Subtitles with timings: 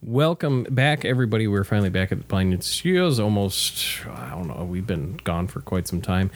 [0.00, 1.48] Welcome back, everybody.
[1.48, 3.18] We're finally back at the Ninja Studios.
[3.18, 6.30] Almost, I don't know, we've been gone for quite some time.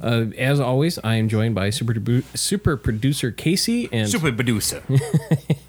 [0.00, 1.94] Uh, as always, I am joined by super,
[2.34, 4.82] super producer Casey and Super producer.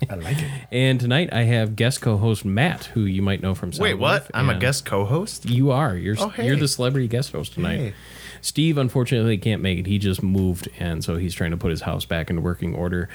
[0.10, 0.52] I like it.
[0.72, 3.70] and tonight I have guest co-host Matt, who you might know from.
[3.70, 4.32] Wait, Soundwave, what?
[4.34, 5.46] I'm a and- guest co-host.
[5.46, 5.96] You are.
[5.96, 6.48] You're Oh, hey.
[6.48, 7.78] you're the celebrity guest host tonight.
[7.78, 7.94] Hey.
[8.42, 9.86] Steve unfortunately can't make it.
[9.86, 13.08] He just moved, and so he's trying to put his house back into working order.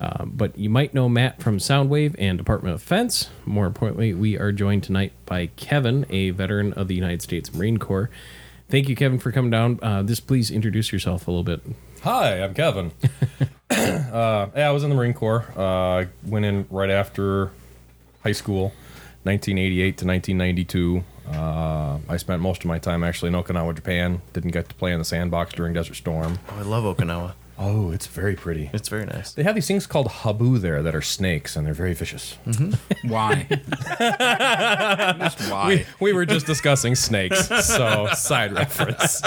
[0.00, 3.30] Um, but you might know Matt from Soundwave and Department of Defense.
[3.44, 7.78] More importantly, we are joined tonight by Kevin, a veteran of the United States Marine
[7.78, 8.10] Corps.
[8.68, 9.78] Thank you, Kevin, for coming down.
[9.80, 11.60] Uh, just please introduce yourself a little bit.
[12.02, 12.92] Hi, I'm Kevin.
[13.70, 15.44] uh, yeah, I was in the Marine Corps.
[15.56, 17.52] Uh, went in right after
[18.22, 18.72] high school,
[19.22, 21.04] 1988 to 1992.
[21.32, 24.20] Uh, I spent most of my time actually in Okinawa, Japan.
[24.32, 26.38] Didn't get to play in the sandbox during Desert Storm.
[26.50, 27.34] Oh, I love Okinawa.
[27.58, 28.70] Oh, it's very pretty.
[28.74, 29.32] It's very nice.
[29.32, 32.36] They have these things called habu there that are snakes, and they're very vicious.
[32.46, 33.08] Mm-hmm.
[33.08, 33.46] Why?
[35.18, 35.86] Just why?
[36.00, 39.22] We were just discussing snakes, so side reference.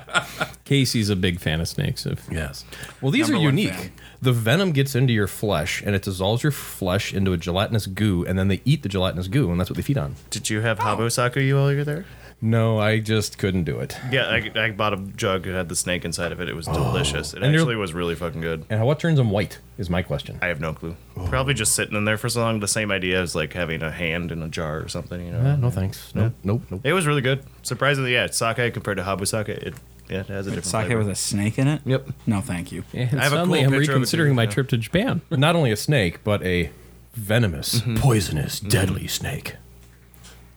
[0.64, 2.06] Casey's a big fan of snakes.
[2.06, 2.64] If Yes.
[3.00, 3.74] Well, these Number are one unique.
[3.74, 3.92] fan.
[4.22, 8.24] The venom gets into your flesh and it dissolves your flesh into a gelatinous goo,
[8.24, 10.14] and then they eat the gelatinous goo, and that's what they feed on.
[10.30, 10.84] Did you have oh.
[10.84, 12.04] habu sake while you were there?
[12.44, 13.96] No, I just couldn't do it.
[14.10, 15.44] Yeah, I, I bought a jug.
[15.44, 16.48] that had the snake inside of it.
[16.50, 16.74] It was oh.
[16.74, 17.32] delicious.
[17.32, 18.66] It And you're- actually was really fucking good.
[18.68, 20.38] And what turns them white is my question.
[20.42, 20.94] I have no clue.
[21.16, 21.26] Oh.
[21.26, 22.60] Probably just sitting in there for so long.
[22.60, 25.24] The same idea as like having a hand in a jar or something.
[25.24, 25.56] You know.
[25.56, 26.14] No thanks.
[26.14, 26.80] Nope, nope, nope.
[26.84, 27.44] It was really good.
[27.62, 29.74] Surprisingly, yeah, it's sake compared to habu sake, it
[30.08, 30.98] yeah, it has a different Sake flavor.
[30.98, 31.80] with a snake in it?
[31.86, 32.10] Yep.
[32.26, 32.84] No, thank you.
[32.92, 34.50] and I have a suddenly cool I'm picture of it, reconsidering too, my yeah.
[34.50, 35.22] trip to Japan.
[35.30, 36.70] Not only a snake, but a
[37.14, 37.96] venomous, mm-hmm.
[37.96, 38.68] poisonous, mm-hmm.
[38.68, 39.56] deadly snake.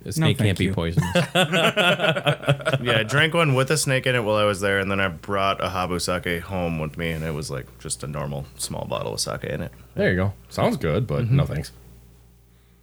[0.06, 1.09] A snake thank can't be poisonous.
[1.36, 5.00] yeah, I drank one with a snake in it while I was there, and then
[5.00, 8.45] I brought a habu sake home with me, and it was like just a normal
[8.58, 9.72] small bottle of sake in it.
[9.95, 10.34] There you go.
[10.50, 11.72] Sounds good, but no thanks.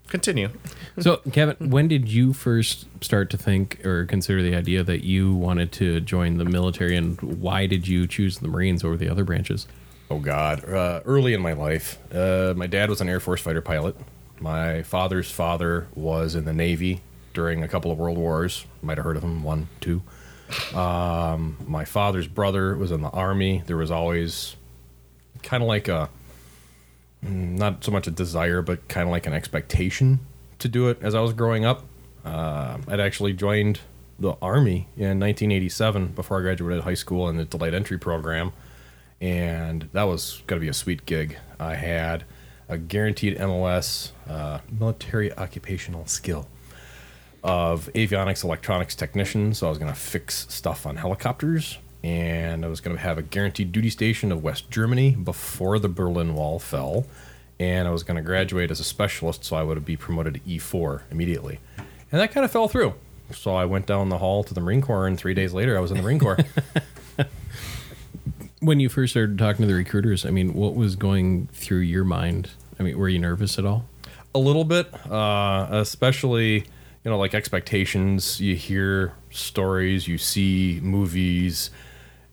[0.09, 0.51] Continue.
[0.99, 5.35] So, Kevin, when did you first start to think or consider the idea that you
[5.35, 9.25] wanted to join the military, and why did you choose the Marines over the other
[9.25, 9.67] branches?
[10.11, 10.63] Oh God!
[10.69, 13.97] Uh, early in my life, uh, my dad was an Air Force fighter pilot.
[14.45, 17.01] My father's father was in the Navy
[17.33, 18.67] during a couple of World Wars.
[18.83, 20.03] Might have heard of him, one, two.
[20.75, 23.63] Um, my father's brother was in the Army.
[23.65, 24.57] There was always
[25.43, 26.11] kind of like a,
[27.23, 30.21] not so much a desire, but kind of like an expectation
[30.59, 31.83] to do it as I was growing up.
[32.23, 33.81] Uh, I'd actually joined
[34.19, 38.53] the Army in 1987 before I graduated high school in the delayed entry program
[39.23, 41.39] and that was going to be a sweet gig.
[41.59, 42.25] I had
[42.69, 46.49] a guaranteed MOS, uh, military occupational skill,
[47.43, 49.53] of avionics electronics technician.
[49.55, 53.19] So I was going to fix stuff on helicopters, and I was going to have
[53.19, 57.07] a guaranteed duty station of West Germany before the Berlin Wall fell,
[57.61, 60.41] and I was going to graduate as a specialist, so I would be promoted to
[60.41, 62.95] E4 immediately, and that kind of fell through.
[63.33, 65.81] So I went down the hall to the Marine Corps, and three days later, I
[65.81, 66.39] was in the Marine Corps.
[68.65, 72.05] When you first started talking to the recruiters, I mean, what was going through your
[72.05, 72.51] mind?
[72.79, 73.87] I mean, were you nervous at all?
[74.35, 76.55] a little bit uh, especially
[77.05, 81.71] you know like expectations you hear stories you see movies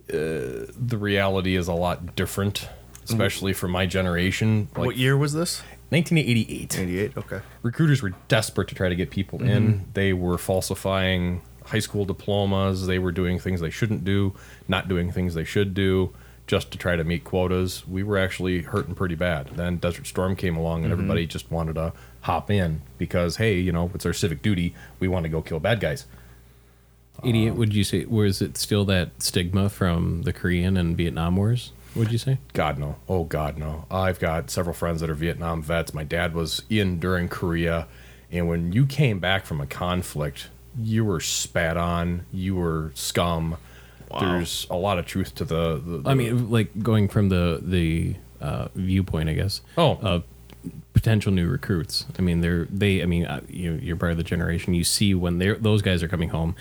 [0.09, 2.67] uh, the reality is a lot different
[3.05, 5.61] especially for my generation like what year was this?
[5.89, 7.17] 1988 88.
[7.17, 7.41] Okay.
[7.61, 12.87] recruiters were desperate to try to get people in they were falsifying high school diplomas
[12.87, 14.33] they were doing things they shouldn't do
[14.67, 16.13] not doing things they should do
[16.51, 20.35] just to try to meet quotas we were actually hurting pretty bad then desert storm
[20.35, 20.91] came along and mm-hmm.
[20.91, 25.07] everybody just wanted to hop in because hey you know it's our civic duty we
[25.07, 26.05] want to go kill bad guys
[27.23, 31.35] 88, uh, would you say, was it still that stigma from the Korean and Vietnam
[31.35, 32.39] Wars, would you say?
[32.53, 32.95] God no.
[33.07, 33.85] Oh God no.
[33.91, 35.93] I've got several friends that are Vietnam vets.
[35.93, 37.87] My dad was in during Korea,
[38.31, 42.25] and when you came back from a conflict, you were spat on.
[42.31, 43.57] You were scum.
[44.19, 45.81] There's a lot of truth to the.
[45.83, 49.61] the, I mean, like going from the the uh, viewpoint, I guess.
[49.77, 49.97] Oh.
[50.01, 50.23] of
[50.93, 52.05] potential new recruits.
[52.17, 53.01] I mean, they're they.
[53.01, 54.73] I mean, uh, you you're part of the generation.
[54.73, 56.55] You see when they those guys are coming home.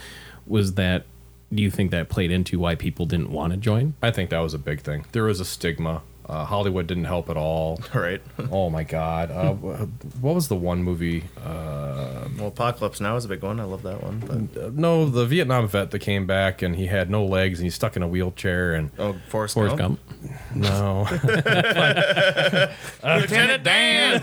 [0.46, 1.04] Was that?
[1.52, 3.94] Do you think that played into why people didn't want to join?
[4.00, 5.04] I think that was a big thing.
[5.12, 6.02] There was a stigma.
[6.30, 7.80] Uh, Hollywood didn't help at all.
[7.92, 8.22] All right.
[8.52, 9.30] Oh my God.
[9.30, 11.24] Uh, what was the one movie?
[11.44, 13.58] Uh, Well, Apocalypse Now is a big one.
[13.60, 14.20] I love that one.
[14.54, 17.64] But uh, no, the Vietnam vet that came back and he had no legs and
[17.66, 19.98] he's stuck in a wheelchair and oh, Forrest, Forrest Gump.
[20.22, 20.54] Gump.
[20.54, 21.06] no.
[23.04, 24.22] Lieutenant Dan.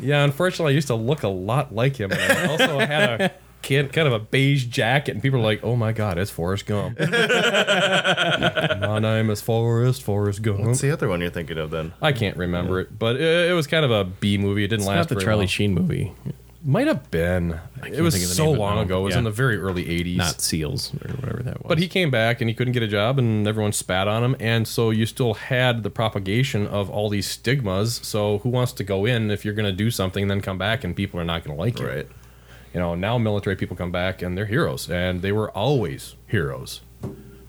[0.00, 2.12] Yeah, unfortunately, I used to look a lot like him.
[2.12, 3.32] And I also had a kid,
[3.62, 6.98] kind of a beige jacket, and people are like, "Oh my God, it's Forrest Gump."
[7.98, 10.60] My name is Forrest, Forrest Gump.
[10.60, 11.92] What's the other one you're thinking of then?
[12.00, 14.64] I can't remember it, but it, it was kind of a B movie.
[14.64, 15.46] It didn't It's last not the very Charlie long.
[15.48, 16.12] Sheen movie,
[16.64, 17.60] Might have been.
[17.86, 18.82] It was think of the so it long now.
[18.82, 19.00] ago.
[19.00, 19.18] It was Yeah.
[19.18, 20.16] in the very early 80s.
[20.16, 21.68] not Seals or whatever that was.
[21.68, 24.36] But he came back and he couldn't get a job, and everyone spat on him.
[24.40, 28.00] And so you still had the propagation of all these stigmas.
[28.02, 30.82] So who wants to go in if you're going to do something, then come back
[30.84, 31.86] and people are not going to like you?
[31.86, 32.08] Right.
[32.78, 36.80] You know, now military people come back and they're heroes, and they were always heroes.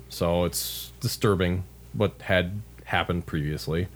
[0.09, 3.89] So it's disturbing what had happened previously.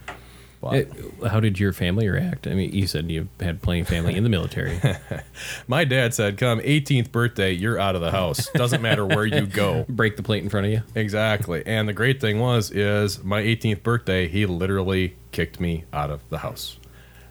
[0.61, 0.91] But It-
[1.27, 2.45] how did your family react?
[2.45, 4.79] I mean, you said you had plenty of family in the military.
[5.67, 8.47] my dad said, "Come 18th birthday, you're out of the house.
[8.53, 10.83] Doesn't matter where you go." Break the plate in front of you.
[10.93, 11.63] Exactly.
[11.65, 16.21] And the great thing was is my 18th birthday, he literally kicked me out of
[16.29, 16.77] the house.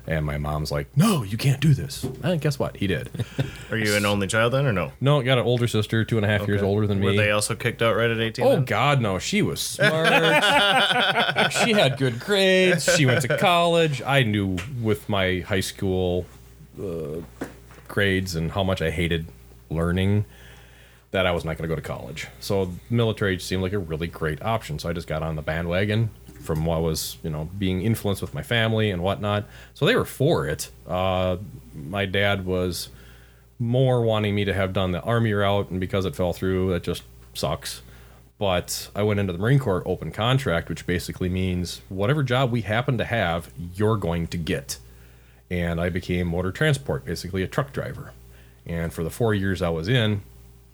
[0.06, 2.76] And my mom's like, "No, you can't do this." And guess what?
[2.76, 3.08] He did.
[3.70, 4.92] Are you an only child then, or no?
[5.00, 7.06] No, got an older sister, two and a half years older than me.
[7.06, 8.44] Were they also kicked out right at 18?
[8.44, 8.64] Oh then?
[8.64, 9.18] God, no!
[9.20, 10.08] She was smart.
[11.52, 12.84] she had good grades.
[12.96, 14.02] She went to college.
[14.02, 16.26] I knew with my high school
[16.80, 17.20] uh,
[17.86, 19.26] grades and how much I hated
[19.70, 20.24] learning
[21.12, 22.26] that I was not going to go to college.
[22.40, 24.78] So military seemed like a really great option.
[24.78, 26.10] So I just got on the bandwagon
[26.42, 29.44] from what was you know being influenced with my family and whatnot.
[29.74, 30.70] So they were for it.
[30.86, 31.38] Uh,
[31.74, 32.88] my dad was
[33.58, 36.82] more wanting me to have done the army route, and because it fell through, that
[36.82, 37.02] just
[37.34, 37.82] sucks.
[38.38, 42.62] But I went into the Marine Corps open contract, which basically means whatever job we
[42.62, 44.78] happen to have, you're going to get.
[45.48, 48.12] And I became motor transport, basically a truck driver.
[48.66, 50.22] And for the four years I was in,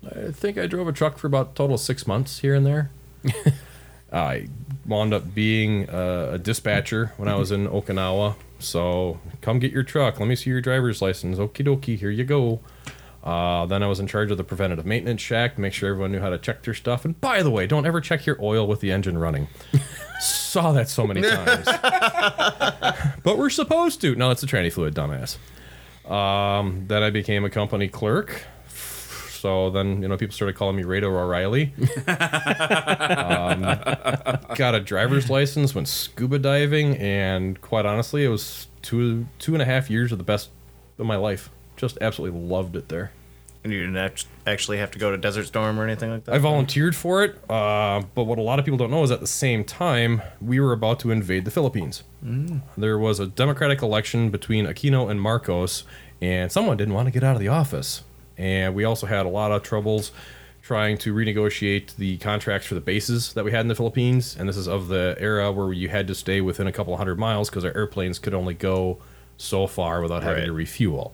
[0.04, 2.64] I think I drove a truck for about a total of six months here and
[2.64, 2.90] there.
[4.12, 4.48] I
[4.88, 8.34] wound up being uh, a dispatcher when I was in Okinawa.
[8.58, 10.18] So come get your truck.
[10.18, 11.38] Let me see your driver's license.
[11.38, 12.60] Okie dokie, here you go.
[13.22, 16.12] Uh, then I was in charge of the preventative maintenance shack to make sure everyone
[16.12, 17.04] knew how to check their stuff.
[17.04, 19.48] And by the way, don't ever check your oil with the engine running.
[20.20, 21.66] Saw that so many times.
[23.22, 24.14] but we're supposed to.
[24.14, 25.36] No, it's a tranny fluid, dumbass.
[26.10, 28.44] Um, then I became a company clerk.
[29.38, 31.72] So then, you know, people started calling me Radar O'Reilly.
[32.08, 33.60] um,
[34.56, 39.62] got a driver's license, went scuba diving, and quite honestly, it was two two and
[39.62, 40.50] a half years of the best
[40.98, 41.50] of my life.
[41.76, 43.12] Just absolutely loved it there.
[43.64, 46.34] And you didn't actually have to go to Desert Storm or anything like that?
[46.34, 49.20] I volunteered for it, uh, but what a lot of people don't know is at
[49.20, 52.04] the same time, we were about to invade the Philippines.
[52.76, 55.84] There was a democratic election between Aquino and Marcos,
[56.20, 58.04] and someone didn't want to get out of the office.
[58.38, 60.12] And we also had a lot of troubles
[60.62, 64.36] trying to renegotiate the contracts for the bases that we had in the Philippines.
[64.38, 67.18] And this is of the era where you had to stay within a couple hundred
[67.18, 68.98] miles because our airplanes could only go
[69.36, 70.46] so far without having Right.
[70.46, 71.12] to refuel.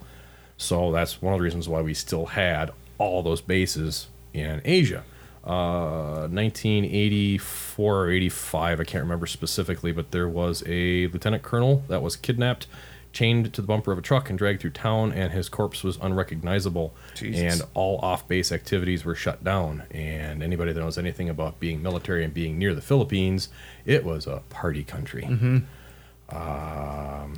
[0.57, 5.05] So that's one of the reasons why we still had all those bases in Asia.
[5.45, 12.03] Uh, 1984 or 85, I can't remember specifically, but there was a lieutenant colonel that
[12.03, 12.67] was kidnapped,
[13.15, 15.97] chained to the bumper of a truck, and dragged through town, and his corpse was
[16.03, 16.95] unrecognizable.
[17.15, 17.61] Jesus.
[17.61, 19.85] And all off base activities were shut down.
[19.91, 23.49] And anybody that knows anything about being military and being near the Philippines,
[23.87, 25.25] it was a party country.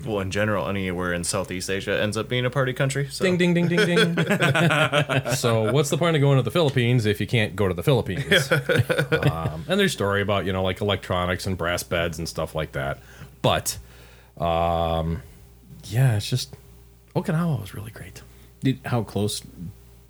[0.06, 3.08] Well, in general, anywhere in Southeast Asia ends up being a party country.
[3.08, 3.24] So.
[3.24, 4.14] Ding, ding, ding, ding, ding.
[5.34, 7.82] so, what's the point of going to the Philippines if you can't go to the
[7.82, 8.50] Philippines?
[9.30, 12.72] um, and there's story about you know like electronics and brass beds and stuff like
[12.72, 12.98] that.
[13.42, 13.76] But,
[14.38, 15.22] um,
[15.88, 16.54] yeah, it's just
[17.14, 18.22] Okinawa was really great.
[18.60, 19.42] Did how close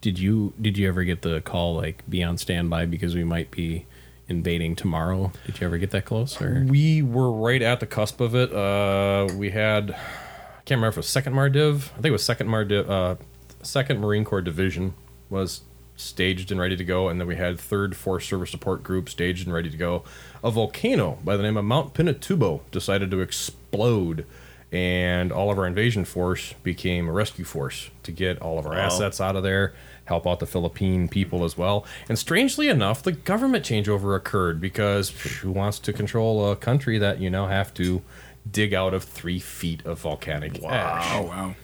[0.00, 3.50] did you did you ever get the call like be on standby because we might
[3.50, 3.87] be
[4.28, 5.33] invading tomorrow?
[5.47, 8.52] Did you ever get that close or We were right at the cusp of it.
[8.52, 11.90] Uh, we had, I can't remember if it was second Mardiv.
[11.92, 12.88] I think it was second Mardiv.
[12.88, 13.16] Uh,
[13.62, 14.95] second Marine Corps Division
[15.30, 15.62] was
[15.97, 19.47] staged and ready to go, and then we had third Force Service Support Group staged
[19.47, 20.04] and ready to go.
[20.45, 24.26] A volcano by the name of Mount Pinatubo decided to explode,
[24.73, 28.73] and all of our invasion force became a rescue force to get all of our
[28.73, 28.87] Wow.
[28.87, 29.75] assets out of there,
[30.06, 31.85] help out the Philippine people as well.
[32.08, 37.20] And strangely enough, the government changeover occurred because who wants to control a country that
[37.20, 38.02] you now have to
[38.50, 41.06] dig out of three feet of volcanic ash?
[41.14, 41.54] Oh wow.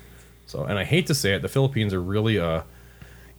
[0.47, 2.65] So, and I hate to say it, the Philippines are really a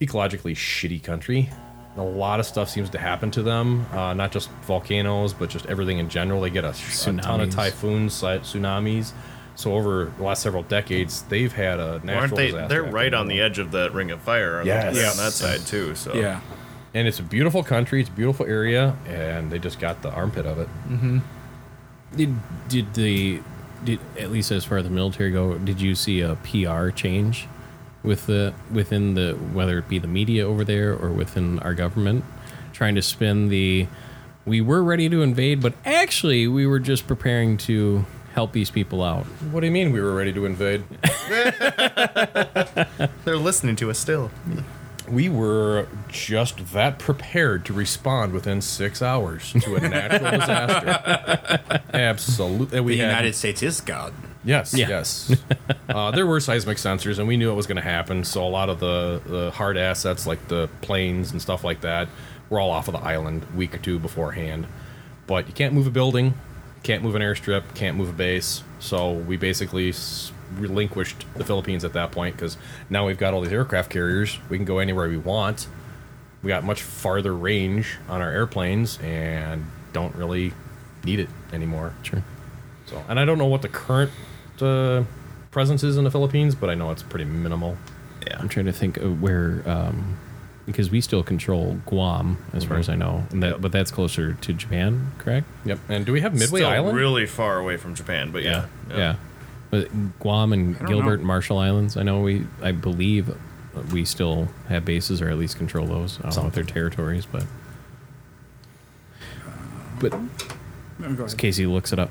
[0.00, 1.48] ecologically shitty country.
[1.96, 5.66] A lot of stuff seems to happen to them, uh, not just volcanoes, but just
[5.66, 6.40] everything in general.
[6.40, 9.12] They get a, a ton of typhoons, tsunamis.
[9.56, 12.46] So over the last several decades, they've had a natural Aren't they?
[12.46, 12.68] disaster.
[12.68, 14.60] They're right on the edge of that ring of fire.
[14.60, 14.94] On Yes.
[14.94, 15.10] the, Yeah.
[15.10, 15.94] on that side too.
[15.94, 16.40] So Yeah.
[16.92, 18.00] and it's a beautiful country.
[18.00, 20.66] It's a beautiful area, and they just got the armpit of it.
[20.88, 21.18] Hmm.
[22.16, 22.34] did
[22.68, 23.40] did the
[23.84, 27.48] did at least as far as the military go, did you see a PR change
[28.04, 32.24] with the within the whether it be the media over there or within our government
[32.72, 33.86] trying to spin the
[34.46, 39.02] we were ready to invade, but actually we were just preparing to help these people
[39.02, 39.24] out.
[39.50, 40.84] What do you mean we were ready to invade?
[43.24, 44.30] They're listening to us still.
[45.08, 51.80] we were just that prepared to respond within six hours to a natural disaster.
[51.92, 52.80] Absolutely.
[52.80, 54.12] We The had- United States is God.
[54.46, 54.88] Yes, Yeah.
[54.88, 55.34] yes.
[55.88, 58.24] uh, there were seismic sensors, and we knew it was going to happen.
[58.24, 62.08] So a lot of the, the hard assets, like the planes and stuff like that,
[62.50, 64.66] were all off of the island a week or two beforehand.
[65.26, 66.34] But you can't move a building,
[66.84, 68.62] can't move an airstrip, can't move a base.
[68.78, 69.92] So we basically
[70.56, 72.56] relinquished the Philippines at that point because
[72.88, 74.38] now we've got all these aircraft carriers.
[74.48, 75.66] We can go anywhere we want.
[76.42, 80.52] We got much farther range on our airplanes and don't really
[81.04, 81.94] need it anymore.
[82.02, 82.22] Sure.
[82.86, 84.10] So, and I don't know what the current
[84.60, 85.04] uh,
[85.50, 87.78] presence is in the Philippines, but I know it's pretty minimal.
[88.26, 88.36] Yeah.
[88.38, 90.18] I'm trying to think of where, um,
[90.66, 94.32] because we still control Guam, as far as I know, and that, but that's closer
[94.32, 95.46] to Japan, correct?
[95.64, 95.78] Yep.
[95.88, 96.96] And do we have Midway Still Island?
[96.96, 98.66] really far away from Japan, but yeah.
[98.88, 99.16] Yeah.
[99.70, 101.12] But Guam and Gilbert know.
[101.12, 103.36] and Marshall Islands, I know we, I believe
[103.92, 106.18] we still have bases or at least control those.
[106.20, 107.42] I don't know if they're territories, but.
[109.46, 109.50] Uh,
[110.00, 112.10] but Casey looks it up.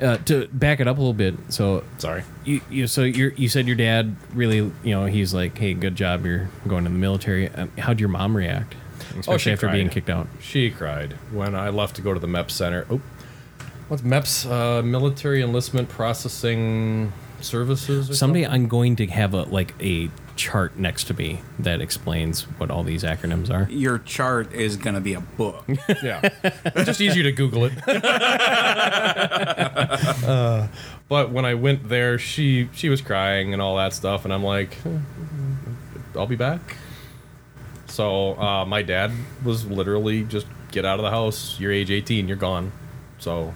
[0.00, 2.24] Uh, to back it up a little bit, so Sorry.
[2.44, 5.94] you, you so you you said your dad really you know he's like hey good
[5.94, 8.74] job you're going to the military um, how'd your mom react
[9.10, 12.18] especially Oh, she after being kicked out She cried when I left to go to
[12.18, 12.86] the MEPS Center.
[12.90, 13.00] Oh,
[13.86, 14.50] what's MEPS?
[14.50, 18.18] Uh, Military Enlistment Processing Services.
[18.18, 18.62] Someday something?
[18.62, 22.82] i'm going to have a like a chart next to me that explains what all
[22.82, 25.64] these acronyms are Your chart is going to be a book.
[26.02, 27.72] yeah, it's just easier to Google it.
[30.24, 30.68] Uh,
[31.08, 34.42] but when I went there, she she was crying and all that stuff, and I'm
[34.42, 34.76] like,
[36.16, 36.76] I'll be back.
[37.86, 39.12] So uh, my dad
[39.44, 41.58] was literally just get out of the house.
[41.60, 42.26] You're age 18.
[42.26, 42.72] You're gone.
[43.18, 43.54] So,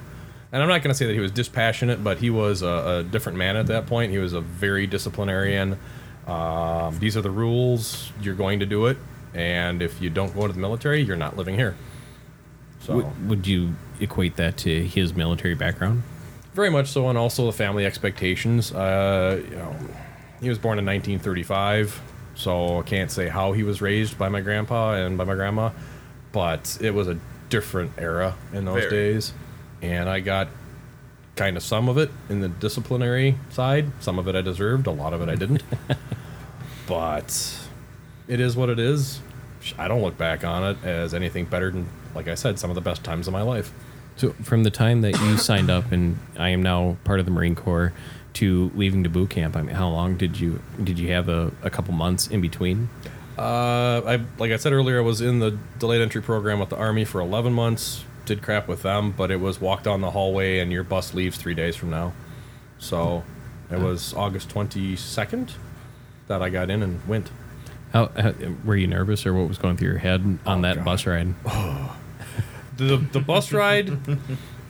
[0.52, 3.02] and I'm not going to say that he was dispassionate, but he was a, a
[3.02, 4.12] different man at that point.
[4.12, 5.78] He was a very disciplinarian.
[6.28, 8.12] Um, these are the rules.
[8.20, 8.98] You're going to do it,
[9.34, 11.76] and if you don't go into the military, you're not living here.
[12.80, 16.02] So would, would you equate that to his military background
[16.58, 18.72] very much so, and also the family expectations.
[18.72, 19.76] Uh, you know,
[20.40, 22.00] he was born in 1935,
[22.34, 25.70] so I can't say how he was raised by my grandpa and by my grandma,
[26.32, 27.16] but it was a
[27.48, 28.90] different era in those Very.
[28.90, 29.32] days,
[29.82, 30.48] and I got
[31.38, 33.86] kind of some of it in the disciplinary side.
[34.00, 35.62] Some of it I deserved, a lot of it I didn't.
[36.86, 37.58] but
[38.26, 39.20] it is what it is.
[39.78, 42.74] I don't look back on it as anything better than, like I said, some of
[42.74, 43.72] the best times of my life.
[44.16, 47.30] so from the time that you signed up and i am now part of the
[47.30, 47.92] marine corps
[48.32, 51.52] to leaving to boot camp i mean how long did you did you have a,
[51.62, 52.88] a couple months in between
[53.38, 56.76] Uh, I like I said earlier, I was in the delayed entry program with the
[56.76, 58.04] army for 11 months.
[58.28, 61.36] Did crap with them, but it was walk down the hallway and your bus leaves
[61.38, 62.12] three days from now.
[62.78, 63.24] So
[63.70, 65.52] it was August 22nd
[66.26, 67.30] that I got in and went.
[67.94, 68.34] how, how
[68.66, 70.84] were you nervous or what was going through your head on Oh, that God.
[70.84, 71.34] bus ride
[72.76, 73.98] The the bus ride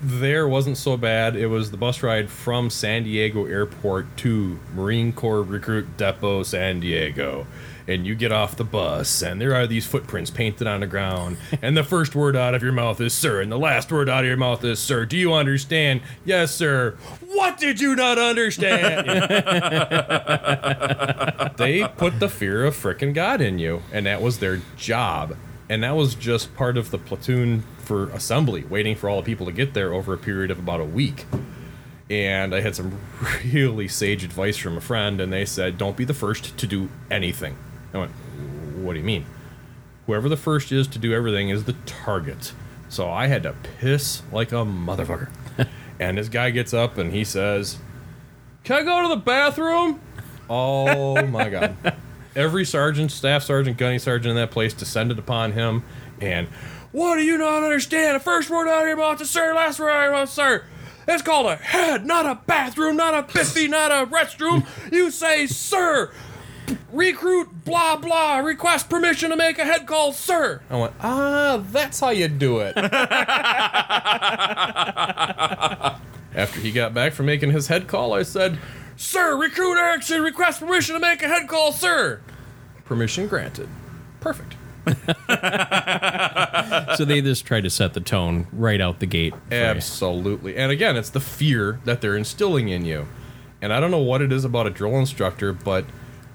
[0.01, 1.35] there wasn't so bad.
[1.35, 6.79] It was the bus ride from San Diego Airport to Marine Corps Recruit Depot, San
[6.79, 7.47] Diego.
[7.89, 11.39] And you get off the bus, and there are these footprints painted on the ground.
[11.63, 14.25] And the first word out of your mouth is "sir," and the last word out
[14.25, 16.03] of your mouth is "sir." Do you understand?
[16.25, 16.97] Yes, sir.
[17.27, 19.09] What did you not understand?
[21.57, 25.35] they put the fear of frickin' God in you, and that was their job.
[25.71, 29.47] And that was just part of the platoon for assembly, waiting for all the people
[29.47, 31.27] to get there over a period of about a week.
[32.11, 32.99] And I had some
[33.45, 36.89] really sage advice from a friend, and they said, Don't be the first to do
[37.11, 37.57] anything.
[37.93, 38.13] I went,
[38.77, 39.27] What do you mean?
[40.07, 42.53] Whoever the first is to do everything is the target.
[42.89, 45.29] So I had to piss like a motherfucker.
[46.01, 47.79] and this guy gets up and he says,
[48.65, 50.01] Can I go to the bathroom?
[50.49, 51.77] Oh my God.
[52.35, 55.83] Every sergeant, staff sergeant, gunny sergeant in that place descended upon him
[56.21, 56.49] and,
[56.93, 58.17] What do you not understand?
[58.17, 60.31] The first word out of your mouth is sir, last word out of your mouth
[60.31, 60.65] sir.
[61.07, 64.67] It's called a head, not a bathroom, not a biffy, not a restroom.
[64.93, 66.13] You say, sir,
[66.93, 70.61] recruit, blah, blah, request permission to make a head call, sir.
[70.71, 72.77] I went, ah, that's how you do it.
[76.35, 78.59] After he got back from making his head call, I said,
[78.97, 82.21] Sir, recruit Erickson, request permission to make a head call, sir.
[82.85, 83.69] Permission granted.
[84.21, 84.57] Perfect.
[86.97, 89.35] so they just try to set the tone right out the gate.
[89.49, 89.61] for you.
[89.61, 90.57] Absolutely.
[90.57, 93.07] And again, it's the fear that they're instilling in you.
[93.61, 95.85] And I don't know what it is about a drill instructor, but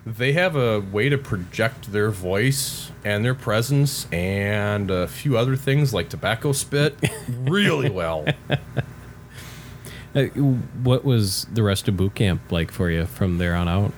[0.05, 5.55] they have a way to project their voice and their presence and a few other
[5.55, 6.95] things like tobacco spit
[7.41, 8.25] really well.
[10.15, 10.23] Uh,
[10.83, 13.93] what was the rest of boot camp like for you from there on out?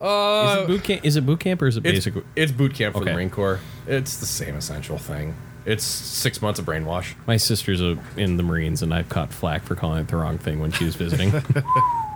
[0.00, 1.04] Uh, is it boot camp?
[1.04, 2.24] Is it boot camp or is it it's, basic?
[2.36, 3.10] it's boot camp for Okay.
[3.10, 3.60] the Marine Corps.
[3.86, 5.34] It's the same essential thing.
[5.66, 7.14] It's six months of brainwash.
[7.26, 10.38] My sister's a, in the Marines, and I've caught flack for calling it the wrong
[10.38, 11.30] thing when she was visiting.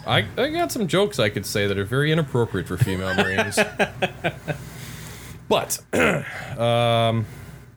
[0.07, 3.59] I, I got some jokes I could say that are very inappropriate for female Marines.
[5.49, 5.79] but
[6.59, 7.27] um,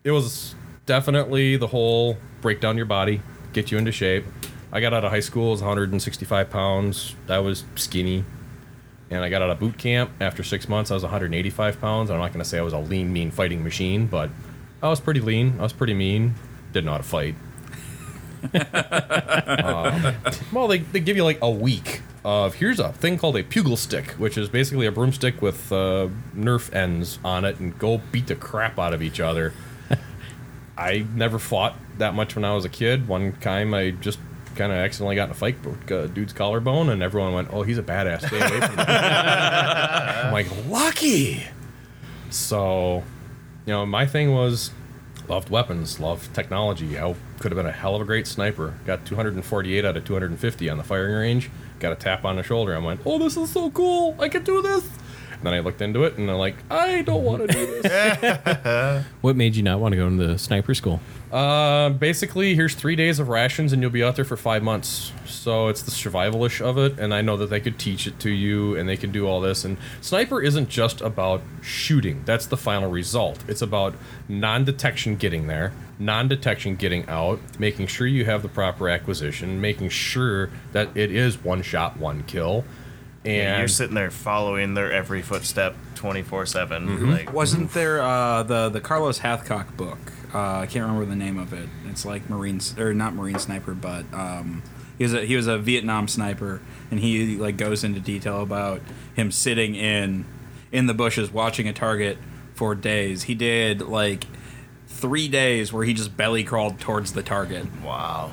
[0.04, 0.56] it was
[0.86, 3.22] definitely the whole break down your body,
[3.54, 4.26] get you into shape.
[4.72, 7.16] I got out of high school, I was 165 pounds.
[7.30, 8.26] I was skinny.
[9.10, 10.90] And I got out of boot camp after six months.
[10.90, 12.10] I was 185 pounds.
[12.10, 14.32] I'm not going to say I was a lean, mean fighting machine, but
[14.82, 15.56] I was pretty lean.
[15.60, 16.34] I was pretty mean.
[16.74, 17.36] Didn't know how to fight.
[20.52, 23.78] Well, they, they give you like a week of here's a thing called a pugil
[23.78, 28.28] stick, which is basically a broomstick with uh, Nerf ends on it, and go beat
[28.28, 29.54] the crap out of each other.
[30.78, 33.08] I never fought that much when I was a kid.
[33.08, 34.20] One time I just
[34.56, 37.64] kind of accidentally got in a fight, broke a dude's collarbone, and everyone went, "Oh,
[37.64, 38.26] he's a badass.
[38.28, 41.44] Stay away from him." I'm like, lucky.
[42.30, 43.04] So,
[43.66, 44.72] you know, my thing was
[45.30, 46.98] loved weapons, loved technology.
[46.98, 48.74] I could have been a hell of a great sniper.
[48.86, 51.50] Got 248 out of 250 on the firing range.
[51.80, 52.76] Got a tap on the shoulder.
[52.76, 54.16] I went, "Oh, this is so cool!
[54.20, 54.88] I can do this."
[55.36, 59.06] And then I looked into it, and I'm like, "I don't want to do this."
[59.22, 61.00] what made you not want to go into the sniper school?
[61.36, 65.12] uh, basically, here's three days of rations, and you'll be out there for five months.
[65.26, 68.30] So it's the survivalish of it, and I know that they could teach it to
[68.30, 69.66] you, and they can do all this.
[69.66, 72.22] And sniper isn't just about shooting.
[72.24, 73.44] That's the final result.
[73.50, 73.96] It's about
[74.30, 80.50] non-detection getting there, non-detection getting out, making sure you have the proper acquisition, making sure
[80.72, 82.64] that it is one shot, one kill.
[83.26, 87.12] And you're sitting there following their every footstep 24 7.
[87.12, 89.98] Like, Wasn't there uh, the the Carlos Hathcock book?
[90.34, 91.70] Uh, I can't remember the name of it.
[91.86, 94.62] It's like Marine or not Marine sniper, but um,
[94.98, 98.82] he was a he was a Vietnam sniper, and he like goes into detail about
[99.16, 100.26] him sitting in
[100.72, 102.18] in the bushes watching a target
[102.54, 103.24] for days.
[103.24, 104.26] He did like
[104.88, 108.32] three days where he just belly crawled towards the target wow.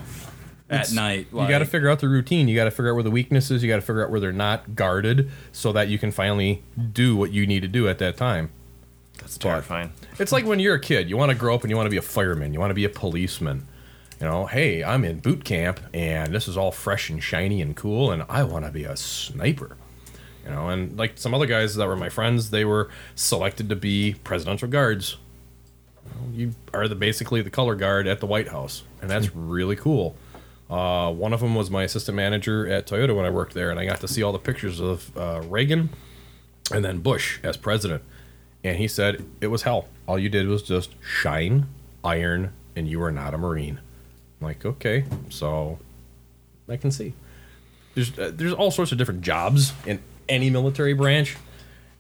[0.73, 1.29] At night.
[1.33, 2.49] you got to figure out the routine.
[2.49, 3.63] You got to figure out where the weakness is.
[3.63, 7.17] You got to figure out where they're not guarded, so that you can finally do
[7.17, 8.51] what you need to do at that time.
[9.19, 9.93] That's terrifying.
[10.19, 11.91] It's like when you're a kid, you want to grow up and you want to
[11.91, 13.67] be a fireman, you want to be a policeman.
[14.21, 17.77] You know, hey, I'm in boot camp and this is all fresh and shiny and
[17.77, 19.77] cool, and I want to be a sniper.
[20.45, 23.77] You know, and like some other guys that were my friends, they were selected to
[23.77, 25.17] be presidential guards.
[26.33, 29.49] You are the basically the color guard at the White House, and that's hmm.
[29.49, 30.17] really cool.
[30.73, 33.79] Uh, one of them was my assistant manager at Toyota when I worked there, and
[33.79, 35.91] I got to see all the pictures of uh, Reagan
[36.73, 38.03] and then Bush as president.
[38.65, 39.89] And he said it was hell.
[40.09, 41.67] All you did was just shine,
[42.03, 43.81] iron, and you were not a Marine.
[44.41, 45.79] I'm like, okay, so
[46.67, 47.13] I can see.
[47.95, 51.37] There's uh, there's all sorts of different jobs in any military branch.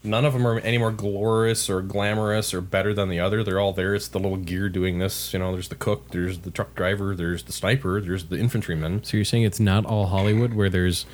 [0.04, 3.44] None of them are any more glorious or glamorous or better than the other.
[3.44, 3.94] They're all there.
[3.94, 5.32] It's the little gear doing this.
[5.32, 9.04] You know, there's the cook, there's the truck driver, there's the sniper, there's the infantryman.
[9.04, 11.06] So you're saying it's not all Hollywood where there's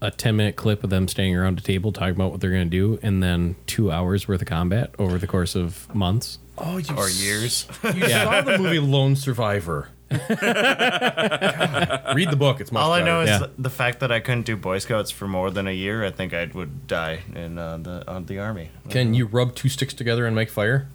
[0.00, 2.68] a 10 minute clip of them standing around a table talking about what they're going
[2.68, 6.38] to do and then two hours worth of combat over the course of months?
[6.58, 7.66] Oh, you Or years.
[7.84, 9.88] You saw the movie Lone Survivor.
[10.28, 12.60] God, read the book.
[12.60, 13.10] It's much All I better.
[13.10, 13.46] know is Yeah.
[13.58, 16.04] the fact that I couldn't do Boy Scouts for more than a year.
[16.04, 18.70] I think I would die in uh, the uh, the army.
[18.90, 20.88] Can you rub two sticks together and make fire?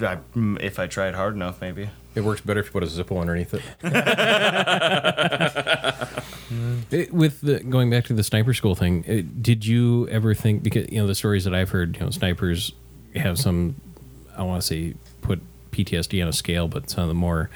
[0.00, 0.18] I,
[0.60, 1.90] if I tried hard enough, maybe.
[2.14, 3.62] It works better if you put a Zippo underneath it.
[6.90, 10.62] It- with the going back to the sniper school thing, it, did you ever think
[10.62, 12.72] because you know the stories that I've heard, you know, snipers
[13.16, 13.76] have some
[14.36, 17.48] I want to say put PTSD on a scale, but some of the more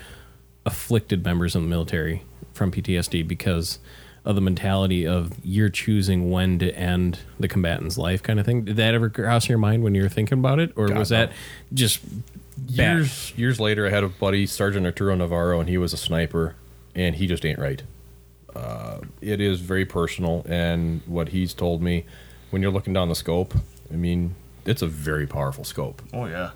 [0.66, 3.78] afflicted members of the military from PTSD because
[4.24, 8.64] of the mentality of you're choosing when to end the combatant's life kind of thing.
[8.64, 11.12] Did that ever cross your mind when you were thinking about it, or God, was
[11.12, 11.18] no.
[11.18, 11.32] that
[11.72, 12.00] just
[12.58, 12.96] bad?
[12.96, 16.56] Years years later, I had a buddy, Sergeant Arturo Navarro, and he was a sniper,
[16.94, 17.82] and he just ain't right.
[18.54, 22.04] Uh, it is very personal, and what he's told me,
[22.50, 23.54] when you're looking down the scope,
[23.92, 26.02] I mean, it's a very powerful scope.
[26.12, 26.50] Oh yeah.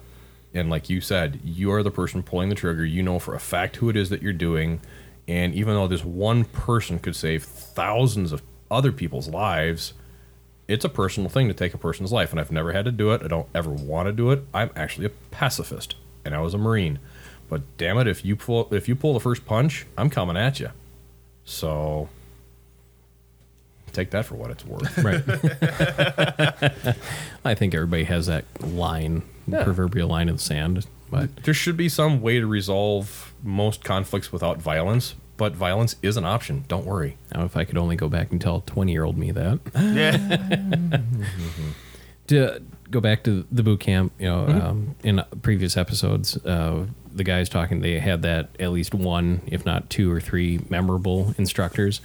[0.52, 2.84] And like you said, you are the person pulling the trigger.
[2.84, 4.80] You know for a fact who it is that you're doing.
[5.28, 9.94] And even though this one person could save thousands of other people's lives,
[10.66, 12.30] it's a personal thing to take a person's life.
[12.30, 13.22] And I've never had to do it.
[13.22, 14.44] I don't ever want to do it.
[14.52, 16.98] I'm actually a pacifist, and I was a Marine.
[17.48, 20.60] But damn it, if you pull if you pull the first punch, I'm coming at
[20.60, 20.70] you.
[21.44, 22.08] So
[23.92, 24.96] take that for what it's worth.
[25.04, 25.22] Right.
[27.44, 29.64] I think everybody has that line, Yeah.
[29.64, 30.86] proverbial line in the sand.
[31.10, 36.16] But there should be some way to resolve most conflicts without violence, but violence is
[36.16, 36.64] an option.
[36.68, 37.16] Don't worry.
[37.34, 39.58] now, if I could only go back and tell 20 year old me that.
[39.74, 41.00] Yeah.
[42.28, 47.24] to go back to the boot camp, you know, um, in previous episodes, uh, the
[47.24, 52.00] guys talking, they had that at least one, if not two or three memorable instructors.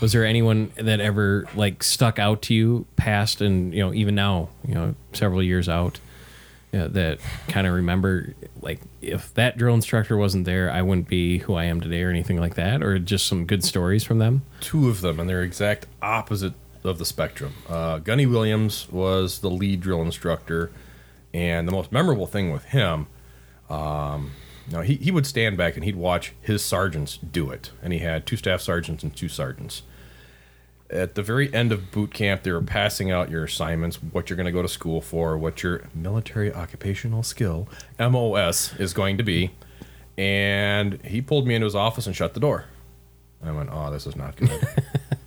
[0.00, 4.14] Was there anyone that ever like stuck out to you past and, you know, even
[4.14, 5.98] now, you know, several years out,
[6.72, 11.08] you know, that kind of remember like if that drill instructor wasn't there, I wouldn't
[11.08, 14.18] be who I am today or anything like that, or just some good stories from
[14.18, 14.42] them?
[14.60, 16.52] Two of them, and they're exact opposite
[16.84, 17.54] of the spectrum.
[17.68, 20.70] Uh, Gunny Williams was the lead drill instructor,
[21.34, 23.06] and the most memorable thing with him,
[23.68, 24.32] um,
[24.72, 28.00] know, he, he would stand back and he'd watch his sergeants do it, and he
[28.00, 29.82] had two staff sergeants and two sergeants.
[30.90, 34.36] At the very end of boot camp, they were passing out your assignments, what you're
[34.36, 39.22] going to go to school for, what your military occupational skill (MOS) is going to
[39.22, 39.50] be,
[40.16, 42.64] and he pulled me into his office and shut the door.
[43.42, 44.50] I went, "Oh, this is not good."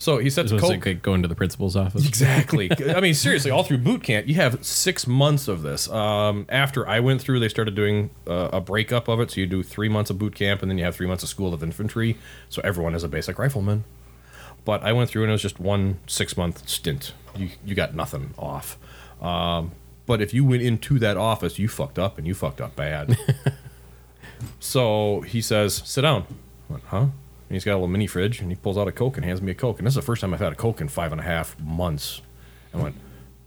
[0.00, 2.08] so he to it Coke, like going to the principal's office?
[2.08, 2.70] Exactly.
[2.96, 5.90] I mean, seriously, all through boot camp, you have six months of this.
[5.90, 9.30] Um, after I went through, they started doing uh, a breakup of it.
[9.30, 11.28] So you do three months of boot camp, and then you have three months of
[11.28, 12.16] school of infantry.
[12.48, 13.84] So everyone is a basic rifleman.
[14.64, 17.12] But I went through, and it was just one six month stint.
[17.36, 18.78] You you got nothing off.
[19.20, 19.72] Um,
[20.06, 23.18] but if you went into that office, you fucked up, and you fucked up bad.
[24.60, 26.24] so he says, "Sit down."
[26.70, 27.06] I went, huh?
[27.50, 29.42] And he's got a little mini fridge, and he pulls out a Coke and hands
[29.42, 29.78] me a Coke.
[29.78, 31.58] And this is the first time I've had a Coke in five and a half
[31.58, 32.22] months.
[32.72, 32.94] I went,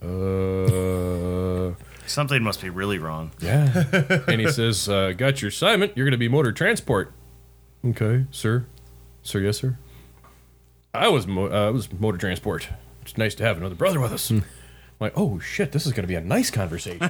[0.03, 1.71] uh,
[2.05, 3.31] Something must be really wrong.
[3.39, 3.85] yeah.
[4.27, 5.93] and he says, uh, got your assignment.
[5.95, 7.13] You're going to be motor transport.
[7.85, 8.65] Okay, sir.
[9.21, 9.77] Sir, yes, sir.
[10.93, 12.67] I was, mo- uh, I was motor transport.
[13.03, 14.29] It's nice to have another brother with us.
[14.29, 14.43] I'm
[14.99, 16.99] like, oh shit, this is going to be a nice conversation.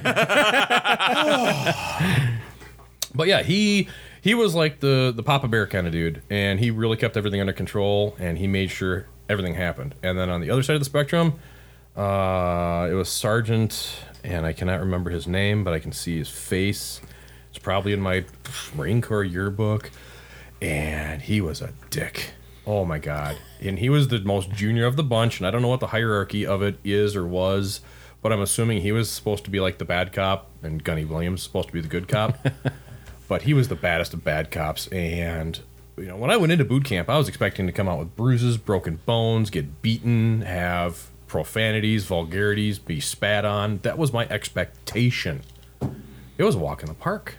[3.14, 3.88] but yeah, he
[4.24, 7.42] he was like the the Papa Bear kind of dude, and he really kept everything
[7.42, 9.94] under control, and he made sure everything happened.
[10.02, 11.34] And then on the other side of the spectrum,
[11.94, 16.30] uh, it was Sergeant, and I cannot remember his name, but I can see his
[16.30, 17.02] face.
[17.50, 18.24] It's probably in my
[18.74, 19.90] Marine Corps yearbook,
[20.62, 22.30] and he was a dick.
[22.66, 23.36] Oh my god!
[23.60, 25.88] And he was the most junior of the bunch, and I don't know what the
[25.88, 27.82] hierarchy of it is or was,
[28.22, 31.42] but I'm assuming he was supposed to be like the bad cop, and Gunny Williams
[31.42, 32.38] supposed to be the good cop.
[33.28, 35.60] but he was the baddest of bad cops, and
[35.96, 38.16] you know when I went into boot camp, I was expecting to come out with
[38.16, 43.78] bruises, broken bones, get beaten, have profanities, vulgarities, be spat on.
[43.82, 45.42] That was my expectation.
[46.36, 47.36] It was a walk in the park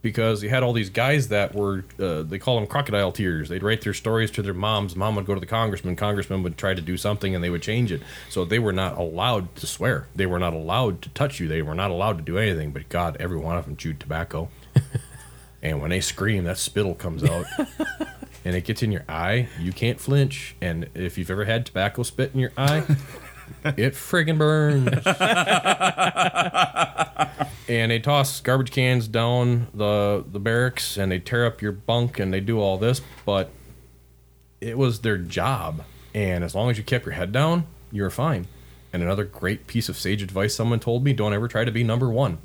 [0.00, 3.48] because you had all these guys that were uh, they call them crocodile tears.
[3.48, 4.94] They'd write their stories to their moms.
[4.94, 5.96] Mom would go to the congressman.
[5.96, 8.02] Congressman would try to do something and they would change it.
[8.28, 10.06] So they were not allowed to swear.
[10.14, 11.48] They were not allowed to touch you.
[11.48, 14.48] They were not allowed to do anything but god every one of them chewed tobacco
[15.62, 17.46] and when they scream that spittle comes out.
[18.46, 19.48] And it gets in your eye.
[19.58, 20.54] You can't flinch.
[20.60, 22.84] And if you've ever had tobacco spit in your eye
[23.64, 24.88] it friggin' burns.
[27.66, 32.18] And they toss garbage cans down the the barracks and they tear up your bunk
[32.18, 33.00] and they do all this.
[33.24, 33.48] But
[34.60, 35.82] it was their job.
[36.14, 38.48] And as long as you kept your head down you were fine.
[38.92, 41.82] And another great piece of sage advice someone told me don't ever try to be
[41.82, 42.36] number one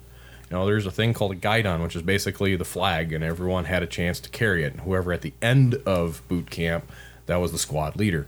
[0.49, 3.65] you know there's a thing called a guidon which is basically the flag and everyone
[3.65, 6.91] had a chance to carry it and whoever at the end of boot camp
[7.25, 8.27] that was the squad leader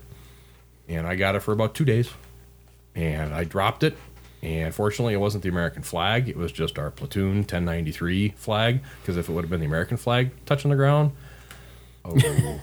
[0.88, 2.10] and i got it for about two days
[2.94, 3.96] and I dropped it.
[4.42, 6.28] And fortunately, it wasn't the American flag.
[6.28, 8.80] It was just our platoon 1093 flag.
[9.00, 11.12] Because if it would have been the American flag touching the ground,
[12.04, 12.60] oh,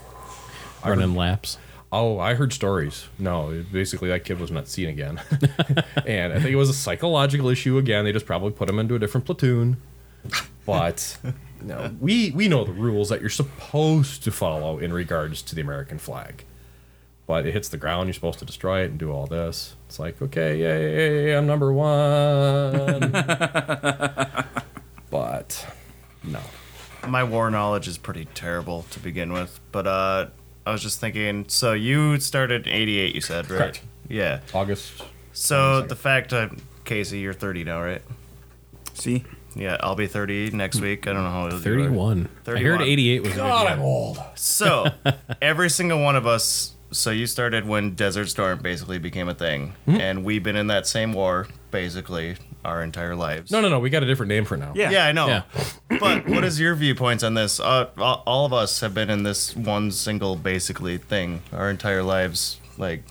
[0.85, 1.57] Running laps.
[1.91, 3.07] Oh, I heard stories.
[3.17, 5.21] No, basically that kid was not seen again.
[6.05, 8.05] and I think it was a psychological issue again.
[8.05, 9.77] They just probably put him into a different platoon.
[10.65, 11.17] But
[11.61, 15.61] no, we we know the rules that you're supposed to follow in regards to the
[15.61, 16.45] American flag.
[17.25, 19.75] But it hits the ground, you're supposed to destroy it and do all this.
[19.87, 23.11] It's like, okay, yay, I'm number one.
[25.11, 25.67] but
[26.23, 26.39] no.
[27.07, 30.27] My war knowledge is pretty terrible to begin with, but uh,
[30.65, 31.45] I was just thinking.
[31.47, 33.57] So you started in '88, you said, right?
[33.57, 33.81] Correct.
[34.07, 34.39] Yeah.
[34.53, 35.03] August.
[35.33, 36.51] So the fact that
[36.85, 38.01] Casey, you're 30 now, right?
[38.93, 39.23] See,
[39.55, 41.07] Yeah, I'll be 30 next week.
[41.07, 41.61] I don't know how old you are.
[41.61, 42.29] 31.
[42.41, 42.65] I 31.
[42.79, 43.77] heard 88 was a good year.
[43.79, 44.19] old.
[44.35, 44.87] So
[45.41, 46.73] every single one of us.
[46.91, 50.01] So you started when Desert Storm basically became a thing, Mm-hmm.
[50.01, 53.51] and we've been in that same war basically our entire lives.
[53.51, 53.79] No, no, no.
[53.79, 54.73] We got a different name for now.
[54.75, 54.91] Yeah.
[54.91, 55.27] Yeah, I know.
[55.27, 55.43] Yeah.
[55.99, 57.59] But what is your viewpoints on this?
[57.59, 62.03] Uh, all all of us have been in this one single basically thing our entire
[62.03, 62.59] lives.
[62.77, 63.03] Like,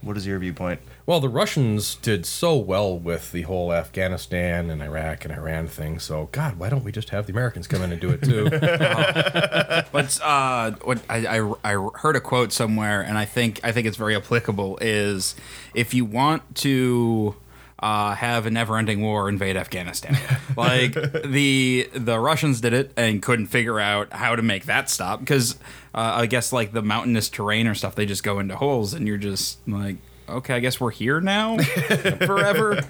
[0.00, 0.80] what is your viewpoint?
[1.06, 5.98] Well, the Russians did so well with the whole Afghanistan and Iraq and Iran thing.
[5.98, 8.48] So, God, why don't we just have the Americans come in and do it too?
[9.92, 13.86] But uh, what I, I, I heard a quote somewhere, and I think I think
[13.88, 14.78] it's very applicable.
[14.80, 15.34] Is
[15.74, 17.34] if you want to
[17.80, 20.16] uh, have a never-ending war, invade Afghanistan.
[20.56, 20.92] like
[21.24, 25.54] the the Russians did it and couldn't figure out how to make that stop because
[25.94, 29.08] uh, I guess like the mountainous terrain or stuff, they just go into holes, and
[29.08, 29.96] you're just like,
[30.28, 31.56] okay, I guess we're here now
[32.26, 32.80] forever.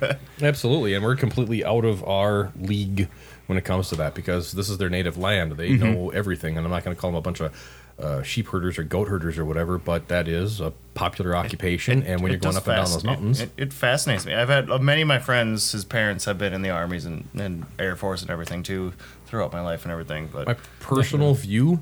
[0.42, 3.08] Absolutely, and we're completely out of our league
[3.46, 5.52] when it comes to that because this is their native land.
[5.52, 5.84] They Mm-hmm.
[5.92, 7.52] know everything, and I'm not going to call them a bunch of
[8.00, 12.02] uh, sheep herders or goat herders or whatever, but that is a popular occupation.
[12.02, 14.34] and when you're going up and down those mountains, It, it fascinates me.
[14.34, 17.28] I've had uh, many of my friends, his parents have been in the armies and,
[17.34, 18.92] and Air Force and everything too
[19.26, 20.28] throughout my life and everything.
[20.32, 21.80] But my personal view,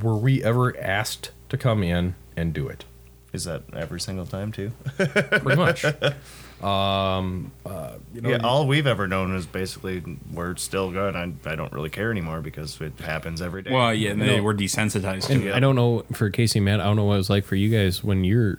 [0.00, 2.84] were we ever asked to come in and do it?
[3.32, 4.72] is that every single time too?
[4.96, 5.84] Pretty much.
[6.62, 11.16] um, uh, you know, yeah, all we've ever known is basically we're still good.
[11.16, 13.70] I, I don't really care anymore because it happens every day.
[13.72, 14.42] well, yeah, they No.
[14.42, 15.54] were desensitized to it.
[15.54, 16.80] I don't know for Casey and Matt.
[16.80, 18.58] I don't know what it was like for you guys when you're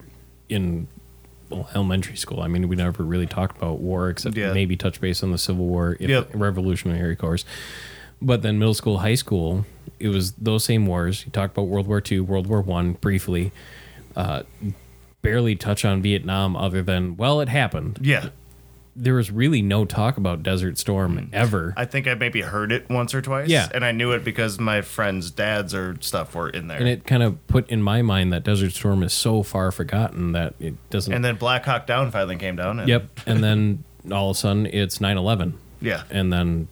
[0.50, 0.88] in
[1.50, 2.42] well, elementary school.
[2.42, 4.54] I mean, we never really talked about war except Yeah.
[4.54, 6.32] maybe touch base on the Civil War, if Yep.
[6.34, 7.46] Revolutionary course.
[8.22, 9.66] But then middle school, high school,
[10.00, 11.24] it was those same wars.
[11.26, 13.52] You talked about World War II, World War One briefly.
[14.16, 14.44] Uh,
[15.22, 18.00] barely touch on Vietnam other than well, it happened.
[18.02, 18.30] yeah,
[18.96, 21.34] There was really no talk about Desert Storm hmm.
[21.34, 21.74] ever.
[21.78, 23.50] I think I maybe heard it once or twice.
[23.50, 23.70] Yeah.
[23.74, 26.78] and I knew it because my friends' dads or stuff were in there.
[26.78, 30.32] and it kind of put in my mind that Desert Storm is so far forgotten
[30.34, 31.14] that it doesn't.
[31.14, 32.80] and then Black Hawk Down finally came down.
[32.80, 33.20] And, Yep.
[33.26, 35.58] And then all of a sudden it's 9 11.
[35.82, 36.04] Yeah.
[36.10, 36.68] And then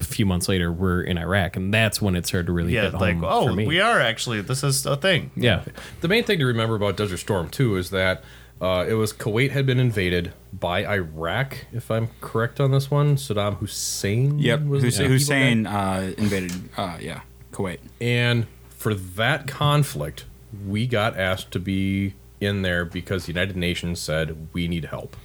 [0.00, 1.56] a few months later we're in Iraq.
[1.56, 3.66] And that's when it started to really Yeah, hit like home oh, for me.
[3.66, 4.40] we are actually.
[4.42, 5.30] This is a thing.
[5.36, 5.64] Yeah.
[6.00, 8.22] The main thing to remember about Desert Storm too is that
[8.60, 13.16] uh, it was Kuwait had been invaded by Iraq, if I'm correct on this one.
[13.16, 14.38] Saddam Hussein.
[14.38, 16.52] Yep, was Hussein, evil Hussein uh, invaded.
[16.76, 17.78] Uh, yeah, Kuwait.
[18.00, 20.26] And for that conflict,
[20.66, 25.16] we got asked to be in there because the United Nations said we need help.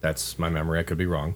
[0.00, 0.80] That's my memory.
[0.80, 1.34] I could be wrong.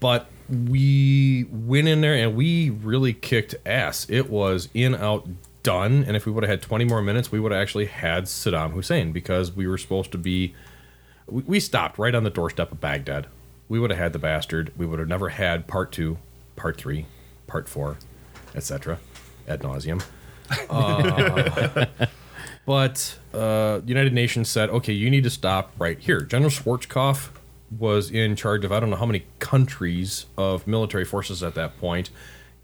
[0.00, 4.06] But we went in there and we really kicked ass.
[4.08, 5.28] It was in, out,
[5.62, 6.04] done.
[6.06, 8.72] And if we would have had 20 more minutes, we would have actually had Saddam
[8.72, 10.54] Hussein because we were supposed to be.
[11.26, 13.26] We, we stopped right on the doorstep of Baghdad.
[13.68, 14.72] We would have had the bastard.
[14.76, 16.18] We would have never had part two,
[16.56, 17.06] part three,
[17.46, 17.96] part four,
[18.54, 18.98] etc.
[19.48, 20.04] ad nauseum.
[22.66, 26.22] But uh, United Nations said, okay, you need to stop right here.
[26.22, 27.28] General Schwarzkopf
[27.70, 31.78] was in charge of I don't know how many countries of military forces at that
[31.78, 32.10] point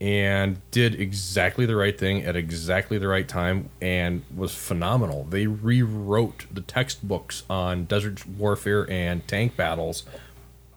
[0.01, 5.25] and did exactly the right thing at exactly the right time and was phenomenal.
[5.25, 10.05] They rewrote the textbooks on desert warfare and tank battles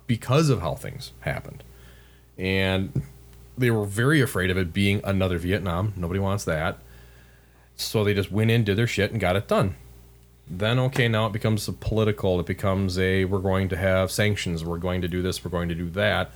[0.08, 1.64] because of how things happened.
[2.38, 3.04] And
[3.58, 5.94] they were very afraid of it being another Vietnam.
[5.96, 6.80] Nobody wants that.
[7.76, 9.76] So they just went in, did their shit, and got it done.
[10.50, 12.40] Then, okay, now it becomes a political.
[12.40, 14.64] It becomes a we're going to have sanctions.
[14.64, 15.44] We're going to do this.
[15.44, 16.32] We're going to do that,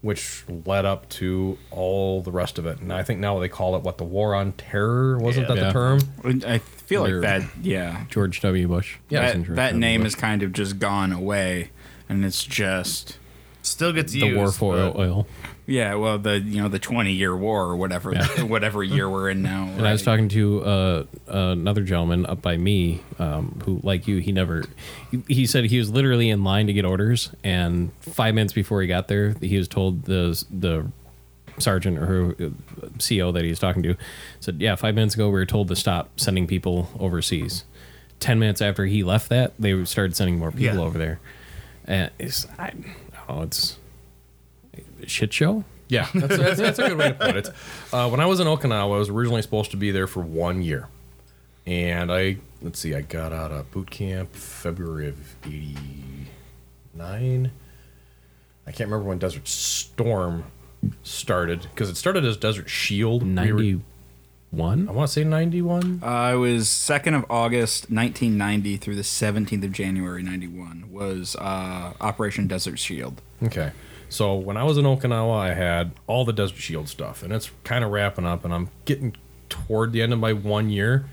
[0.00, 2.78] which led up to all the rest of it.
[2.80, 5.18] And I think now they call it what the war on terror.
[5.18, 5.54] Wasn't Yeah.
[5.54, 5.66] that Yeah.
[5.66, 6.44] the term?
[6.46, 7.42] I feel like Under- that.
[7.60, 8.68] Yeah, George W.
[8.68, 8.96] Bush.
[9.08, 10.12] Yeah, that, that name Bush.
[10.12, 11.70] has kind of just gone away,
[12.08, 13.18] and it's just
[13.62, 14.36] Still gets the used.
[14.36, 15.26] war for but- oil.
[15.68, 15.94] Yeah.
[15.94, 19.64] Well, the you know the twenty year war or whatever whatever year we're in now.
[19.64, 24.16] And I was talking to uh, another gentleman up by me um, who, like you,
[24.16, 24.64] he never.
[25.28, 28.88] He, said he was literally in line to get orders, and five minutes before he
[28.88, 30.90] got there, he was told the the
[31.58, 32.54] sergeant or who,
[32.98, 33.96] CO that he was talking to
[34.40, 37.64] said, "Yeah, five minutes ago we were told to stop sending people overseas."
[38.20, 40.82] Ten minutes after he left that, they started sending more people Yeah.
[40.84, 41.20] over there,
[41.86, 42.72] and it's I,
[43.28, 43.76] oh, it's a
[45.08, 45.64] shit show.
[45.88, 47.48] Yeah, that's, that's, that's a good way to put it.
[47.92, 50.60] Uh, when I was in Okinawa, I was originally supposed to be there for one
[50.62, 50.88] year.
[51.66, 57.50] And I, let's see, I got out of boot camp February of 89.
[58.66, 60.44] I can't remember when Desert Storm
[61.02, 63.24] started because it started as Desert Shield.
[63.24, 63.80] Ninety
[64.50, 64.88] one.
[64.88, 66.00] I want to say 91.
[66.02, 70.90] Uh, it was second of August, nineteen ninety, through the seventeenth of January, ninety one.
[70.92, 73.22] Was uh, Operation Desert Shield.
[73.42, 73.72] Okay.
[74.08, 77.50] So when I was in Okinawa, I had all the Desert Shield stuff, and it's
[77.64, 79.16] kind of wrapping up, and I'm getting
[79.48, 81.06] toward the end of my one year,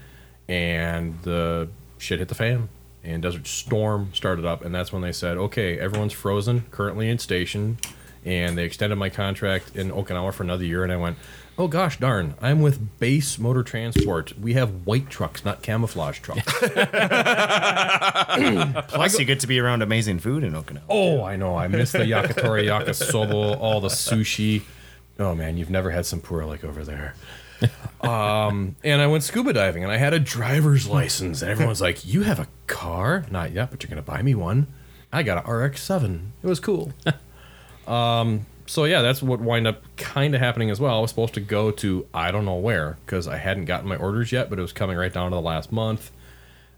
[0.48, 2.70] and the shit hit the fan,
[3.04, 7.20] and Desert Storm started up, and that's when they said, okay, everyone's frozen, currently in
[7.20, 7.78] station,
[8.24, 10.84] and they extended my contract in Okinawa for another year.
[10.84, 11.18] And I went,
[11.58, 14.38] oh gosh darn, I'm with Base Motor Transport.
[14.40, 16.44] We have white trucks, not camouflage trucks.
[18.90, 20.82] Plus, you get to be around amazing food in Okinawa.
[20.90, 21.58] oh, I know.
[21.58, 24.64] I miss the yakitori, yakisoba, all the sushi.
[25.20, 27.16] Oh man, you've never had some poor like over there.
[28.02, 32.06] um, and I went scuba diving, and I had a driver's license, and everyone's like,
[32.06, 33.26] "You have a car?
[33.32, 34.68] Not yet, but you're gonna buy me one."
[35.14, 36.32] I got an RX-7.
[36.44, 36.92] It was cool.
[37.88, 40.98] um, so yeah, that's what wind up kind of happening as well.
[40.98, 43.96] I was supposed to go to I don't know where because I hadn't gotten my
[43.96, 46.12] orders yet, but it was coming right down to the last month.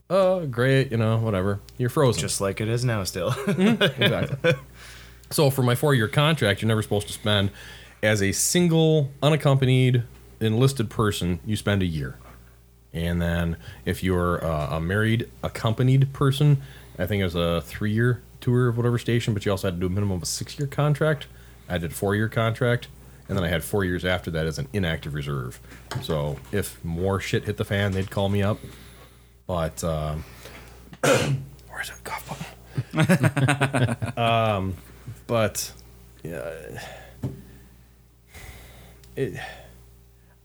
[0.10, 1.60] Oh, great, you know, whatever.
[1.78, 2.22] You're frozen.
[2.22, 3.36] Just like it is now, still.
[3.48, 4.54] exactly.
[5.32, 7.52] so for my four-year contract, you're never supposed to spend
[8.02, 10.04] as a single unaccompanied
[10.40, 11.40] enlisted person.
[11.46, 12.18] You spend a year,
[12.94, 16.62] and then if you're uh, a married accompanied person,
[16.98, 19.80] I think it was a three-year tour of whatever station, but you also had to
[19.80, 21.28] do a minimum of a six-year contract.
[21.70, 22.88] I did a four-year contract,
[23.28, 25.60] and then I had four years after that as an inactive reserve.
[26.02, 28.60] So if more shit hit the fan, they'd call me up.
[29.46, 30.24] But um,
[31.02, 32.54] where's that cough
[32.94, 34.18] button?
[34.18, 34.76] um,
[35.26, 35.72] but
[36.24, 36.54] yeah,
[39.16, 39.40] it.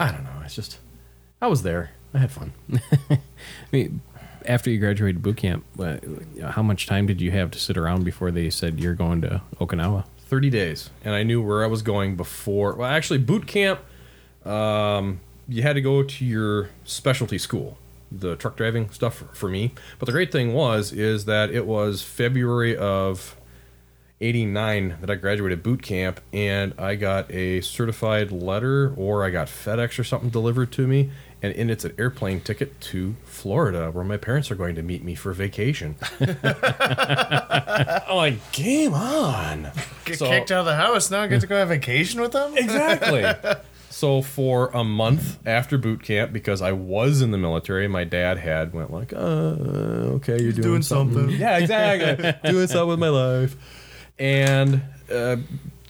[0.01, 0.43] I don't know.
[0.45, 0.79] It's just
[1.41, 1.91] I was there.
[2.15, 2.53] I had fun.
[3.11, 3.19] I
[3.71, 4.01] mean,
[4.47, 5.97] after you graduated boot camp, uh,
[6.51, 9.43] how much time did you have to sit around before they said you're going to
[9.61, 10.05] Okinawa?
[10.33, 13.81] 30 days and i knew where i was going before well actually boot camp
[14.47, 17.77] um, you had to go to your specialty school
[18.11, 19.73] the truck driving stuff for, for me.
[19.99, 23.37] But the great thing was is that it was february of
[24.23, 29.49] 89 that i graduated boot camp and i got a certified letter or i got
[29.49, 31.11] fedex or something delivered to me
[31.43, 35.03] and in it's an airplane ticket to Florida, where my parents are going to meet
[35.03, 35.97] me for vacation.
[36.21, 39.71] I'm like, game on!
[40.05, 41.23] Get So- kicked out of the house now.
[41.23, 42.57] I Get to go on vacation with them.
[42.57, 43.25] Exactly.
[43.91, 48.39] so for a month after boot camp, because I was in the military, my dad
[48.39, 49.17] had went like, uh,
[50.17, 51.19] okay, you're doing, doing something.
[51.19, 51.41] something.
[51.41, 52.33] Yeah, exactly.
[52.51, 53.57] doing something with my life.
[54.19, 55.37] And uh,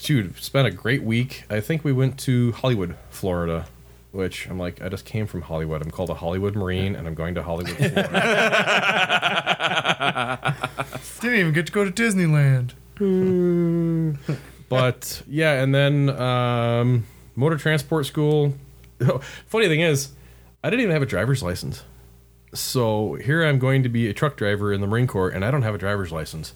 [0.03, 1.45] dude, spent a great week.
[1.51, 3.67] I think we went to Hollywood, Florida.
[4.13, 5.83] Which I'm like, I just came from Hollywood.
[5.83, 7.77] I'm called a Hollywood Marine, and I'm going to Hollywood,
[11.21, 12.73] Didn't even get to go to Disneyland.
[14.69, 18.55] but yeah, and then um, motor transport school.
[19.47, 20.11] Funny thing is,
[20.63, 21.83] I didn't even have a driver's license.
[22.55, 25.51] So here I'm going to be a truck driver in the Marine Corps, and I
[25.51, 26.53] don't have a driver's license.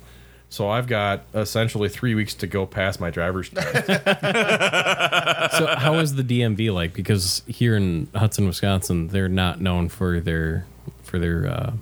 [0.49, 3.89] So I've got essentially three weeks to go past my driver's test.
[5.59, 6.93] So how is the DMV like?
[6.93, 10.67] Because here in Hudson, Wisconsin, they're not known for their
[11.03, 11.73] for their uh,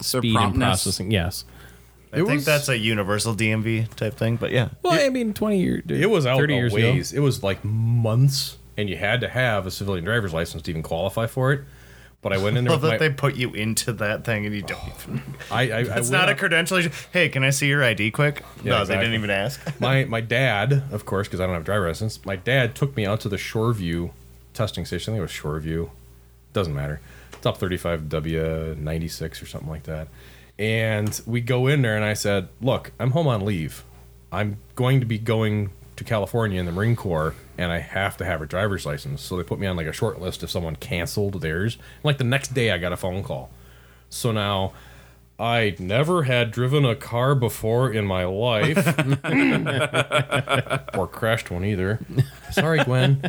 [0.00, 0.66] So speed and promptness.
[0.84, 1.10] processing.
[1.10, 1.44] Yes.
[2.12, 4.68] I It think was- that's a universal DMV type thing, but yeah.
[4.82, 5.82] Well, I mean, twenty years.
[5.88, 7.12] it was out thirty a years ways.
[7.12, 10.82] It was like months, and you had to have a civilian driver's license to even
[10.82, 11.62] qualify for it.
[12.22, 14.46] But I went in there Love with that my, they put you into that thing
[14.46, 15.22] and you don't even.
[15.50, 16.80] I, I, I It's not a up- credential.
[17.12, 18.42] Hey, can I see your ID quick?
[18.64, 18.96] Yeah, no, exactly.
[18.96, 19.60] they didn't even ask.
[19.80, 22.24] my my dad, of course, because I don't have a driver license.
[22.24, 24.10] My dad took me out to the Shoreview
[24.54, 25.12] testing station.
[25.12, 25.30] I think it was
[25.64, 25.90] Shoreview.
[26.52, 27.00] Doesn't matter.
[27.34, 30.08] It's up 35W 96 or something like that.
[30.58, 33.84] And we go in there, and I said, "Look, I'm home on leave.
[34.32, 38.24] I'm going to be going to California in the Marine Corps, and I have to
[38.24, 40.76] have a driver's license." So they put me on like a short list if someone
[40.76, 41.74] canceled theirs.
[41.74, 43.50] And, like the next day, I got a phone call.
[44.10, 44.72] So now.
[45.38, 48.78] I never had driven a car before in my life
[50.96, 52.00] or crashed one either.
[52.52, 53.20] Sorry, Gwen.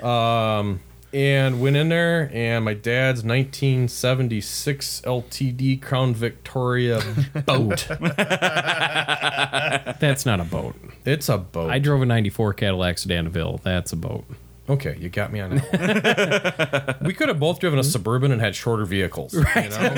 [0.00, 0.78] Um,
[1.12, 7.00] and went in there, and my dad's 1976 LTD Crown Victoria
[7.46, 7.86] boat.
[10.00, 10.74] That's not a boat.
[11.04, 11.70] it's a boat.
[11.70, 13.60] I drove a '94 Cadillac Sedan DeVille.
[13.62, 14.24] That's a boat.
[14.68, 16.98] okay, you got me on that.
[17.02, 19.32] we could have both driven a suburban and had shorter vehicles.
[19.32, 19.94] You know?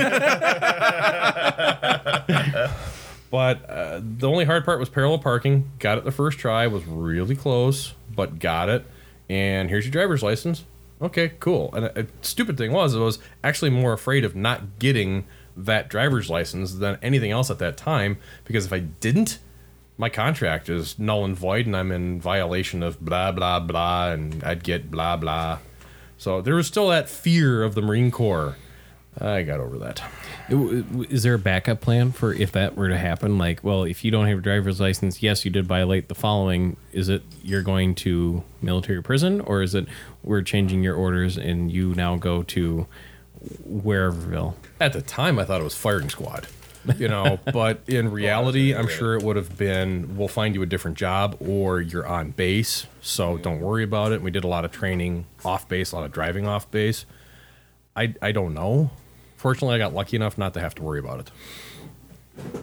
[3.30, 5.70] but uh, the only hard part was parallel parking.
[5.78, 6.66] Got it the first try.
[6.66, 8.84] Was really close, but got it.
[9.30, 10.64] And here's your driver's license.
[11.00, 11.70] Okay, cool.
[11.74, 15.88] And a, a stupid thing was, I was actually more afraid of not getting that
[15.88, 19.38] driver's license than anything else at that time because if I didn't,
[19.96, 24.42] my contract is null and void and I'm in violation of blah blah blah and
[24.44, 25.58] I'd get blah blah.
[26.16, 28.56] So there was still that fear of the Marine Corps.
[29.20, 30.02] I got over that.
[30.48, 33.36] Is there a backup plan for if that were to happen?
[33.36, 36.76] Like, well, if you don't have a driver's license, yes, you did violate the following.
[36.92, 39.86] Is it you're going to military prison, or is it
[40.22, 42.86] we're changing your orders and you now go to
[43.68, 44.54] whereverville?
[44.80, 46.46] At the time, I thought it was firing squad.
[46.96, 47.38] you know.
[47.52, 51.36] But in reality, I'm sure it would have been we'll find you a different job
[51.40, 54.22] or you're on base, so don't worry about it.
[54.22, 57.04] We did a lot of training off base, a lot of driving off base.
[57.96, 58.90] I I don't know.
[59.38, 61.30] Fortunately, I got lucky enough not to have to worry about it.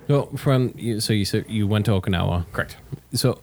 [0.08, 2.46] So from you, so you said you went to Okinawa.
[2.52, 2.76] Correct.
[3.14, 3.42] So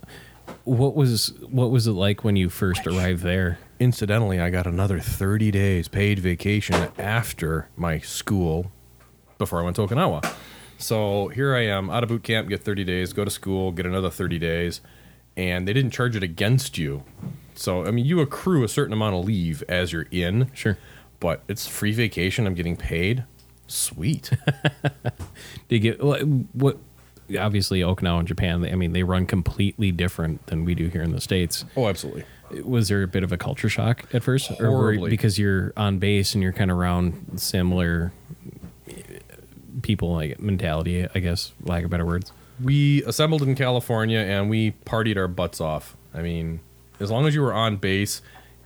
[0.64, 3.58] what was what was it like when you first arrived there?
[3.80, 8.70] Incidentally, I got another 30 days paid vacation after my school
[9.38, 10.30] before I went to Okinawa.
[10.76, 13.86] So here I am out of boot camp, get 30 days, go to school, get
[13.86, 14.82] another 30 days,
[15.38, 17.04] and they didn't charge it against you.
[17.54, 20.50] So, I mean, you accrue a certain amount of leave as you're in.
[20.54, 20.78] Sure.
[21.22, 22.48] But it's free vacation.
[22.48, 23.22] I'm getting paid.
[23.68, 24.32] Sweet.
[25.68, 26.22] Did you get what?
[26.52, 26.78] what
[27.38, 28.64] obviously, Okinawa and Japan.
[28.64, 31.64] I mean, they run completely different than we do here in the states.
[31.76, 32.24] oh, absolutely.
[32.64, 35.98] Was there a bit of a culture shock at first, or were, because you're on
[35.98, 38.12] base and you're kind of around similar
[39.82, 41.06] people, like mentality?
[41.14, 42.32] I guess, lack of better words.
[42.60, 45.96] we assembled in California and we partied our butts off.
[46.12, 46.58] I mean,
[46.98, 48.22] as long as you were on base,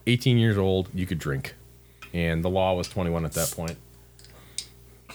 [0.06, 1.54] 18 years old, you could drink.
[2.12, 3.76] And the law was 21 at that point.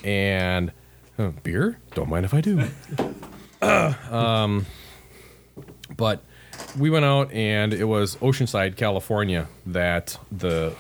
[0.03, 0.71] And
[1.17, 1.79] uh, beer?
[1.95, 2.63] Don't mind if I do.
[4.13, 4.65] um,
[5.95, 6.23] but
[6.77, 10.73] we went out and it was Oceanside, California that the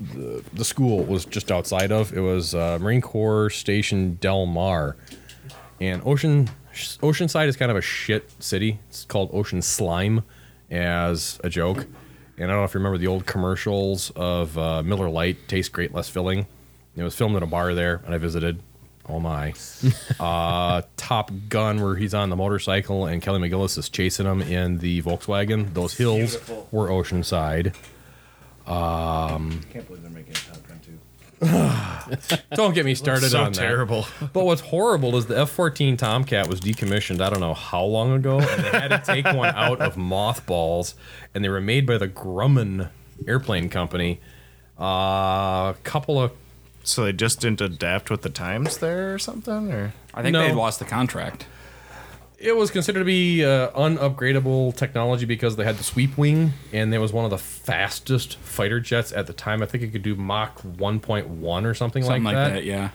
[0.00, 2.12] the, the school was just outside of.
[2.12, 4.96] It was uh, Marine Corps Station Del Mar.
[5.80, 8.80] And Ocean Oceanside is kind of a shit city.
[8.88, 10.22] It's called Ocean Slime
[10.70, 11.86] as a joke.
[12.42, 15.68] And I don't know if you remember the old commercials of uh, Miller Lite, tastes
[15.68, 16.46] great, less filling.
[16.96, 18.60] It was filmed in a bar there, and I visited.
[19.08, 19.54] Oh my!
[20.20, 24.78] uh, Top Gun, where he's on the motorcycle and Kelly McGillis is chasing him in
[24.78, 25.72] the Volkswagen.
[25.74, 26.68] Those hills Beautiful.
[26.70, 27.74] were Oceanside.
[28.66, 30.61] Can't believe they're making a Top Gun too.
[32.54, 33.58] Don't get me started so on that.
[33.58, 34.06] terrible.
[34.32, 38.12] But what's horrible is the F 14 Tomcat was decommissioned, I don't know how long
[38.12, 40.94] ago, and they had to take one out of mothballs,
[41.34, 42.90] and they were made by the Grumman
[43.26, 44.20] Airplane Company.
[44.78, 46.32] A uh, couple of.
[46.84, 50.42] So they just didn't adapt with the times there or something, or I think No.
[50.46, 51.46] they lost the contract.
[52.42, 56.92] It was considered to be uh, unupgradable technology because they had the sweep wing, and
[56.92, 59.62] it was one of the fastest fighter jets at the time.
[59.62, 62.54] I think it could do Mach 1.1 or something, Something like, like that.
[62.54, 62.88] that, yeah.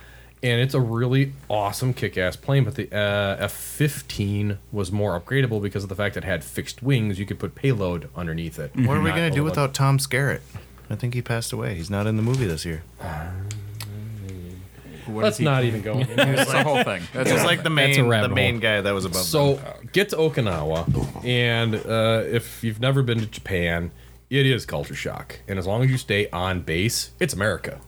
[0.43, 5.81] and it's a really awesome kick-ass plane but the uh, f-15 was more upgradable because
[5.83, 8.97] of the fact that it had fixed wings you could put payload underneath it what
[8.97, 10.41] are we gonna do without Tom Skerritt?
[10.89, 11.73] I think he passed away.
[11.75, 12.83] He's not in the movie this year.
[15.08, 16.47] What let's is he- not even go into that.
[16.47, 17.01] The whole thing.
[17.14, 18.62] That's It's like the That's a main, the main hole.
[18.62, 19.24] guy that was above.
[19.24, 19.89] so them.
[19.93, 23.91] get to okinawa and uh, if you've never been to japan
[24.30, 27.80] it is culture shock and as long as you stay on base it's america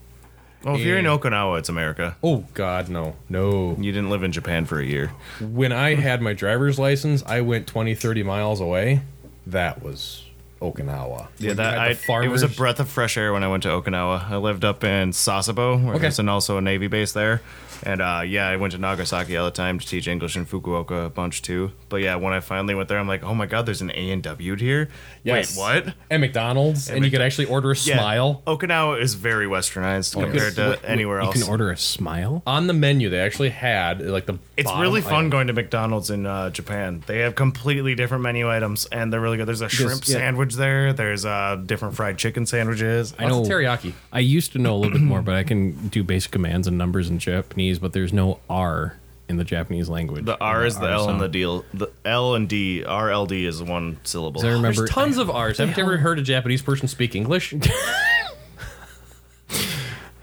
[0.62, 2.16] well, if you're in Okinawa, it's America.
[2.22, 5.10] oh god no no You didn't live in Japan for a year.
[5.40, 9.00] when i had my driver's license i went 20 30 miles away
[9.46, 10.24] that was
[10.60, 13.70] okinawa Yeah, that I, it was a breath of fresh air when I went to
[13.70, 14.30] Okinawa.
[14.30, 16.02] I lived up in Sasebo, where Okay.
[16.02, 17.40] there's an also a Navy base there.
[17.82, 21.06] And uh, yeah, I went to Nagasaki all the time to teach English in Fukuoka
[21.06, 21.72] a bunch too.
[21.88, 24.10] But yeah, when I finally went there, I'm like, oh my god, there's an A
[24.10, 24.88] and W here.
[25.22, 25.56] Yes.
[25.56, 25.94] Wait, what?
[26.08, 28.42] and McDonald's, and, you Mc- could actually order a Yeah, smile.
[28.46, 30.24] Okinawa is very westernized yes.
[30.24, 32.42] compared to Wait, wait, anywhere you can order a smile.
[32.46, 34.38] On the menu, they actually had like the.
[34.56, 35.30] It's really fun item.
[35.30, 37.02] going to McDonald's in uh, Japan.
[37.06, 39.46] They have completely different menu items, and they're really good.
[39.46, 40.16] There's a shrimp yeah.
[40.16, 40.92] sandwich there.
[40.92, 43.14] There's uh, different fried chicken sandwiches.
[43.18, 43.92] I Lots know of teriyaki.
[44.12, 46.78] I used to know a little bit more, but I can do basic commands and
[46.78, 48.96] numbers in Japanese, but there's no R
[49.30, 50.24] in the Japanese language.
[50.26, 51.32] The R is the L and the sound.
[51.32, 51.64] deal.
[51.72, 54.44] The L and D, R L D is one syllable.
[54.44, 55.56] I remember There's tons of R's.
[55.58, 57.54] Haven't you ever heard a Japanese person speak English?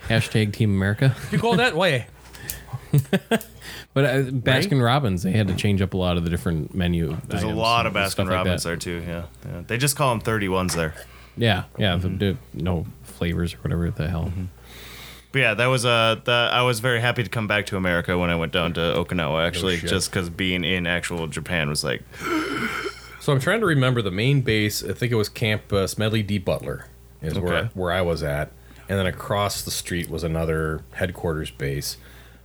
[0.08, 1.16] hashtag Team America?
[1.32, 2.06] you call that way?
[3.94, 7.18] But uh, Baskin Robbins, they had to change up a lot of the different menu.
[7.28, 9.04] There's a lot of Baskin stuff like Robbins there too.
[9.08, 9.24] Yeah.
[9.44, 10.94] yeah, they just call them 31s there.
[11.36, 11.96] Yeah, yeah.
[11.96, 12.18] the- Mm-hmm.
[12.20, 14.32] the- no flavors or whatever the hell.
[15.32, 18.18] But yeah, that was uh, the, I was very happy to come back to America
[18.18, 19.46] when I went down to Okinawa.
[19.46, 19.90] Actually, shit.
[19.90, 22.02] just because being in actual Japan was like,
[23.20, 24.84] So I'm trying to remember the main base.
[24.84, 26.38] I think it was Camp uh, Smedley D.
[26.38, 26.86] Butler,
[27.22, 28.52] is where where I was at,
[28.88, 31.98] and then across the street was another headquarters base.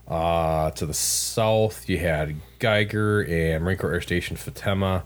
[0.09, 5.05] Uh, to the south, you had Geiger and Marine Corps Air Station Futenma.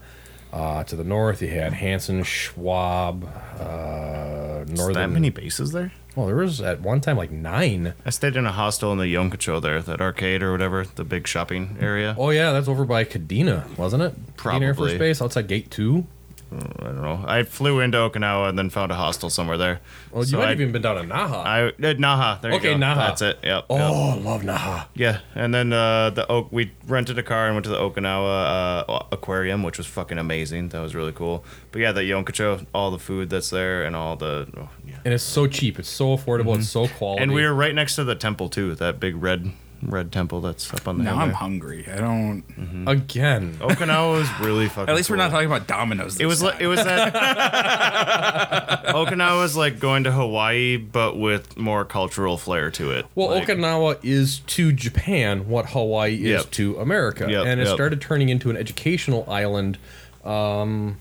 [0.56, 3.24] Uh, to the north, you had Hansen, Schwab,
[3.60, 4.94] uh, is Northern.
[4.94, 5.92] that many bases there?
[6.14, 7.92] Well, there was at one time like nine.
[8.06, 11.26] I stayed in a hostel in the Yonkacho there, that arcade or whatever, the big
[11.26, 12.16] shopping area.
[12.18, 14.36] Oh yeah, that's over by Kadena, wasn't it?
[14.38, 16.06] Kadena Air Force Base outside Gate Two.
[16.52, 17.24] I don't know.
[17.26, 19.80] I flew into Okinawa and then found a hostel somewhere there.
[20.12, 21.44] Well, you So might I, have even been down in Naha.
[21.44, 22.40] I uh, Naha.
[22.40, 22.78] There you Okay, go.
[22.78, 22.94] Naha.
[22.94, 23.38] That's it.
[23.42, 23.42] Yep.
[23.42, 23.64] yep.
[23.68, 24.86] oh, I love Naha.
[24.94, 26.48] Yeah, and then uh, the Oak.
[26.52, 30.68] We rented a car and went to the Okinawa uh, aquarium, which was fucking amazing.
[30.68, 31.44] That was really cool.
[31.72, 34.46] But yeah, the Yonkacho, all the food that's there, and all the.
[34.56, 34.98] Oh, yeah.
[35.04, 35.78] And it's so cheap.
[35.80, 36.56] It's so affordable.
[36.56, 37.24] It's so quality.
[37.24, 38.74] And we were right next to the temple too.
[38.76, 39.50] That big red
[39.82, 41.36] red temple that's up on the Now hill I'm there.
[41.36, 41.86] hungry.
[41.90, 42.44] I don't.
[42.88, 43.54] again.
[43.60, 44.88] Okinawa was really fucking.
[44.88, 46.18] At least we're not talking about Domino's.
[46.20, 47.12] It was like it was that
[48.88, 53.06] Okinawa is like going to Hawaii, but with more cultural flair to it.
[53.14, 56.50] Well, Like, Okinawa is to Japan what Hawaii is Yep.
[56.52, 57.74] to America, Yep, and it yep.
[57.74, 59.78] started turning into an educational island.
[60.24, 60.96] Um,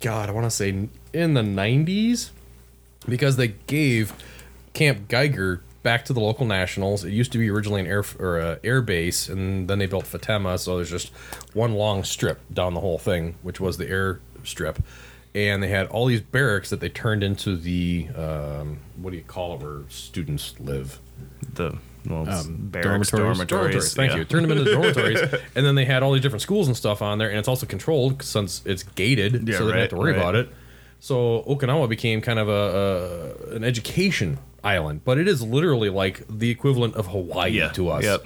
[0.00, 2.30] God, I want to say in the '90s
[3.08, 4.12] because they gave
[4.74, 7.04] Camp Geiger back to the local nationals.
[7.04, 10.04] It used to be originally an air or a air base, and then they built
[10.04, 11.08] Futenma, so there's just
[11.54, 14.82] one long strip down the whole thing, which was the air strip.
[15.34, 19.22] And they had all these barracks that they turned into the um, what do you
[19.22, 20.98] call it, where students live?
[21.54, 21.76] the
[22.06, 23.38] well, Um, barracks, dormitories?
[23.46, 23.94] dormitories.
[23.94, 24.18] Thank yeah.
[24.18, 24.24] you.
[24.24, 25.20] Turned them into dormitories,
[25.54, 27.64] and then they had all these different schools and stuff on there, and it's also
[27.66, 30.20] controlled since it's gated, Yeah, so they don't have to worry right.
[30.20, 30.48] about it.
[31.00, 36.22] So Okinawa became kind of a, a an education island, but it is literally like
[36.28, 38.04] the equivalent of Hawaii Yeah, to us.
[38.04, 38.24] yep.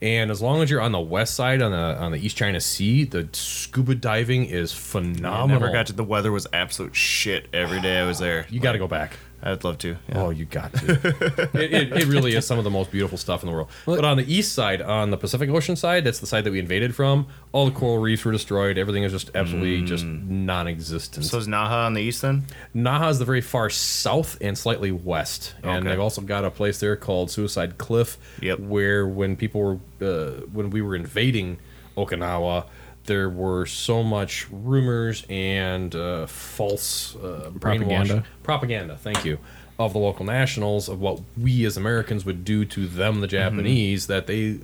[0.00, 2.60] And as long as you're on the west side on the on the East China
[2.60, 5.46] Sea, the scuba diving is I phenomenal.
[5.60, 5.92] never got to.
[5.92, 8.46] The weather was absolute shit every day I was there.
[8.50, 9.16] You got to go back.
[9.44, 9.96] I'd love to.
[10.08, 10.22] yeah.
[10.22, 10.92] Oh, you got to.
[11.54, 13.68] it, it, it really is some of the most beautiful stuff in the world.
[13.84, 16.60] But on the east side, on the Pacific Ocean side, that's the side that we
[16.60, 17.26] invaded from.
[17.50, 18.78] All the coral reefs were destroyed.
[18.78, 21.24] Everything is just absolutely just non-existent.
[21.26, 22.44] So is Naha on the east then?
[22.74, 25.88] Naha is the very far south and slightly west, and Okay.
[25.88, 28.60] they've also got a place there called Suicide Cliff, Yep.
[28.60, 29.60] where when people
[30.00, 31.58] were uh, when we were invading
[31.96, 32.66] Okinawa.
[33.04, 38.24] There were so much rumors and uh, false uh, Propaganda.
[38.42, 38.96] propaganda.
[38.96, 39.38] Thank you
[39.78, 44.06] of the local nationals of what we as Americans would do to them, the Japanese,
[44.06, 44.60] that they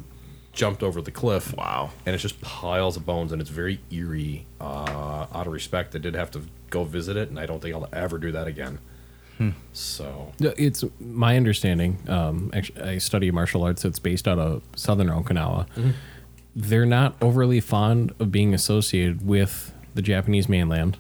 [0.53, 1.57] jumped over the cliff.
[1.57, 1.91] Wow.
[2.05, 4.47] And it's just piles of bones, and it's very eerie.
[4.61, 7.74] Uh, out of respect, I did have to go visit it, and I don't think
[7.74, 8.78] I'll ever do that again.
[9.72, 11.99] So It's my understanding.
[12.09, 13.84] Um, actually, I study martial arts.
[13.84, 15.95] It's based out of southern Okinawa.
[16.61, 20.98] They're not overly fond of being associated with the Japanese mainland,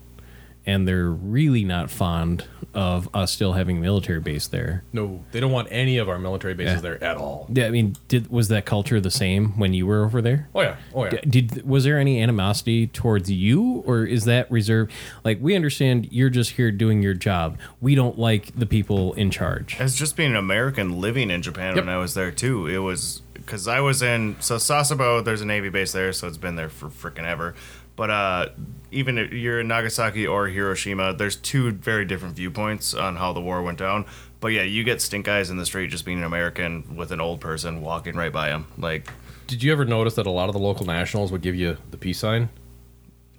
[0.64, 2.44] and they're really not fond
[2.74, 4.84] of us still having a military base there.
[4.92, 6.80] no, they don't want any of our military bases Yeah.
[6.82, 7.48] there at all.
[7.52, 10.48] Yeah, I mean, did was that culture the same when you were over there?
[10.54, 11.20] Oh yeah, oh yeah.
[11.28, 14.92] Did was there any animosity towards you, or is that reserved?
[15.24, 17.58] Like we understand you're just here doing your job.
[17.80, 19.76] We don't like the people in charge.
[19.80, 21.86] As just being an American living in Japan Yep.
[21.86, 25.24] when I was there too, it was because I was in so Sasebo.
[25.24, 27.54] There's a Navy base there, so it's been there for freaking ever.
[27.96, 28.48] But uh,
[28.92, 33.40] even if you're in Nagasaki or Hiroshima, there's two very different viewpoints on how the
[33.40, 34.04] war went down.
[34.40, 37.22] But yeah, you get stink eyes in the street just being an American with an
[37.22, 38.66] old person walking right by him.
[38.76, 39.10] Like,
[39.46, 41.96] Did you ever notice that a lot of the local nationals would give you the
[41.96, 42.50] peace sign,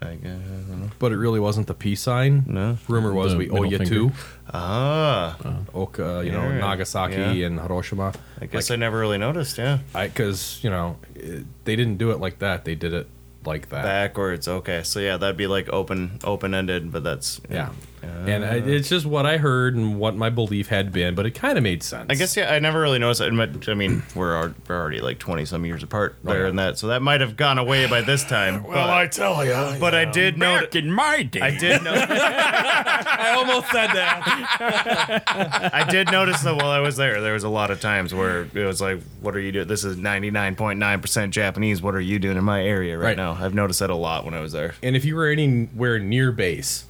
[0.01, 0.89] I guess, I don't know.
[0.97, 2.43] but it really wasn't the peace sign?
[2.47, 2.77] No.
[2.87, 3.93] Rumor was The we owe middle you finger.
[3.93, 4.11] two.
[4.53, 5.37] Ah,
[5.73, 7.47] Oka, you know, Yeah, Nagasaki yeah.
[7.47, 8.13] and Hiroshima.
[8.41, 9.57] I guess I never really noticed.
[9.57, 12.65] Yeah, because you know it, they didn't do it like that.
[12.65, 13.07] They did it
[13.45, 13.83] like that.
[13.83, 14.47] backwards.
[14.47, 16.91] Okay, so yeah, that'd be like open, open ended.
[16.91, 17.69] But that's Yeah,
[18.03, 21.31] and I, it's just what I heard and what my belief had been, but it
[21.31, 22.07] kind of made sense.
[22.09, 23.21] I guess yeah, I never really noticed.
[23.21, 23.69] It.
[23.69, 26.49] I mean, we're, we're already like twenty some years apart oh, there yeah.
[26.49, 28.63] and that, so that might have gone away by this time.
[28.69, 30.59] Well, but, I tell you, but I did know.
[30.59, 31.93] Back in my day, I did know.
[32.09, 35.23] I almost said that.
[35.73, 38.43] I did notice that while I was there, there was a lot of times where
[38.53, 39.67] it was like, "What are you doing?
[39.67, 41.81] This is ninety nine point nine percent Japanese.
[41.81, 43.17] What are you doing in my area right, Right.
[43.17, 44.75] now?" I've noticed that a lot when I was there.
[44.83, 46.85] and if you were anywhere near base,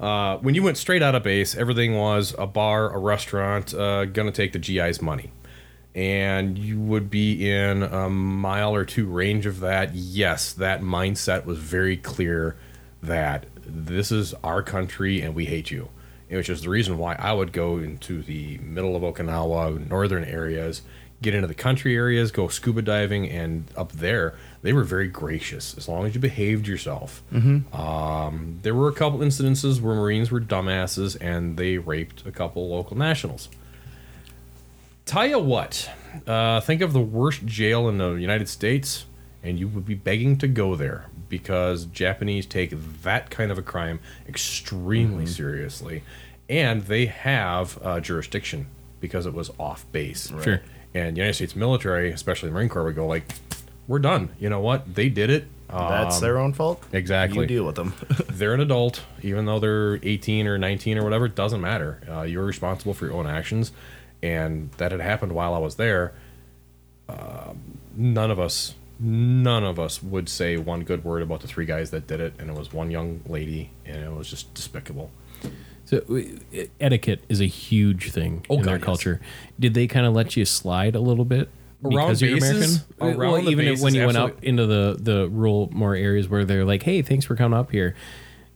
[0.00, 4.04] uh, when you went straight out of base, everything was a bar, a restaurant, uh,
[4.06, 5.30] gonna take the GI's money.
[5.94, 9.94] And you would be in a mile or two range of that.
[9.94, 12.56] Yes, that mindset was very clear
[13.02, 15.88] that this is our country and we hate you.
[16.30, 20.80] Which is the reason why I would go into the middle of Okinawa, northern areas,
[21.20, 25.76] get into the country areas, go scuba diving, and up there, they were very gracious
[25.76, 27.22] as long as you behaved yourself.
[27.34, 32.68] Um, there were a couple incidences where Marines were dumbasses and they raped a couple
[32.68, 33.48] local nationals.
[35.04, 35.90] Tell you what,
[36.26, 39.04] uh, think of the worst jail in the United States,
[39.42, 42.70] and you would be begging to go there because Japanese take
[43.02, 43.98] that kind of a crime
[44.28, 46.04] extremely seriously,
[46.48, 48.68] and they have uh, jurisdiction
[49.00, 50.28] because it was off base.
[50.42, 50.62] Sure.
[50.94, 53.24] And the United States military, especially the Marine Corps, would go like,
[53.88, 54.30] "We're done.
[54.38, 54.94] You know what?
[54.94, 55.46] They did it.
[55.68, 56.84] That's their own fault.
[56.92, 57.40] exactly.
[57.40, 57.94] You deal with them.
[58.28, 61.24] they're an adult, even though they're 18 or 19 or whatever.
[61.26, 62.00] It doesn't matter.
[62.06, 63.72] Uh, you're responsible for your own actions,
[64.22, 66.12] and that had happened while I was there.
[67.08, 71.66] Um none of us, none of us would say one good word about the three
[71.66, 75.10] guys that did it, and it was one young lady, and it was just despicable.
[75.84, 76.02] So
[76.80, 78.84] etiquette is a huge thing Oh, in God, their yes.
[78.84, 79.20] culture.
[79.60, 81.48] Did they kind of let you slide a little bit Around
[81.82, 82.84] because you're bases?
[83.00, 83.20] American?
[83.20, 85.94] Around well, the even if- when bases, you went up into the the rural more
[85.94, 87.94] areas where they're like, "Hey, thanks for coming up here."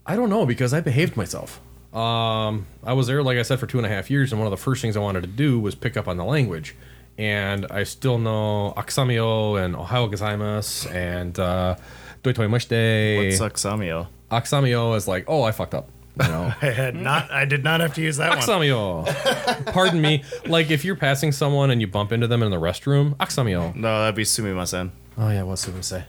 [0.06, 1.60] I don't know because I behaved myself.
[1.92, 4.46] Um, I was there, like I said, for two and a half years, and one
[4.46, 6.76] of the first things I wanted to do was pick up on the language.
[7.18, 11.76] And I still know Aksamio and Ohayo gozaimasu and uh,
[12.22, 13.38] Doitoi Mushte.
[13.38, 14.08] What's Aksamio?
[14.30, 15.88] Aksamio is like, oh, I fucked up.
[16.22, 17.30] You know, I had not.
[17.30, 18.38] I did not have to use that one.
[18.38, 19.72] Aksamio.
[19.72, 20.24] Pardon me.
[20.46, 23.74] Like if you're passing someone and you bump into them in the restroom, Aksamio.
[23.74, 24.90] No, that'd be sumimasen.
[25.18, 26.04] Oh yeah, what's it say?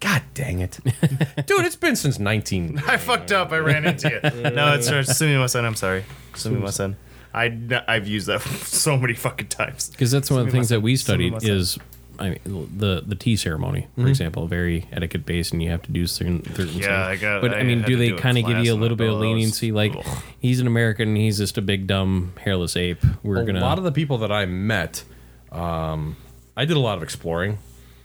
[0.00, 0.80] God dang it,
[1.46, 1.64] dude!
[1.64, 2.82] It's been since 19.
[2.88, 3.52] I fucked up.
[3.52, 4.50] I ran into you.
[4.50, 5.64] No, it's uh, sumimasen.
[5.64, 6.04] I'm sorry.
[6.32, 6.96] Sumimasen.
[7.32, 9.90] I I've used that so many fucking times.
[9.90, 11.48] Because that's one of the things that we studied Sumimasen.
[11.50, 11.78] is.
[12.18, 14.02] I mean, the the tea ceremony, Mm-hmm.
[14.02, 16.44] for example, very etiquette based, and you have to do certain.
[16.54, 16.88] certain Yeah, things.
[16.88, 19.08] I got- But I, I mean, do they kind of give you a little bit
[19.10, 19.72] of leniency?
[19.72, 20.22] Like, Ugh.
[20.38, 23.02] he's an American, he's just a big dumb hairless ape.
[23.22, 25.04] We're a gonna A lot of the people that I met,
[25.50, 26.16] um,
[26.56, 27.58] I did a lot of exploring,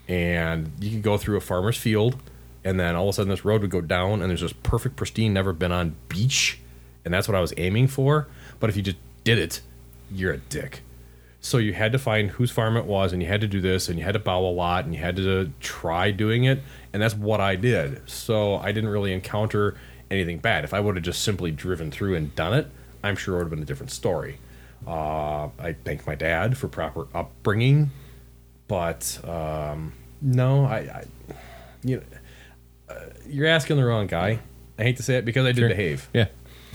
[0.07, 2.15] and you could go through a farmer's field,
[2.63, 4.95] and then all of a sudden this road would go down, and there's this perfect,
[4.95, 6.59] pristine, never been on beach,
[7.05, 8.27] and that's what I was aiming for.
[8.59, 9.61] But if you just did it,
[10.11, 10.81] you're a dick.
[11.47, 13.87] So you had to find whose farm it was, and you had to do this,
[13.87, 17.01] and you had to bow a lot, and you had to try doing it, and
[17.01, 18.01] that's what I did.
[18.09, 19.77] So I didn't really encounter
[20.11, 20.65] anything bad.
[20.65, 22.69] If I would have just simply driven through and done it,
[23.01, 24.39] I'm sure it would have been a different story.
[24.85, 27.91] Uh, I thank my dad for proper upbringing,
[28.67, 31.05] but um, no, I, I
[31.81, 32.03] you know,
[32.89, 34.39] uh, you're asking the wrong guy.
[34.77, 35.69] I hate to say it because I did Sure.
[35.69, 36.09] behave.
[36.13, 36.27] yeah.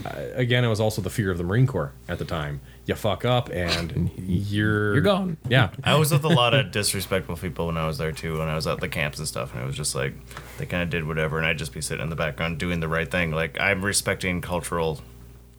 [0.06, 2.62] Uh, again, it was also the fear of the Marine Corps at the time.
[2.84, 5.36] You fuck up and you're You're gone.
[5.48, 8.38] Yeah, I was with a lot of disrespectful people when I was there too.
[8.38, 10.14] When I was at the camps and stuff, and it was just like
[10.58, 12.88] they kind of did whatever, and I'd just be sitting in the background doing the
[12.88, 13.30] right thing.
[13.30, 15.00] Like I'm respecting cultural,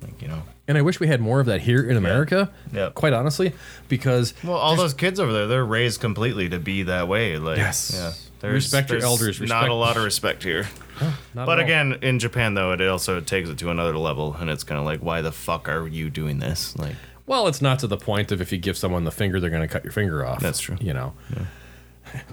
[0.02, 0.44] like you know.
[0.68, 2.52] and I wish we had more of that here in America.
[2.74, 2.90] Yeah.
[2.94, 3.54] Quite honestly,
[3.88, 7.38] because Well, all those kids over there, they're raised completely to be that way.
[7.38, 7.92] Like, Yes.
[7.94, 8.12] yeah.
[8.50, 10.68] Respect your elders, Not a lot of respect here.
[11.34, 14.66] not But again, in Japan though, it also takes it to another level, and it's
[14.66, 16.78] kind of like, why the fuck are you doing this?
[16.78, 16.96] Like,
[17.26, 19.62] well, it's not to the point of if you give someone the finger, they're going
[19.62, 20.42] to cut your finger off.
[20.42, 20.78] That's true.
[20.80, 21.14] You know.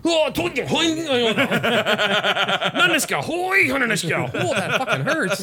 [0.04, 0.64] Oh, I told you.
[4.34, 5.40] Oh, that fucking hurts.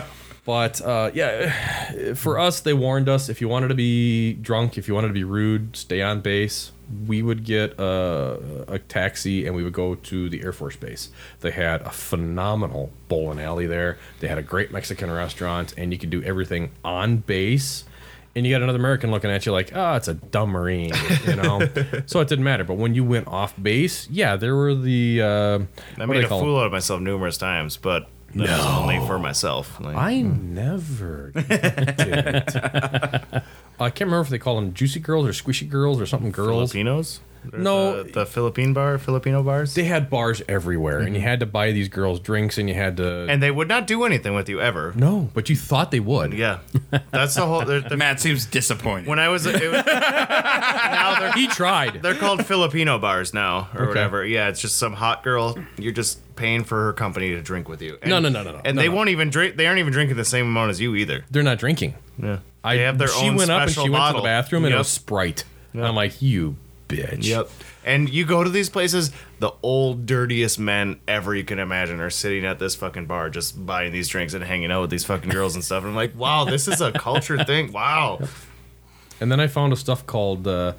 [0.46, 4.88] but uh, yeah, for us, they warned us if you wanted to be drunk, if
[4.88, 6.70] you wanted to be rude, stay on base.
[7.06, 11.10] We would get a, a taxi and we would go to the Air Force Base.
[11.40, 13.98] They had a phenomenal bowling alley there.
[14.20, 17.84] They had a great Mexican restaurant, and you could do everything on base.
[18.36, 20.92] And you got another American looking at you like, oh, it's a dumb Marine,
[21.26, 21.60] you know?
[22.06, 22.62] so it didn't matter.
[22.62, 25.22] But when you went off base, yeah, there were the.
[25.22, 25.58] Uh,
[26.00, 28.08] I made a fool out of myself numerous times, but
[28.44, 29.80] that was only for myself.
[29.80, 30.54] Like, I hmm.
[30.54, 32.54] never did it.
[33.78, 36.72] I can't remember if they call them juicy girls or squishy girls or something girls.
[36.72, 37.20] Filipinos?
[37.50, 38.02] There's No.
[38.02, 41.28] the, the Philippine bar, Filipino bars, They had bars everywhere, and you mm-hmm.
[41.28, 43.26] had to buy these girls drinks, and you had to.
[43.28, 44.92] and they would not do anything with you ever.
[44.96, 46.32] no, but you thought they would.
[46.32, 46.58] Yeah,
[47.10, 47.64] that's the whole.
[47.64, 49.06] The, the, Matt seems disappointed.
[49.06, 52.02] when I was, it was now they're He tried.
[52.02, 53.88] they're called Filipino bars now or Okay.
[53.88, 54.24] whatever.
[54.24, 55.58] Yeah, it's just some hot girl.
[55.78, 57.98] You're just paying for her company to drink with you.
[58.02, 58.60] And, No, no, no, no, no.
[58.64, 58.94] And No, they no.
[58.94, 59.56] won't even drink.
[59.56, 61.24] They aren't even drinking the same amount as you either.
[61.30, 61.94] They're not drinking.
[62.22, 64.20] Yeah, I they have their she own went up and she special went bottle.
[64.20, 64.80] to the bathroom, and it Yep.
[64.80, 65.44] was Sprite.
[65.72, 66.56] And I'm like, you
[66.88, 67.24] bitch.
[67.26, 67.48] Yep.
[67.84, 72.10] And you go to these places, the old dirtiest men ever you can imagine are
[72.10, 75.30] sitting at this fucking bar just buying these drinks and hanging out with these fucking
[75.30, 75.82] girls and stuff.
[75.82, 77.72] And I'm like, wow, this is a culture thing.
[77.76, 78.20] Wow.
[79.20, 80.72] And then I found a stuff called uh,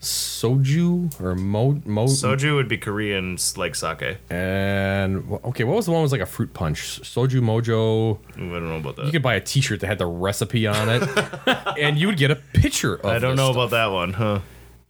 [0.00, 4.18] soju or mo mo Soju would be Korean like sake.
[4.30, 7.00] and okay, what was the one that was like a fruit punch?
[7.02, 8.18] Soju Mojo.
[8.36, 9.06] I don't know about that.
[9.06, 11.02] You could buy a T-shirt that had the recipe on it,
[11.78, 13.06] and you would get a picture of.
[13.06, 13.68] I don't know stuff.
[13.68, 14.40] about that one, huh?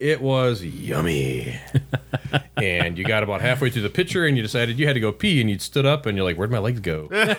[0.01, 1.57] It was yummy,
[2.57, 5.12] and you got about halfway through the picture, and you decided you had to go
[5.12, 7.38] pee, and you stood up, and you're like, "Where'd my legs go?" it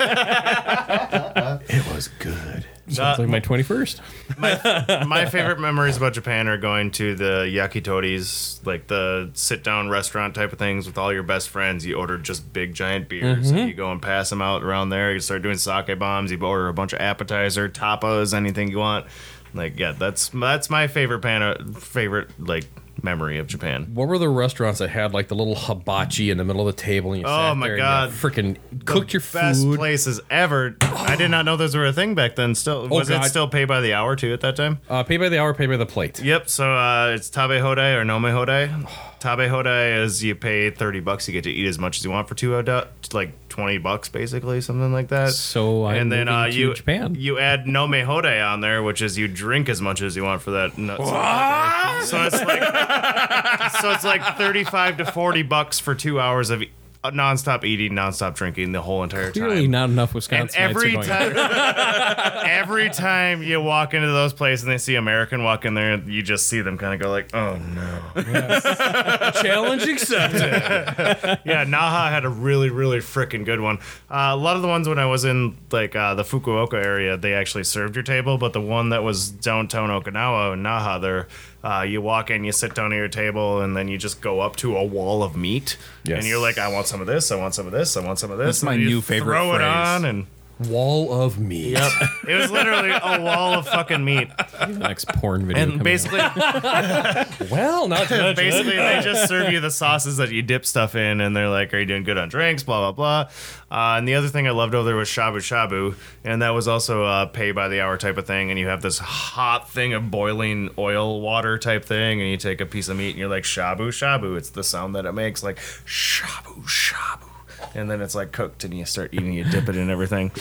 [1.93, 2.65] was good.
[2.87, 4.01] Sounds like my twenty first.
[4.37, 10.35] My favorite memories about Japan are going to the yakitori's, like the sit down restaurant
[10.35, 11.85] type of things with all your best friends.
[11.85, 13.67] You order just big giant beers and mm-hmm.
[13.69, 15.13] you go and pass them out around there.
[15.13, 16.31] You start doing sake bombs.
[16.31, 19.07] You order a bunch of appetizer, tapas, anything you want.
[19.55, 22.65] Like yeah, that's that's my favorite pan favorite like
[23.01, 23.91] memory of Japan.
[23.93, 26.81] What were the restaurants that had like the little hibachi in the middle of the
[26.81, 27.13] table?
[27.13, 28.09] And you Oh my God.
[28.11, 29.77] Freaking cooked your Best food.
[29.77, 30.75] places ever.
[30.81, 32.55] I did not know those were a thing back then.
[32.55, 34.79] Still, was it still pay by the hour too at that time?
[34.89, 36.21] Uh, pay by the hour, pay by the plate.
[36.21, 36.49] Yep.
[36.49, 38.89] So uh, it's tabe hodai or nome hodai.
[39.25, 42.11] Tabe hodai is you pay thirty bucks, you get to eat as much as you
[42.11, 45.31] want for two oda, like twenty bucks basically, something like that.
[45.31, 47.15] So I'm and then moving uh, to you Japan.
[47.17, 50.43] you add nome hodai on there, which is you drink as much as you want
[50.43, 50.77] for that.
[50.77, 56.51] nut- So it's like so it's like thirty five to forty bucks for two hours
[56.51, 56.65] of uh,
[57.13, 59.71] nonstop eating, nonstop drinking the whole entire Clearly time.
[59.71, 60.61] not enough And Wisconsin.
[60.61, 61.33] every time,
[62.45, 66.21] every time you walk into those places and they see American walk in there, you
[66.21, 70.41] just see them kind of go like, "Oh no." Challenge accepted.
[71.45, 73.77] Yeah, Naha had a really, really freaking good one.
[74.09, 77.17] Uh, a lot of the ones when I was in like uh, the Fukuoka area,
[77.17, 81.27] they actually served your table, but the one that was downtown Okinawa in Naha, there,
[81.65, 84.39] uh, you walk in, you sit down at your table, and then you just go
[84.39, 86.19] up to a wall of meat, Yes.
[86.19, 88.19] and you're like, "I want some of this, I want some of this, I want
[88.19, 89.65] some of this." That's and my then you new favorite Throw it phrase.
[89.87, 90.27] on, and
[90.57, 91.71] Wall of meat.
[91.71, 91.91] yep,
[92.29, 94.29] it was literally a wall of fucking meat,
[94.69, 95.61] next porn video.
[95.63, 96.19] and coming basically.
[97.51, 100.95] Well, not to mention Basically, they just serve you the sauces that you dip stuff
[100.95, 103.29] in, and they're like, "Are you doing good on drinks?" Blah blah blah.
[103.69, 106.67] Uh, and the other thing I loved over there was shabu shabu, and that was
[106.67, 108.49] also a pay by the hour type of thing.
[108.49, 112.61] And you have this hot thing of boiling oil water type thing, and you take
[112.61, 114.37] a piece of meat, and you're like shabu shabu.
[114.37, 117.29] It's the sound that it makes, like shabu shabu.
[117.75, 120.31] And then it's like cooked, and you start eating, you dip it in everything.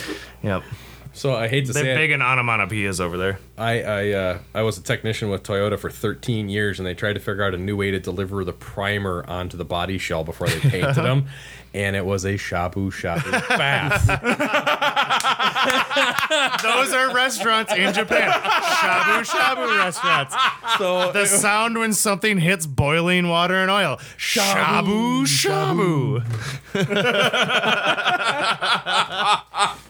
[0.43, 0.63] Yep,
[1.13, 2.15] So I hate to they're say big it.
[2.15, 3.39] in onomatopoeias over there.
[3.59, 7.15] I I, uh, I was a technician with Toyota for 13 years, and they tried
[7.15, 10.47] to figure out a new way to deliver the primer onto the body shell before
[10.49, 11.27] they painted them,
[11.75, 14.07] and it was a shabu shabu bath.
[16.63, 18.31] Those are restaurants in Japan.
[18.31, 20.35] Shabu shabu restaurants.
[20.79, 23.97] so The sound when something hits boiling water and oil.
[24.17, 26.23] Shabu shabu.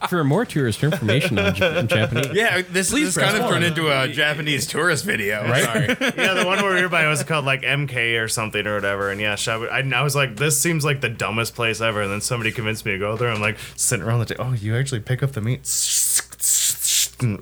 [0.08, 3.88] For more tourist information on Jap- Japanese, Yeah, this, this press kind of turned into
[3.88, 5.42] a Japanese tourist video.
[5.62, 5.86] Sorry.
[6.24, 9.10] Yeah, the one where we were by was called like MK or something or whatever.
[9.10, 9.70] And yeah, shabu.
[9.70, 12.02] I, I was like, this seems like the dumbest place ever.
[12.02, 13.28] And then somebody convinced me to go there.
[13.28, 14.44] I'm like sitting around the table.
[14.48, 15.60] Oh, you actually pick up the meat.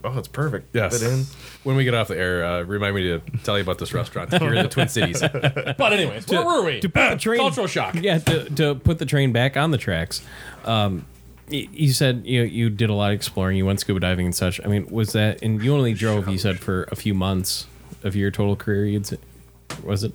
[0.05, 0.69] Oh, it's perfect.
[0.75, 0.93] Yes.
[0.99, 1.25] Put it in.
[1.65, 4.33] When we get off the air, uh, remind me to tell you about this restaurant
[4.39, 5.21] here in the Twin Cities.
[5.21, 6.81] But anyways, where were we?
[6.81, 7.95] to put the train, Cultural shock.
[7.95, 10.23] Yeah, to, to put the train back on the tracks.
[10.67, 11.07] Um,
[11.51, 13.57] y- you said you you did a lot of exploring.
[13.57, 14.61] You went scuba diving and such.
[14.65, 16.29] I mean, was that and you only drove?
[16.29, 17.67] You said for a few months
[18.05, 18.85] of your total career.
[18.85, 19.17] You'd say,
[19.83, 20.13] was it?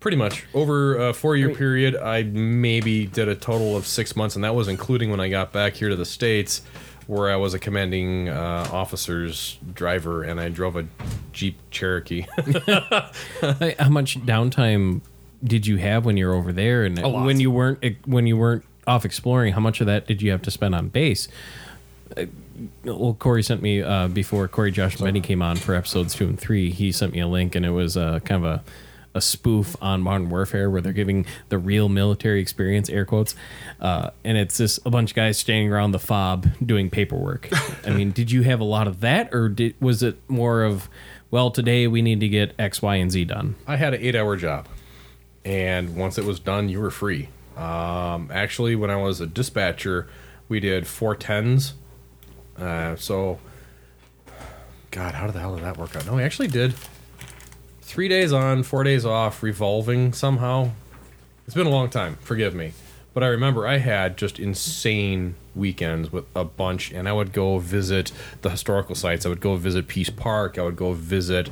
[0.00, 0.44] Pretty much.
[0.54, 4.54] Over a four year period, I maybe did a total of six months, and that
[4.54, 6.62] was including when I got back here to the States,
[7.08, 10.86] where I was a commanding uh, officer's driver and I drove a
[11.32, 12.26] Jeep Cherokee.
[13.80, 15.00] How much downtime
[15.42, 16.84] did you have when you were over there?
[16.84, 17.24] And lot.
[17.24, 20.42] when you weren't when you weren't off exploring, how much of that did you have
[20.42, 21.28] to spend on base?
[22.16, 22.26] Uh,
[22.84, 26.26] Well, Corey sent me uh, before Corey Josh and Benny came on for episodes two
[26.26, 26.70] and three.
[26.70, 28.62] He sent me a link, and it was uh, kind of a
[29.14, 33.34] a spoof on Modern Warfare where they're giving the real military experience, air quotes,
[33.80, 37.48] uh, and it's just a bunch of guys standing around the fob doing paperwork.
[37.86, 40.88] I mean, did you have a lot of that, or did was it more of,
[41.30, 43.56] well, today we need to get X, Y, and Z done?
[43.66, 44.68] I had an eight hour job,
[45.44, 47.28] and once it was done, you were free.
[47.56, 50.08] Um, actually, when I was a dispatcher,
[50.48, 51.74] we did four tens.
[52.56, 53.40] Uh, so,
[54.90, 56.06] God, how the hell did that work out?
[56.06, 56.74] No, we actually did
[57.88, 60.70] three days on, four days off, revolving somehow.
[61.46, 62.16] It's been a long time.
[62.20, 62.72] Forgive me.
[63.14, 67.58] But I remember I had just insane weekends with a bunch, and I would go
[67.58, 68.12] visit
[68.42, 69.24] the historical sites.
[69.24, 70.58] I would go visit Peace Park.
[70.58, 71.48] I would go visit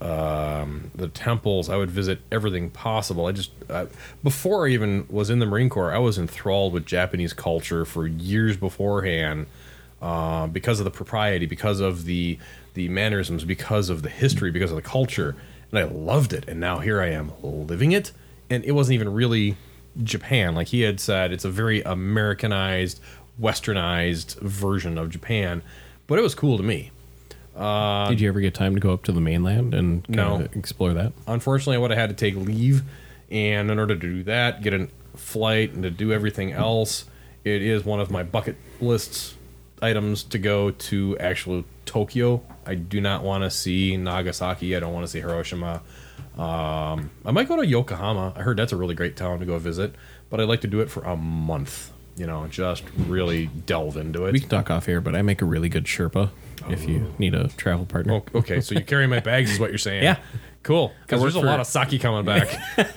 [0.00, 1.68] um, the temples.
[1.68, 3.26] I would visit everything possible.
[3.26, 3.86] I just, uh,
[4.22, 8.06] before I even was in the Marine Corps, I was enthralled with Japanese culture for
[8.06, 9.46] years beforehand
[10.00, 12.38] uh, because of the propriety, because of the
[12.74, 15.34] the mannerisms, because of the history, because of the culture,
[15.70, 16.44] and I loved it.
[16.48, 18.12] And now here I am living it,
[18.48, 19.56] and it wasn't even really
[20.02, 20.54] Japan.
[20.54, 23.00] Like he had said, it's a very Americanized,
[23.40, 25.62] westernized version of Japan,
[26.06, 26.90] but it was cool to me.
[27.56, 30.34] Uh, Did you ever get time to go up to the mainland and kind No.
[30.44, 31.12] of explore that?
[31.26, 32.82] Unfortunately, I would have had to take leave,
[33.30, 37.04] and in order to do that, get a flight and to do everything else,
[37.44, 39.34] it is one of my bucket lists
[39.82, 42.42] items to go to actual Tokyo.
[42.66, 44.76] I do not want to see Nagasaki.
[44.76, 45.82] I don't want to see Hiroshima.
[46.38, 48.32] Um, I might go to Yokohama.
[48.36, 49.94] I heard that's a really great town to go visit,
[50.30, 51.90] but I'd like to do it for a month.
[52.16, 54.32] You know, just really delve into it.
[54.32, 56.30] We can talk off here, but I make a really good Sherpa
[56.68, 58.14] if you need a travel partner.
[58.14, 60.02] Oh, okay, so you carry my bags, is what you're saying?
[60.04, 60.16] Yeah.
[60.62, 60.92] Cool.
[61.00, 62.54] Because I there's a lot of sake coming back.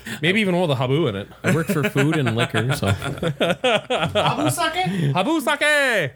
[0.21, 1.29] Maybe even one with a habu in it.
[1.45, 4.86] I work for food and liquor, so habu sake?
[5.13, 6.11] Habu sake.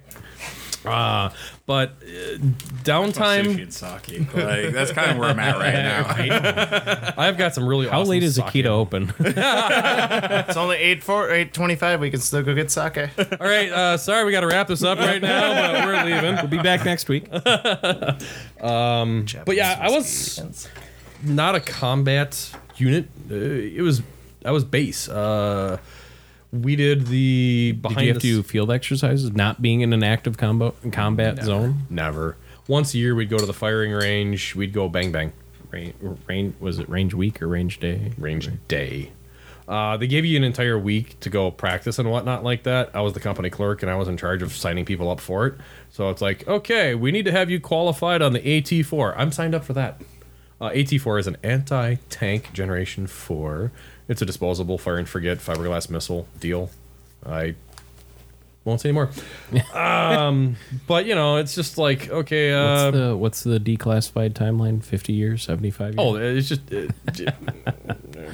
[0.89, 1.31] Uh,
[1.65, 2.37] but uh,
[2.83, 3.61] downtime.
[3.61, 4.33] And sake.
[4.33, 5.73] Like, that's kind of where I'm at right
[7.13, 7.13] now.
[7.17, 7.87] I've got some really.
[7.87, 8.45] how awesome late is sake.
[8.45, 9.13] Akita open?
[10.47, 11.99] It's only eight four eight twenty five.
[11.99, 12.97] We can still go get sake.
[12.97, 13.69] All right.
[13.71, 16.35] Uh, sorry, we got to wrap this up right now, but we're leaving.
[16.35, 17.27] we'll be back next week.
[19.45, 20.67] But yeah, I was
[21.23, 23.07] not a combat unit.
[23.29, 24.01] Uh, it was
[24.45, 25.09] I was base.
[25.09, 25.77] Uh,
[26.51, 29.93] we did the behind Did you have the to do field exercises, not being in
[29.93, 31.83] an active combo combat zone?
[31.89, 32.37] Never.
[32.67, 34.55] Once a year, we'd go to the firing range.
[34.55, 35.33] We'd go bang bang.
[35.71, 35.93] Range,
[36.27, 38.13] range was it range week or range day?
[38.17, 39.11] Range day.
[39.67, 42.89] Uh, they gave you an entire week to go practice and whatnot like that.
[42.93, 45.45] I was the company clerk and I was in charge of signing people up for
[45.45, 45.55] it.
[45.89, 49.13] So it's like, okay, we need to have you qualified on the AT4.
[49.17, 50.01] I'm signed up for that.
[50.61, 53.71] Uh, AT4 is an anti tank Generation 4.
[54.07, 56.69] It's a disposable fire and forget fiberglass missile deal.
[57.25, 57.55] I
[58.63, 59.09] won't say anymore.
[59.73, 62.53] um, but, you know, it's just like, okay.
[62.53, 64.83] Uh, What's the what's the declassified timeline?
[64.83, 65.99] Fifty years, seventy five years?
[65.99, 66.87] Oh, it's just uh,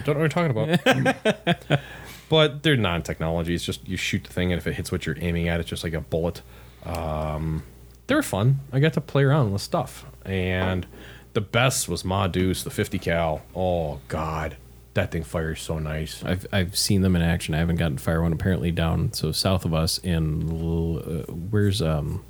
[0.03, 1.79] don't know what you're talking about.
[2.29, 3.53] but they're non-technology.
[3.53, 5.69] It's just you shoot the thing, and if it hits what you're aiming at, it's
[5.69, 6.41] just like a bullet.
[6.83, 7.63] Um,
[8.07, 8.59] they're fun.
[8.71, 10.85] I got to play around with stuff, and
[11.33, 13.43] the best was Ma Deuce, the 50 cal.
[13.55, 14.57] Oh God,
[14.93, 16.23] that thing fires so nice.
[16.23, 17.55] I've I've seen them in action.
[17.55, 18.33] I haven't gotten fire one.
[18.33, 22.23] Apparently down so south of us in uh, where's um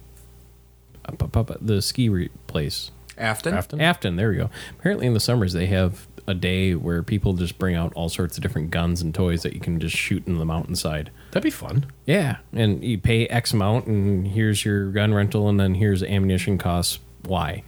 [1.05, 3.53] up, up, up, the ski re- place Afton?
[3.53, 3.81] Afton?
[3.81, 4.15] Afton.
[4.15, 4.49] There we go.
[4.79, 8.37] Apparently in the summers they have a day where people just bring out all sorts
[8.37, 11.11] of different guns and toys that you can just shoot in the mountainside.
[11.31, 11.85] That'd be fun.
[12.05, 16.57] Yeah, and you pay X amount, and here's your gun rental, and then here's ammunition
[16.57, 17.63] costs Y.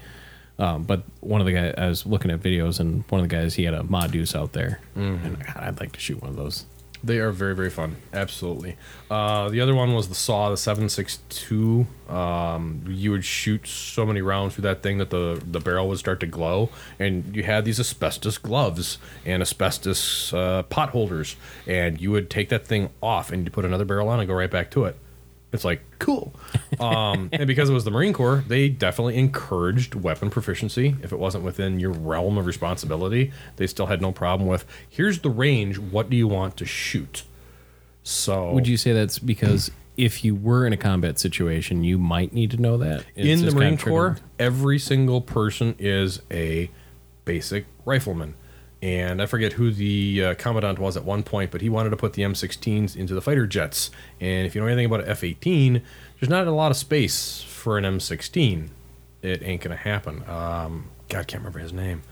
[0.57, 3.35] Um, but one of the guys, I was looking at videos, and one of the
[3.35, 6.37] guys, he had a Deuce out there, and God, I'd like to shoot one of
[6.37, 6.65] those.
[7.05, 7.97] They are very, very fun.
[8.13, 8.77] Absolutely.
[9.11, 11.85] Uh, the other one was the Saw, the 762.
[12.09, 15.99] Um, you would shoot so many rounds through that thing that the, the barrel would
[15.99, 16.69] start to glow.
[16.97, 21.35] And you had these asbestos gloves and asbestos uh, pot holders.
[21.67, 24.33] And you would take that thing off and you put another barrel on and go
[24.33, 24.97] right back to it.
[25.55, 26.35] It's like, cool.
[26.79, 30.95] Um, and because it was the Marine Corps, they definitely encouraged weapon proficiency.
[31.01, 35.19] If it wasn't within your realm of responsibility, they still had no problem with, here's
[35.19, 35.79] the range.
[35.79, 37.23] What do you want to shoot?
[38.03, 42.33] So, Would you say that's because if you were in a combat situation, you might
[42.33, 46.69] need to know that It's in the Marine Corps, every single person is a
[47.23, 48.35] basic rifleman.
[48.85, 51.97] And I forget who the uh, commandant was at one point, but he wanted to
[51.97, 53.89] put the M16s into the fighter jets.
[54.21, 55.81] And if you know anything about an F 18,
[56.19, 58.69] there's not a lot of space for an M16.
[59.23, 60.23] It ain't going to happen.
[60.29, 62.03] Um, God, can't remember his name.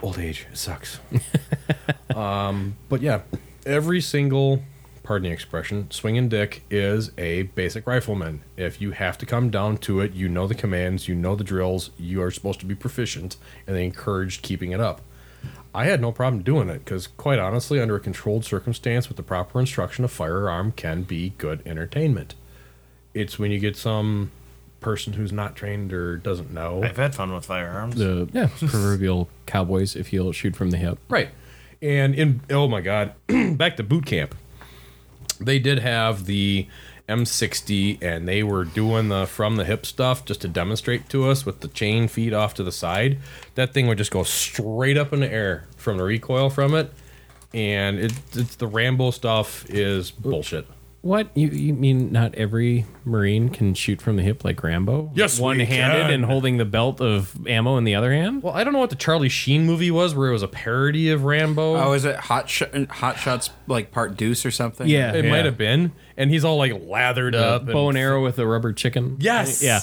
[0.00, 1.00] Old age, it sucks.
[2.14, 3.22] um, but yeah,
[3.66, 4.62] every single,
[5.02, 8.44] pardon the expression, swinging dick is a basic rifleman.
[8.56, 11.42] If you have to come down to it, you know the commands, you know the
[11.42, 15.00] drills, you are supposed to be proficient, and they encourage keeping it up.
[15.74, 19.22] I had no problem doing it because, quite honestly, under a controlled circumstance with the
[19.22, 22.34] proper instruction, a firearm can be good entertainment.
[23.14, 24.30] It's when you get some
[24.80, 26.82] person who's not trained or doesn't know.
[26.82, 27.94] I've had fun with firearms.
[27.94, 28.48] the Yeah.
[28.58, 30.98] proverbial cowboys if you'll shoot from the hip.
[31.08, 31.30] Right.
[31.80, 33.14] And in oh my god,
[33.56, 34.34] back to boot camp.
[35.40, 36.66] They did have the
[37.12, 41.44] M60 and they were doing the from the hip stuff just to demonstrate to us
[41.44, 43.18] with the chain feed off to the side.
[43.54, 46.92] That thing would just go straight up in the air from the recoil from it.
[47.54, 50.66] And it, it's the Rambo stuff is bullshit.
[51.02, 52.12] What you you mean?
[52.12, 55.10] Not every Marine can shoot from the hip like Rambo?
[55.14, 56.10] Yes, we one handed can.
[56.12, 58.42] and holding the belt of ammo in the other hand.
[58.44, 61.10] Well, I don't know what the Charlie Sheen movie was where it was a parody
[61.10, 61.74] of Rambo.
[61.74, 64.86] Oh, is it Hot Sh- Hot Shots like part Deuce or something?
[64.86, 65.12] Yeah.
[65.12, 65.90] it might have been.
[66.16, 67.66] And he's all like lathered up.
[67.66, 69.16] bow and and arrow with a rubber chicken.
[69.18, 69.60] Yes.
[69.60, 69.80] Yeah.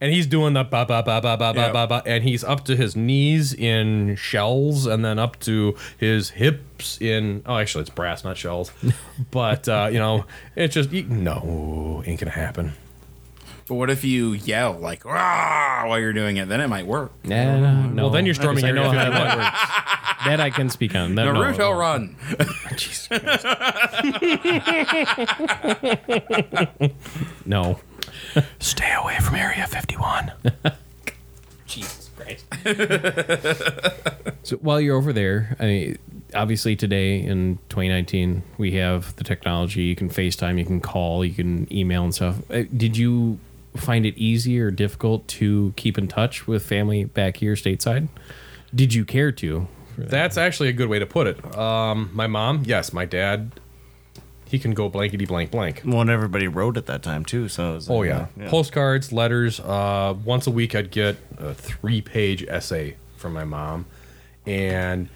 [0.00, 2.64] And he's doing the ba ba ba ba ba ba ba ba, and he's up
[2.64, 7.42] to his knees in shells, and then up to his hips in.
[7.46, 8.72] Oh, actually, it's brass, not shells.
[9.30, 10.24] but uh, you know,
[10.56, 12.72] it's just no, ain't gonna happen.
[13.68, 16.48] But what if you yell like "Rah!" while you're doing it?
[16.48, 17.12] Then it might work.
[17.24, 18.04] Nah, no.
[18.04, 20.24] Well, then you're storming I Area know how that works.
[20.24, 21.14] That I can speak on.
[21.14, 22.16] That, no, Naruto run.
[27.46, 27.80] No.
[28.58, 30.32] Stay away from Area 51.
[31.66, 32.44] Jesus Christ.
[34.42, 35.98] so while you're over there, I mean,
[36.34, 39.82] obviously today in 2019, we have the technology.
[39.82, 42.38] You can FaceTime, you can call, you can email and stuff.
[42.50, 43.38] Uh, Did you
[43.76, 48.08] find it easy or difficult to keep in touch with family back here stateside?
[48.74, 49.68] Did you care to?
[49.96, 50.10] that?
[50.10, 51.56] That's actually a good way to put it.
[51.56, 53.50] Um, my mom, yes, my dad,
[54.46, 55.82] he can go blankety blank blank.
[55.84, 57.48] Well, and everybody wrote at that time too.
[57.48, 58.26] So it was Oh like, yeah.
[58.46, 59.58] uh, postcards, letters.
[59.60, 63.86] Uh, once a week, I'd get a three-page essay from my mom,
[64.46, 65.08] and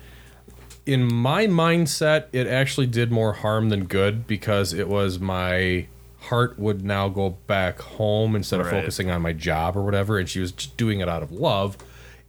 [0.85, 5.87] in my mindset, it actually did more harm than good because it was my
[6.23, 8.81] heart would now go back home instead of Right.
[8.81, 11.77] focusing on my job or whatever, and she was just doing it out of love.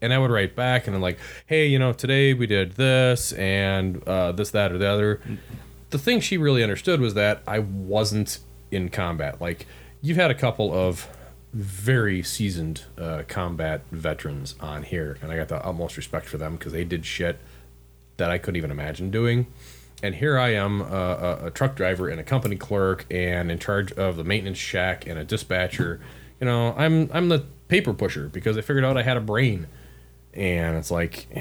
[0.02, 3.32] And I would write back and I'm like, hey, you know, today we did this
[3.34, 5.22] and uh, this, that, or the other.
[5.91, 8.39] The thing she really understood was that I wasn't
[8.70, 9.39] in combat.
[9.39, 9.66] Like,
[10.02, 11.08] you've had a couple of
[11.54, 16.56] very seasoned uh, combat veterans on here, and I got the utmost respect for them
[16.58, 17.38] because they did shit
[18.18, 19.48] that I couldn't even imagine doing.
[20.04, 23.58] And here I am, uh, a, a truck driver and a company clerk, and in
[23.58, 26.01] charge of the maintenance shack and a dispatcher.
[26.41, 29.68] You know, I'm I'm the paper pusher because I figured out I had a brain,
[30.34, 31.28] and it's like.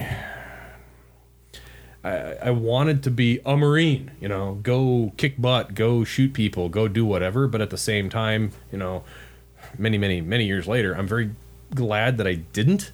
[2.04, 6.68] I, I wanted to be a marine, you know, go kick butt, go shoot people,
[6.68, 7.46] go do whatever.
[7.46, 9.04] But at the same time, you know,
[9.78, 11.30] many, many, many years later, I'm very
[11.72, 12.90] glad that I didn't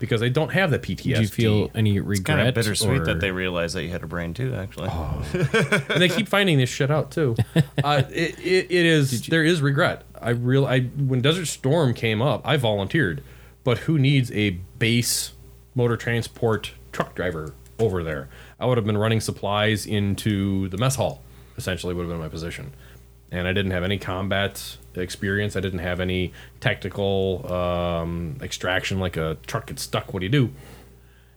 [0.00, 1.14] because I don't have the PTSD.
[1.14, 2.18] Do you feel any regret?
[2.18, 4.52] It's kind of bittersweet or- that they realize that you had a brain too.
[4.54, 4.88] Actually,
[5.32, 7.36] and they keep finding this shit out too.
[7.84, 10.02] Uh, it, it, it is there is regret.
[10.20, 13.22] I real I when Desert Storm came up, I volunteered,
[13.64, 15.32] but who needs a base
[15.74, 18.28] motor transport truck driver over there?
[18.58, 21.22] I would have been running supplies into the mess hall.
[21.56, 22.72] Essentially, would have been my position,
[23.30, 25.56] and I didn't have any combat experience.
[25.56, 30.12] I didn't have any technical um, extraction like a truck gets stuck.
[30.12, 30.50] What do you do?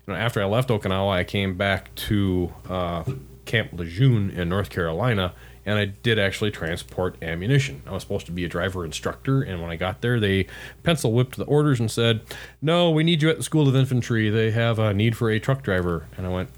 [0.06, 3.04] you know, after I left Okinawa, I came back to uh,
[3.46, 5.34] Camp Lejeune in North Carolina,
[5.66, 7.82] and I did actually transport ammunition.
[7.88, 10.48] I was supposed to be a driver instructor, and when I got there, they
[10.84, 12.22] pencil whipped the orders and said,
[12.62, 14.30] "No, we need you at the School of Infantry.
[14.30, 16.50] They have a need for a truck driver." And I went,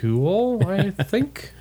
[0.00, 1.52] "Cool, I think."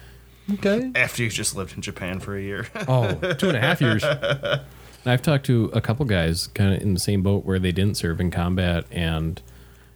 [0.53, 0.91] Okay.
[0.95, 2.67] after you just lived in Japan for a year.
[2.87, 4.03] Oh, two and a half years.
[5.05, 7.95] I've talked to a couple guys kind of in the same boat where they didn't
[7.95, 9.41] serve in combat and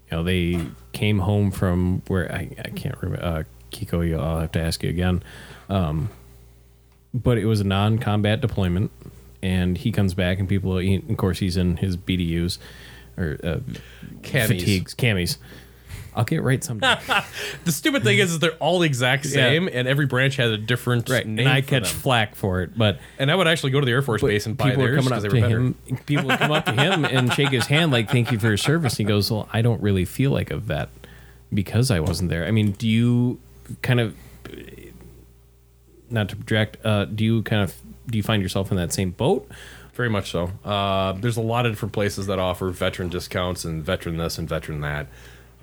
[0.09, 4.39] you know they came home from where I, I can't remember uh, Kiko you- I'll
[4.39, 5.21] have to ask you again
[5.69, 6.09] um,
[7.13, 8.89] but it was a non-combat deployment
[9.43, 12.57] and he comes back and people he, of course he's in his BDUs
[13.17, 13.57] or uh,
[14.21, 14.47] Camis.
[14.47, 15.37] fatigues camis
[16.13, 16.97] I'll get right someday
[17.63, 19.31] The stupid thing is, is they're all the exact Yeah.
[19.31, 21.39] same, and every branch has a different right name.
[21.39, 21.99] and I for catch them.
[22.01, 24.57] flack for it but And I would actually go to the Air Force base and
[24.57, 25.95] buy people are theirs coming up because to they were better.
[25.95, 25.97] him.
[26.05, 28.57] People would come up to him and shake his hand like, "Thank you for your
[28.57, 30.89] service." He goes, "Well, I don't really feel like a vet
[31.53, 33.39] because I wasn't there." I mean, do you
[33.81, 34.15] kind of
[36.09, 36.77] not to project?
[36.85, 37.75] Uh, do you kind of
[38.07, 39.49] do you find yourself in that same boat?
[39.93, 40.51] Very much so.
[40.63, 44.47] Uh, there's a lot of different places that offer veteran discounts and veteran this and
[44.47, 45.07] veteran that.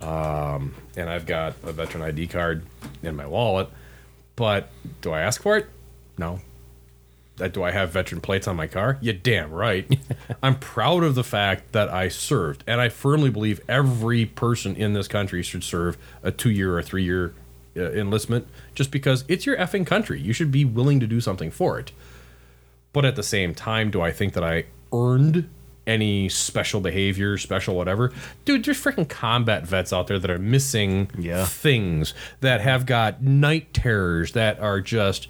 [0.01, 2.63] Um, and I've got a veteran ID card
[3.03, 3.69] in my wallet,
[4.37, 4.71] but
[5.01, 5.67] do I ask for it?
[6.17, 6.41] No.
[7.41, 8.99] Uh, Do I have veteran plates on my car?
[9.01, 9.87] You damn right.
[10.43, 14.93] I'm proud of the fact that I served, and I firmly believe every person in
[14.93, 17.35] this country should serve a two-year or three-year
[17.77, 20.21] uh, enlistment, just because it's your effing country.
[20.21, 21.93] You should be willing to do something for it.
[22.93, 25.49] But at the same time, do I think that I earned
[25.89, 28.13] any special behavior, special whatever?
[28.45, 31.45] Dude, there's freaking combat vets out there that are missing Yeah.
[31.47, 35.27] things, that have got night terrors, that are just.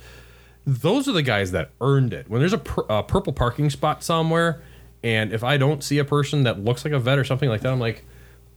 [0.66, 2.28] Those are the guys that earned it.
[2.28, 4.60] When there's a, pur- a purple parking spot somewhere,
[5.02, 7.62] and if I don't see a person that looks like a vet or something like
[7.62, 8.04] that, I'm like,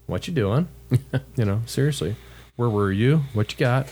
[0.07, 0.67] what you doing?
[1.37, 2.17] you know, seriously.
[2.57, 3.21] Where were you?
[3.33, 3.87] What you got?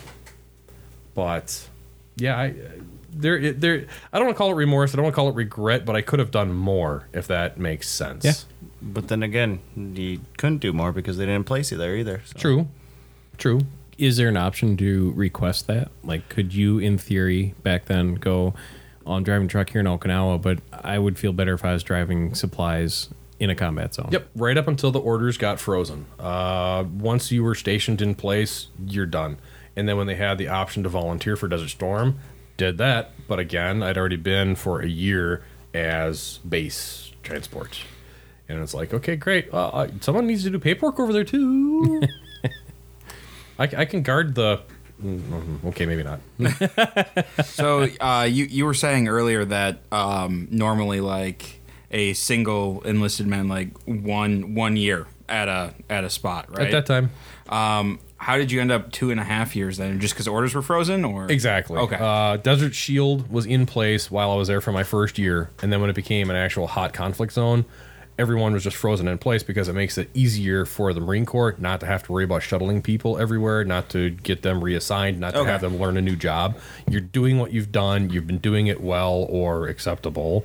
[1.14, 1.68] But
[2.18, 2.56] yeah, I
[3.20, 4.94] there there I don't want to call it remorse.
[4.94, 7.58] I don't want to call it regret, but I could have done more if that
[7.58, 8.26] makes sense.
[8.26, 8.34] Yeah.
[8.82, 12.22] but then again, you couldn't do more because they didn't place you there either.
[12.26, 12.40] so.
[12.40, 12.68] True.
[13.38, 13.62] True.
[13.98, 15.92] Is there an option to request that?
[16.04, 18.54] Like, could you, in theory, back then go?
[19.06, 21.74] "Oh, I'm driving a truck here in Okinawa, but I would feel better if I
[21.74, 23.10] was driving supplies
[23.40, 24.10] in a combat zone.
[24.12, 24.30] Yep.
[24.36, 26.06] Right up until the orders got frozen.
[26.20, 29.38] Uh, once you were stationed in place, you're done.
[29.76, 32.20] And then when they had the option to volunteer for Desert Storm,
[32.60, 33.12] did that.
[33.28, 35.44] But again, I'd already been for a year
[35.74, 37.80] as base transport.
[38.48, 39.52] And it's like, okay, great.
[39.54, 42.02] Uh, uh, someone needs to do paperwork over there too.
[43.60, 44.62] I, I can guard the.
[45.04, 46.20] mm, Okay, maybe not.
[47.46, 51.60] So uh, you you were saying earlier that um, normally like
[51.92, 56.68] a single enlisted man like one one year at a at a spot, right?
[56.68, 57.12] At that time,
[57.50, 60.00] Um, how did you end up two and a half years then?
[60.00, 61.78] Just because orders were frozen, or Exactly.
[61.78, 61.98] Okay.
[62.00, 65.72] Uh, Desert Shield was in place while I was there for my first year, and
[65.74, 67.66] then when it became an actual hot conflict zone,
[68.18, 71.56] everyone was just frozen in place because it makes it easier for the Marine Corps
[71.58, 75.34] not to have to worry about shuttling people everywhere, not to get them reassigned, not
[75.34, 75.50] to Okay.
[75.52, 76.58] have them learn a new job.
[76.90, 78.10] You're doing what you've done.
[78.10, 80.44] You've been doing it well or acceptable.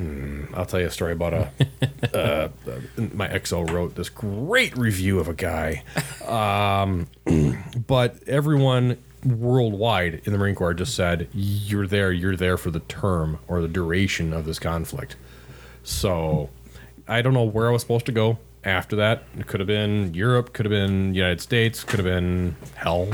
[0.00, 1.50] Hmm, I'll tell you a story about a.
[2.18, 2.48] uh,
[3.12, 5.82] my XO wrote this great review of a guy,
[6.26, 7.06] um,
[7.86, 8.96] but everyone
[9.26, 12.12] worldwide in the Marine Corps just said, "You're there.
[12.12, 15.16] You're there for the term or the duration of this conflict."
[15.82, 16.48] So,
[17.06, 19.24] I don't know where I was supposed to go after that.
[19.38, 23.10] It could have been Europe, could have been United States, could have been hell,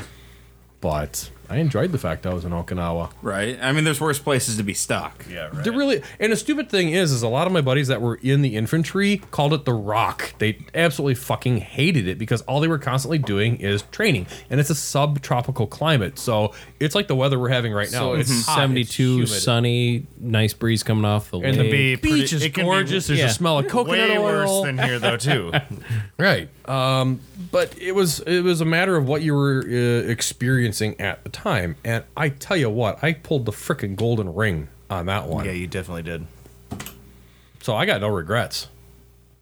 [0.81, 3.13] but I enjoyed the fact I was in Okinawa.
[3.23, 3.59] Right.
[3.61, 5.25] I mean, there's worse places to be stuck.
[5.31, 5.65] Yeah, right.
[5.65, 8.17] They're really, and the stupid thing is, is a lot of my buddies that were
[8.23, 10.35] in the infantry called it the Rock.
[10.39, 14.71] They absolutely fucking hated it because all they were constantly doing is training, and it's
[14.71, 17.99] a subtropical climate, so it's like the weather we're having right now.
[17.99, 19.29] So it's hot, 72, humid.
[19.29, 21.67] sunny, nice breeze coming off the and lake.
[21.67, 23.07] the be beach pretty- is it can be gorgeous.
[23.07, 23.27] There's yeah.
[23.27, 24.09] a smell of coconut oil.
[24.09, 24.23] Way oil.
[24.63, 25.53] worse than here, though, too.
[26.19, 26.49] Right.
[26.69, 27.21] Um,
[27.53, 31.31] but it was it was a matter of what you were uh, experiencing at the
[31.31, 35.45] time, and I tell you what, I pulled the frickin' golden ring on that one.
[35.45, 36.27] yeah, you definitely did.
[37.63, 38.69] So I got no regrets.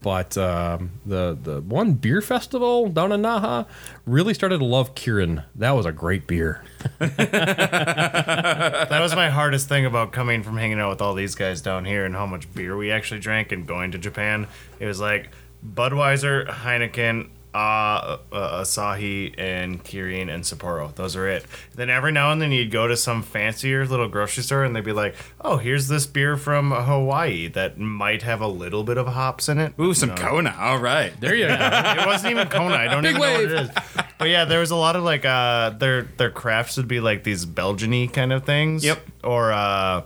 [0.00, 3.66] But um, the the one beer festival down in Naha
[4.04, 5.44] really started to love Kirin.
[5.54, 6.62] That was a great beer.
[7.00, 11.86] That was my hardest thing about coming from hanging out with all these guys down
[11.86, 14.46] here and how much beer we actually drank and going to Japan.
[14.78, 15.30] It was like
[15.66, 20.92] Budweiser, Heineken, uh, uh, Asahi, and Kirin and Sapporo.
[20.96, 21.44] Those are it.
[21.76, 24.82] Then every now and then you'd go to some fancier little grocery store and they'd
[24.84, 29.06] be like, "Oh, here's this beer from Hawaii that might have a little bit of
[29.06, 30.14] hops in it." Ooh, some No.
[30.16, 30.54] Kona.
[30.58, 31.12] All right.
[31.20, 31.54] There you go.
[31.54, 32.74] it wasn't even Kona.
[32.74, 33.48] I don't Big even wave.
[33.50, 34.04] know what it is.
[34.18, 37.22] But yeah, there was a lot of like uh their their crafts would be like
[37.22, 38.84] these Belgian-y kind of things.
[38.84, 38.98] Yep.
[39.22, 40.02] Or uh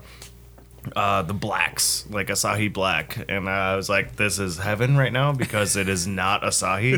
[0.97, 3.25] uh the blacks, like Asahi Black.
[3.29, 6.95] And I was like, this is heaven right now because it is not Asahi.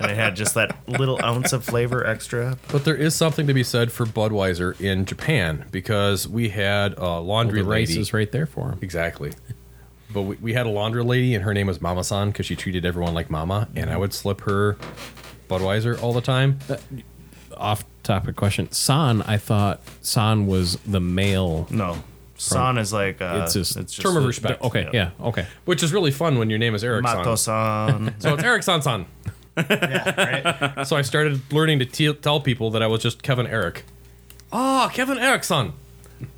[0.00, 2.58] and it had just that little ounce of flavor extra.
[2.70, 7.18] But there is something to be said for Budweiser in Japan because we had a
[7.20, 7.98] laundry the lady.
[7.98, 8.78] is right there for him.
[8.82, 9.32] Exactly.
[10.12, 12.56] But we, we had a laundry lady, and her name was Mama San because she
[12.56, 14.76] treated everyone like Mama, and I would slip her
[15.48, 16.58] Budweiser all the time.
[17.56, 18.70] Off topic question.
[18.72, 21.68] San, I thought San was the male.
[21.70, 22.02] No.
[22.40, 24.62] San is like uh, It's just term of respect.
[24.62, 25.46] Okay, yeah, okay.
[25.66, 27.16] Which is really fun when your name is Eric San.
[27.18, 28.14] Mato-san.
[28.18, 29.04] So it's Eric San San.
[29.58, 30.86] yeah, right?
[30.86, 33.84] So I started learning to te- tell people that I was just Kevin Eric.
[34.52, 35.74] Oh, Kevin Erickson.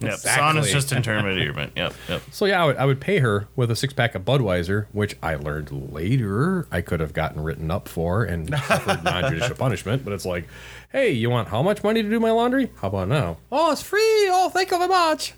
[0.00, 0.14] Yep.
[0.14, 0.60] San Exactly.
[0.60, 1.70] is just intermediate.
[1.76, 2.22] Yep, yep.
[2.32, 5.16] So yeah, I would, I would pay her with a six pack of Budweiser, which
[5.22, 10.04] I learned later I could have gotten written up for and suffered non judicial punishment.
[10.04, 10.48] But it's like,
[10.90, 12.70] hey, you want how much money to do my laundry?
[12.80, 13.38] How about now?
[13.52, 14.00] Oh, it's free.
[14.30, 15.34] Oh, thank you very much.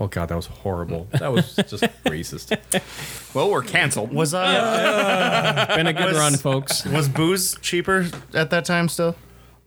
[0.00, 1.06] Oh god, that was horrible.
[1.18, 2.58] That was just racist.
[3.34, 4.12] Well, we're canceled.
[4.12, 6.84] Was uh Been a good Was- run, folks.
[6.86, 9.14] was booze cheaper at that time still?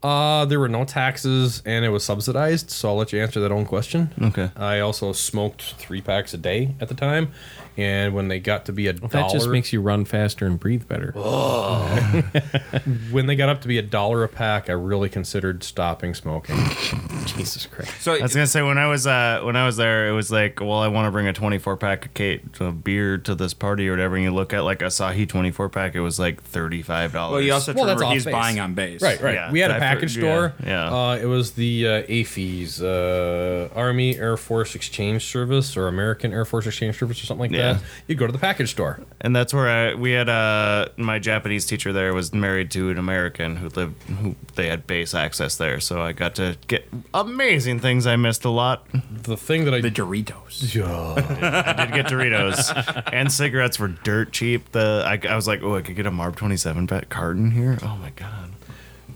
[0.02, 2.70] Uh, there were no taxes and it was subsidized.
[2.70, 4.12] So I'll let you answer that own question.
[4.22, 4.50] Okay.
[4.58, 7.32] I also smoked three packs a day at the time,
[7.78, 10.46] and when they got to be a That dollar, that just makes you run faster
[10.46, 11.12] and breathe better.
[13.12, 16.56] when they got up to be a dollar a pack, I really considered stopping smoking.
[17.26, 18.02] Jesus Christ.
[18.02, 20.32] So I was gonna say when I was uh when I was there, it was
[20.32, 23.54] like, well, I want to bring a 24 pack of Kate of beer to this
[23.54, 24.16] party or whatever.
[24.16, 27.32] And you look at like Asahi 24 pack, it was like 35 dollars.
[27.34, 28.32] well, you also have to Well, that's remember he's base.
[28.32, 29.02] buying on base.
[29.02, 29.34] Right, right.
[29.36, 30.54] Yeah, we had a I've package heard- store.
[30.64, 31.10] yeah, yeah.
[31.12, 36.46] Uh, it was the uh, AAFES, uh, Army Air Force Exchange Service or American Air
[36.46, 37.74] Force Exchange Service or something like Yeah.
[37.74, 37.84] that.
[38.08, 39.00] You'd go to the package store.
[39.22, 42.98] and that's where I we had uh my Japanese teacher there was married to an
[42.98, 47.80] American who lived who they had base access there, so I got to get amazing
[47.80, 48.86] things I missed a lot.
[49.12, 50.74] The thing that I The Doritos.
[50.76, 51.74] Yeah.
[51.78, 54.72] I did get Doritos and cigarettes were dirt cheap.
[54.72, 57.78] The I, I was like, oh, I could get a Marb 27 pack carton here.
[57.84, 58.52] Oh my god.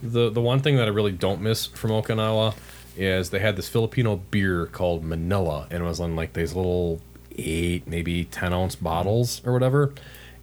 [0.04, 2.56] the the one thing that I really don't miss from Okinawa
[3.00, 7.00] is they had this Filipino beer called Manila, and it was on like these little
[7.38, 9.94] eight, maybe ten ounce bottles or whatever,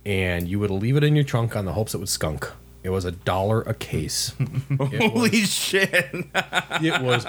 [0.06, 2.50] and you would leave it in your trunk on the hopes it would skunk.
[2.82, 4.34] It was a dollar a case.
[4.70, 5.90] It Holy was, shit.
[6.34, 7.24] it was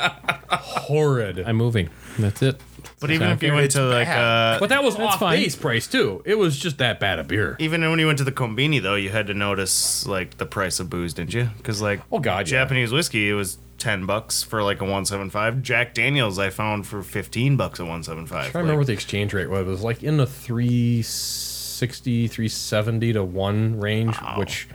[0.50, 1.40] horrid.
[1.40, 1.90] I'm moving.
[2.20, 2.60] That's it.
[3.00, 5.40] But even if you went to like uh But that was That's off fine.
[5.40, 6.22] base price too.
[6.26, 7.56] It was just that bad a beer.
[7.60, 10.80] even when you went to the kombini though, you had to notice like the price
[10.80, 11.50] of booze, didn't you?
[11.58, 12.60] Because like Oh, God, yeah.
[12.64, 15.62] Japanese whiskey it was ten bucks for like a one seven five.
[15.62, 18.56] Jack Daniels I found for fifteen bucks a one seven five.
[18.56, 19.62] I remember what the exchange rate was.
[19.62, 24.68] It was like in the 360, 370 to 1 range, which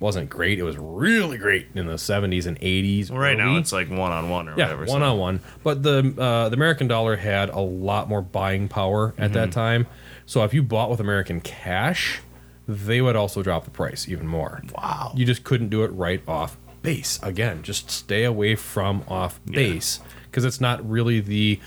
[0.00, 0.58] wasn't great.
[0.58, 3.10] It was really great in the 70s and 80s.
[3.10, 4.84] Right now it's like one on one or yeah, whatever.
[4.86, 5.40] one on one.
[5.62, 9.34] But the uh, the American dollar had a lot more buying power at Mm-hmm.
[9.34, 9.86] that time.
[10.26, 12.20] So if you bought with American cash,
[12.68, 14.60] they would also drop the price even more.
[14.76, 15.12] Wow.
[15.14, 17.18] You just couldn't do it right off base.
[17.22, 20.00] Again, just stay away from off base
[20.30, 21.60] because it's not really the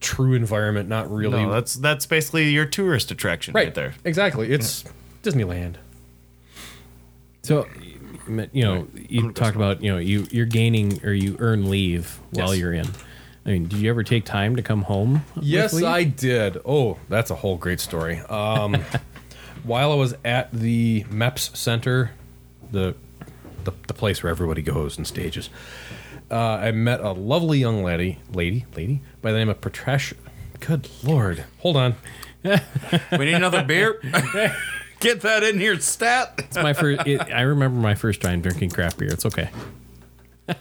[0.00, 1.42] true environment, not really.
[1.42, 3.94] No, that's that's basically your tourist attraction right, there.
[4.04, 4.52] Exactly.
[4.52, 4.84] It's
[5.22, 5.76] Disneyland.
[7.42, 7.66] So,
[8.52, 12.50] you know, you talk about you know you you're gaining or you earn leave while
[12.54, 12.58] Yes.
[12.60, 12.86] you're in.
[13.46, 15.24] I mean, did you ever take time to come home?
[15.40, 15.84] Yes, leave?
[15.84, 16.58] I did.
[16.66, 18.18] Oh, that's a whole great story.
[18.28, 18.76] Um,
[19.62, 22.10] while I was at the MEPS Center,
[22.70, 22.94] the,
[23.70, 25.50] the the place where everybody goes and stages,
[26.30, 30.16] uh, I met a lovely young lady, lady, lady by the name of Patricia.
[30.60, 31.96] Good lord, hold on.
[32.42, 34.00] We need another beer.
[35.00, 36.34] Get that in here, stat.
[36.38, 37.06] It's my first.
[37.06, 39.10] It, I remember my first time drinking craft beer.
[39.12, 39.50] It's okay.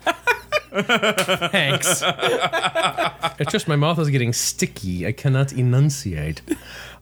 [0.72, 2.04] Thanks.
[3.40, 5.06] it's just my mouth is getting sticky.
[5.08, 6.42] I cannot enunciate.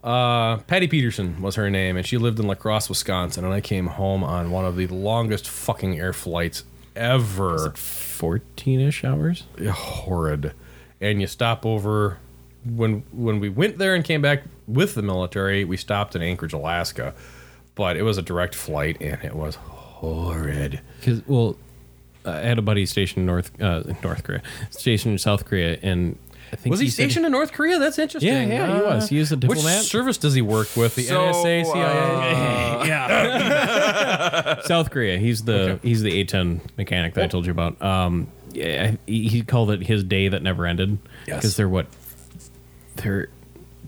[0.04, 3.44] Uh, Patty Peterson was her name, and she lived in La Crosse, Wisconsin.
[3.44, 6.64] And I came home on one of the longest fucking air flights
[6.96, 7.72] ever.
[7.76, 9.44] Fourteen-ish hours.
[9.70, 10.54] Horrid.
[11.00, 12.20] And you stop over
[12.66, 15.64] when when we went there and came back with the military.
[15.64, 17.14] We stopped in Anchorage, Alaska,
[17.76, 20.82] but it was a direct flight, and it was horrid.
[21.00, 21.58] Because well,
[22.28, 26.18] I had a buddy stationed in North uh, North Korea, stationed in South Korea, and
[26.52, 27.78] I think Was he, said- stationed in North Korea?
[27.80, 28.32] That's interesting.
[28.32, 29.10] Yeah, yeah, he was.
[29.10, 29.50] He was a diplomat.
[29.58, 29.86] Which diplomat.
[29.86, 30.96] service does he work with?
[30.96, 31.72] The So, NSA, CIA?
[31.84, 34.62] uh, yeah.
[34.66, 35.18] South Korea.
[35.18, 37.82] He's the he's the A10 mechanic that I told you about.
[37.82, 40.98] Um, yeah, he, he called it his day that never ended.
[41.28, 41.38] Yes.
[41.38, 41.88] Because they're what,
[42.96, 43.28] they're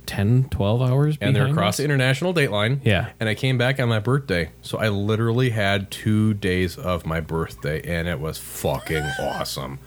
[0.09, 1.77] 10, 12 hours and they're across us?
[1.77, 2.81] the international date line.
[2.83, 3.11] Yeah.
[3.19, 4.49] And I came back on my birthday.
[4.63, 9.77] So I literally had two days of my birthday, and it was fucking awesome.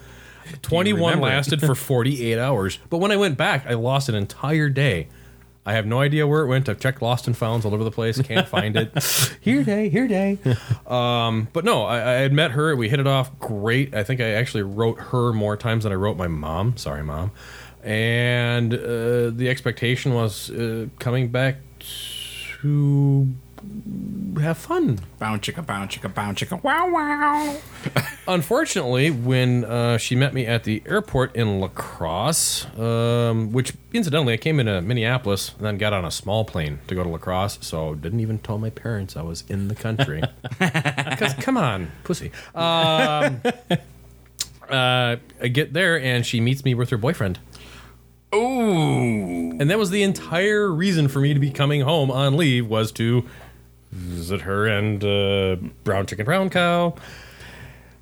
[0.62, 2.78] 21 lasted for 48 hours.
[2.88, 5.08] But when I went back, I lost an entire day.
[5.66, 6.68] I have no idea where it went.
[6.68, 8.20] I've checked lost and founds all over the place.
[8.22, 9.36] Can't find it.
[9.40, 10.38] here day, here day.
[10.86, 12.74] Um, but no, I, I had met her.
[12.76, 13.92] We hit it off great.
[13.94, 16.76] I think I actually wrote her more times than I wrote my mom.
[16.76, 17.32] Sorry, mom.
[17.82, 21.56] And uh, the expectation was uh, coming back
[22.60, 23.28] to
[24.40, 24.98] have fun.
[25.18, 26.62] Bound chicka, bound chicka, bound chicka.
[26.62, 27.56] Wow, wow.
[28.28, 34.34] Unfortunately, when uh, she met me at the airport in La Crosse, um, which incidentally,
[34.34, 37.18] I came into Minneapolis and then got on a small plane to go to La
[37.18, 40.22] Crosse, so didn't even tell my parents I was in the country.
[41.12, 42.32] Because, come on, pussy.
[42.54, 43.42] Um,
[44.68, 47.38] uh, I get there and she meets me with her boyfriend.
[48.34, 49.50] Ooh.
[49.60, 52.90] And that was the entire reason for me to be coming home on leave was
[52.92, 53.24] to
[53.90, 56.94] visit her and uh, brown chicken brown cow.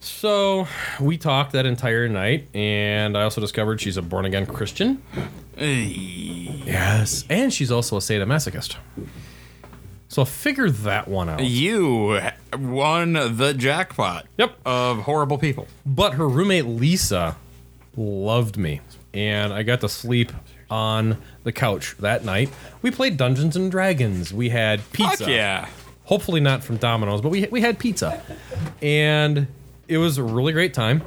[0.03, 0.67] So
[0.99, 5.03] we talked that entire night, and I also discovered she's a born again Christian.
[5.57, 6.63] Hey.
[6.65, 8.77] Yes, and she's also a sadomasochist.
[10.09, 11.45] So figure that one out.
[11.45, 12.19] You
[12.59, 14.27] won the jackpot.
[14.39, 14.59] Yep.
[14.65, 15.69] Of horrible people.
[15.85, 17.37] But her roommate Lisa
[17.95, 18.81] loved me,
[19.15, 20.33] and I got to sleep
[20.71, 22.51] on the couch that night.
[22.83, 24.33] We played Dungeons and Dragons.
[24.33, 25.25] We had pizza.
[25.25, 25.69] Fuck yeah.
[26.05, 28.23] hopefully not from Domino's, but we we had pizza,
[28.81, 29.47] and
[29.89, 31.03] it was a really great time.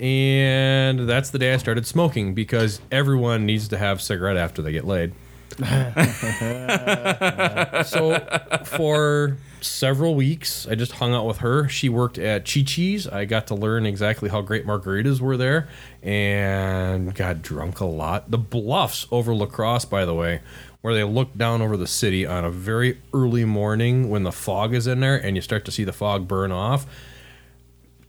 [0.00, 4.60] And that's the day I started smoking because everyone needs to have a cigarette after
[4.60, 5.12] they get laid.
[7.84, 8.18] so
[8.64, 11.68] for several weeks, I just hung out with her.
[11.68, 13.06] She worked at Chi Chi's.
[13.06, 15.68] I got to learn exactly how great margaritas were there,
[16.02, 18.30] and got drunk a lot.
[18.30, 20.40] The bluffs over La Crosse, by the way,
[20.80, 24.74] where they look down over the city on a very early morning when the fog
[24.74, 26.86] is in there, and you start to see the fog burn off.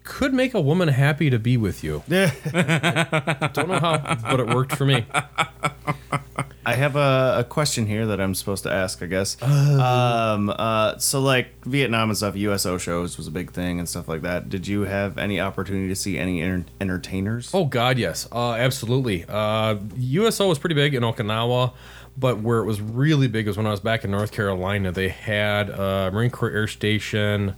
[0.03, 2.03] Could make a woman happy to be with you.
[2.07, 2.31] Yeah.
[3.53, 5.05] Don't know how, but it worked for me.
[6.65, 9.37] I have a, a question here that I'm supposed to ask, I guess.
[9.41, 9.79] Oh.
[9.79, 14.07] Um, uh, so, like Vietnam and stuff, USO shows was a big thing and stuff
[14.07, 14.49] like that.
[14.49, 17.51] Did you have any opportunity to see any enter- entertainers?
[17.53, 19.25] Oh God, yes, uh, absolutely.
[19.27, 21.73] Uh, USO was pretty big in Okinawa,
[22.17, 24.91] but where it was really big was when I was back in North Carolina.
[24.91, 27.55] They had uh, Marine Corps Air Station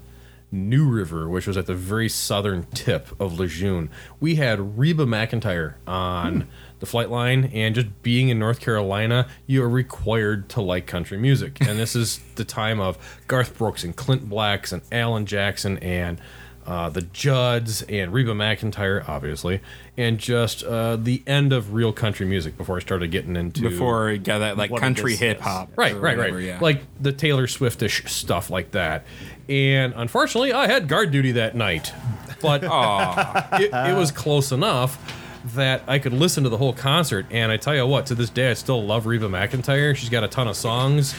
[0.51, 3.89] New River, which was at the very southern tip of Lejeune.
[4.19, 6.47] We had Reba McEntire on
[6.79, 11.17] the flight line, and just being in North Carolina, you are required to like country
[11.17, 11.57] music.
[11.65, 12.97] And this is the time of
[13.27, 16.21] Garth Brooks and Clint Blacks and Alan Jackson and
[16.65, 19.61] uh, the Judds and Reba McEntire, obviously,
[19.97, 24.15] and just uh, the end of real country music before I started getting into Before
[24.17, 26.45] got that like country hip hop, Right, right, whatever, right.
[26.45, 26.59] Yeah.
[26.59, 29.05] Like the Taylor Swiftish stuff like that.
[29.47, 31.93] And unfortunately, I had guard duty that night,
[32.41, 32.63] but
[33.61, 35.14] it, it was close enough
[35.53, 37.25] that I could listen to the whole concert.
[37.29, 39.95] And I tell you what, to this day, I still love Reba McEntire.
[39.95, 41.13] She's got a ton of songs.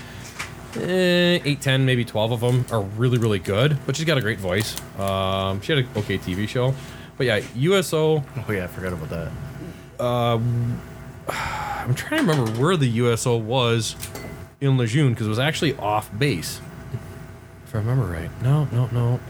[0.77, 4.21] eh, 8, 10, maybe 12 of them are really, really good, but she's got a
[4.21, 4.77] great voice.
[4.99, 6.75] Um, she had an okay TV show.
[7.17, 9.31] But yeah, USO, Oh yeah, I forgot about that.
[11.29, 13.97] I'm trying to remember where the USO was
[14.61, 16.61] in Lejeune because it was actually off base.
[17.65, 18.31] If I remember right.
[18.43, 19.21] No, no, no.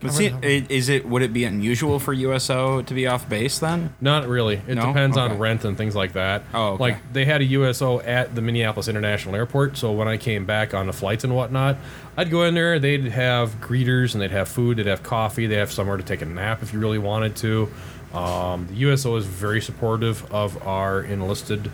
[0.00, 3.58] But see, i- is it would it be unusual for USO to be off base
[3.58, 3.94] then?
[4.00, 4.60] Not really.
[4.68, 4.86] It No?
[4.86, 5.32] depends Okay.
[5.32, 6.42] on rent and things like that.
[6.54, 6.82] Oh, okay.
[6.82, 10.74] Like they had a USO at the Minneapolis International Airport, so when I came back
[10.74, 11.76] on the flights and whatnot,
[12.16, 12.78] I'd go in there.
[12.78, 14.76] They'd have greeters and they'd have food.
[14.78, 15.46] They'd have coffee.
[15.46, 17.68] They'd have somewhere to take a nap if you really wanted to.
[18.14, 21.70] Um, the USO is very supportive of our enlisted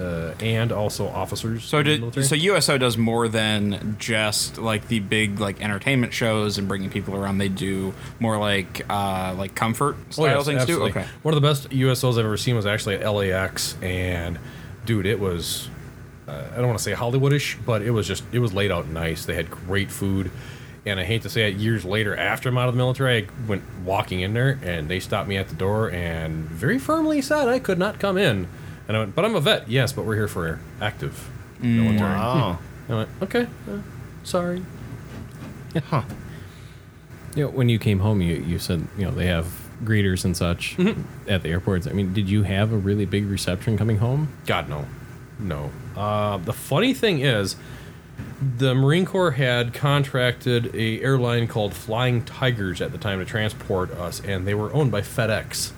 [0.00, 1.64] uh, and also officers.
[1.64, 6.66] So did so USO does more than just like the big like entertainment shows and
[6.66, 7.38] bringing people around.
[7.38, 10.92] They do more like uh like comfort style Oh, yes, things absolutely.
[10.92, 10.98] too.
[11.00, 11.08] Okay.
[11.22, 14.38] One of the best USOs I've ever seen was actually at LAX, and
[14.84, 15.68] dude, it was.
[16.26, 18.88] Uh, I don't want to say Hollywoodish, but it was just it was laid out
[18.88, 19.26] nice.
[19.26, 20.30] They had great food,
[20.86, 23.46] and I hate to say it, years later after I'm out of the military, I
[23.46, 27.46] went walking in there, and they stopped me at the door and very firmly said
[27.46, 28.48] I could not come in.
[28.86, 31.30] And I went, but I'm a vet, yes, but we're here for active
[31.60, 32.10] military.
[32.10, 32.58] Wow.
[32.88, 33.78] I went, okay, uh,
[34.22, 34.62] sorry.
[35.88, 36.02] Huh.
[37.34, 39.46] You know, when you came home, you, you said, you know, they have
[39.82, 40.78] greeters and such
[41.28, 41.86] at the airports.
[41.86, 44.28] I mean, did you have a really big reception coming home?
[44.46, 44.86] God, no.
[45.38, 45.70] No.
[45.96, 47.56] Uh, the funny thing is,
[48.58, 53.90] the Marine Corps had contracted a airline called Flying Tigers at the time to transport
[53.92, 55.72] us, and they were owned by FedEx.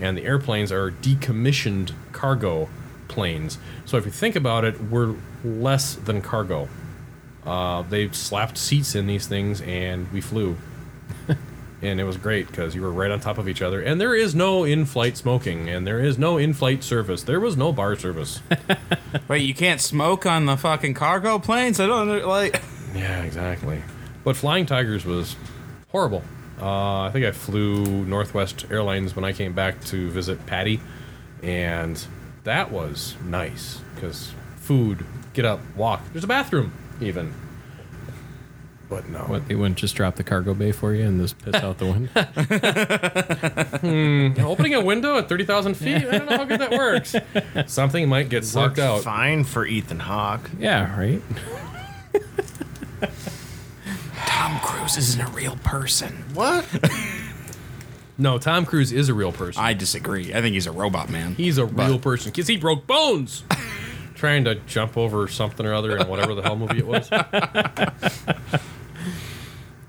[0.00, 2.68] And the airplanes are decommissioned cargo
[3.08, 3.58] planes.
[3.84, 5.14] So if you think about it, we're
[5.44, 6.68] less than cargo.
[7.44, 10.56] Uh, they slapped seats in these things, and we flew.
[11.82, 13.80] and it was great because you were right on top of each other.
[13.80, 17.22] And there is no in-flight smoking, and there is no in-flight service.
[17.22, 18.40] There was no bar service.
[19.28, 21.80] Wait, you can't smoke on the fucking cargo planes?
[21.80, 22.62] I don't know, like.
[22.94, 23.82] Yeah, exactly.
[24.24, 25.36] But Flying Tigers was
[25.88, 26.22] horrible.
[26.60, 30.80] Uh, I think I flew Northwest Airlines when I came back to visit Patty,
[31.42, 32.04] and
[32.44, 36.02] that was nice because food, get up, walk.
[36.12, 37.32] There's a bathroom, even.
[38.90, 39.20] But no.
[39.20, 41.86] What, they wouldn't just drop the cargo bay for you and just piss out the
[41.86, 42.10] window?
[44.50, 45.94] Opening a window at 30,000 feet?
[45.98, 47.14] I don't know how good that works.
[47.72, 49.02] Something might get sucked Worked out.
[49.02, 50.50] fine for Ethan Hawke.
[50.58, 51.22] yeah, right?
[54.26, 54.60] Tom
[54.94, 56.24] Cruise isn't a real person.
[56.34, 56.66] What?
[58.18, 59.62] No, Tom Cruise is a real person.
[59.64, 60.34] I disagree.
[60.34, 61.36] I think he's a robot man.
[61.36, 63.44] He's a But- real person because he broke bones
[64.14, 67.08] trying to jump over something or other in whatever the hell movie it was.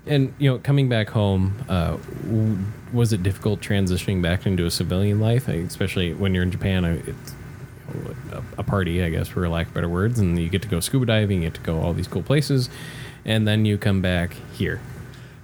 [0.06, 2.58] And, you know, coming back home, uh, w-
[2.92, 6.84] was it difficult transitioning back into a civilian life, I- especially when you're in Japan?
[6.86, 7.34] I- It's
[8.32, 10.80] a, a party, I guess, for lack of better words, and you get to go
[10.80, 12.68] scuba diving, you get to go all these cool places,
[13.26, 14.80] and then you come back here.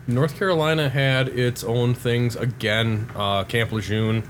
[0.09, 3.11] North Carolina had its own things again.
[3.15, 4.23] Uh, Camp Lejeune.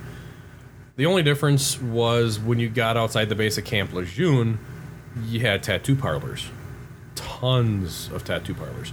[0.97, 4.59] The only difference was when you got outside the base of Camp Lejeune,
[5.25, 6.51] you had tattoo parlors,
[7.15, 8.93] tons of tattoo parlors.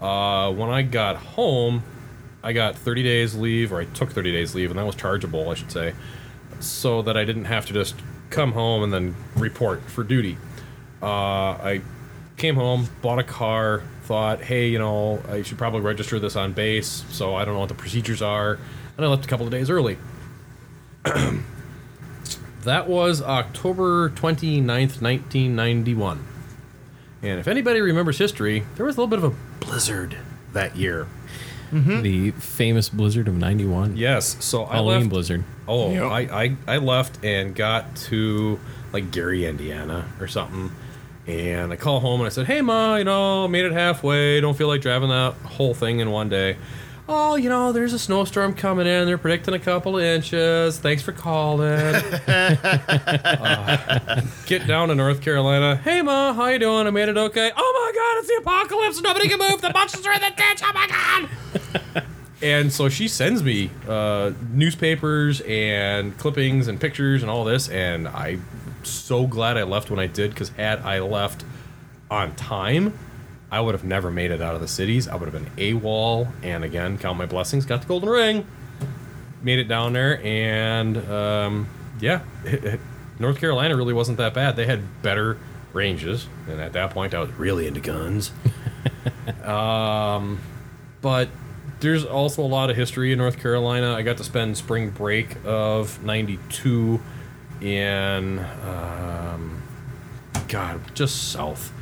[0.00, 1.84] Uh, when I got home,
[2.42, 5.50] I got 30 days leave, or I took 30 days leave, and that was chargeable,
[5.50, 5.92] I should say,
[6.60, 7.94] so that I didn't have to just
[8.30, 10.38] come home and then report for duty.
[11.02, 11.82] Uh, I
[12.38, 16.52] came home, bought a car, thought, hey, you know, I should probably register this on
[16.52, 18.58] base, so I don't know what the procedures are,
[18.96, 19.98] and I left a couple of days early.
[22.64, 26.26] that was October 29th, 1991.
[27.22, 30.16] And if anybody remembers history, there was a little bit of a blizzard
[30.52, 31.06] that year.
[31.70, 32.02] Mm-hmm.
[32.02, 33.96] The famous blizzard of 91.
[33.96, 35.10] Yes, so I Halloween left.
[35.10, 35.44] blizzard.
[35.66, 36.02] Oh, Yep.
[36.02, 38.60] I, I I left and got to
[38.92, 40.72] like Gary, Indiana, or something.
[41.26, 44.40] And I call home and I said, "Hey, ma, you know, made it halfway.
[44.40, 46.56] Don't feel like driving that whole thing in one day."
[47.08, 49.06] Oh, you know, there's a snowstorm coming in.
[49.06, 50.78] They're predicting a couple of inches.
[50.78, 52.02] Thanks for calling.
[53.42, 55.76] Uh, get down to North Carolina.
[55.76, 56.86] Hey, ma, how you doing?
[56.86, 57.50] I made it okay.
[57.56, 59.00] Oh my God, it's the apocalypse.
[59.00, 59.60] Nobody can move.
[59.60, 60.62] The monsters are in the ditch.
[60.64, 62.04] Oh my God.
[62.42, 68.08] And so she sends me uh, newspapers and clippings and pictures and all this, and
[68.08, 68.44] I'm
[68.90, 71.44] so glad I left when I did because had I left
[72.10, 72.98] on time,
[73.50, 75.08] I would have never made it out of the cities.
[75.08, 78.46] I would have been AWOL, and again, count my blessings, got the golden ring,
[79.42, 81.68] made it down there, and um,
[82.00, 82.22] yeah,
[83.18, 84.56] North Carolina really wasn't that bad.
[84.56, 85.38] They had better
[85.72, 88.32] ranges, and at that point, I was really into guns.
[91.02, 91.28] but
[91.80, 93.94] there's also a lot of history in North Carolina.
[93.94, 97.00] I got to spend spring break of '92
[97.62, 99.62] in, um,
[100.48, 101.72] God, just south,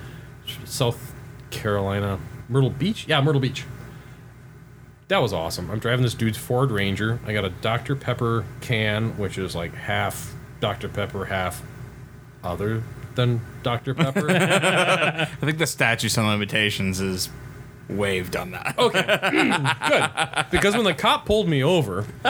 [0.65, 1.15] south
[1.51, 3.07] Carolina, Myrtle Beach.
[3.09, 3.65] Yeah, Myrtle Beach.
[5.09, 5.71] That was awesome.
[5.71, 7.19] I'm driving this dude's Ford Ranger.
[7.27, 7.97] I got a Dr.
[7.97, 10.89] Pepper can, which is like half Dr.
[10.89, 11.63] Pepper, half
[12.45, 12.83] other
[13.17, 13.95] than Dr.
[13.95, 14.31] Pepper.
[14.31, 17.29] I think the statute of limitations is
[17.89, 18.79] waived on that.
[18.79, 19.03] Okay,
[19.89, 20.51] good.
[20.51, 22.07] Because when the cop pulled me over,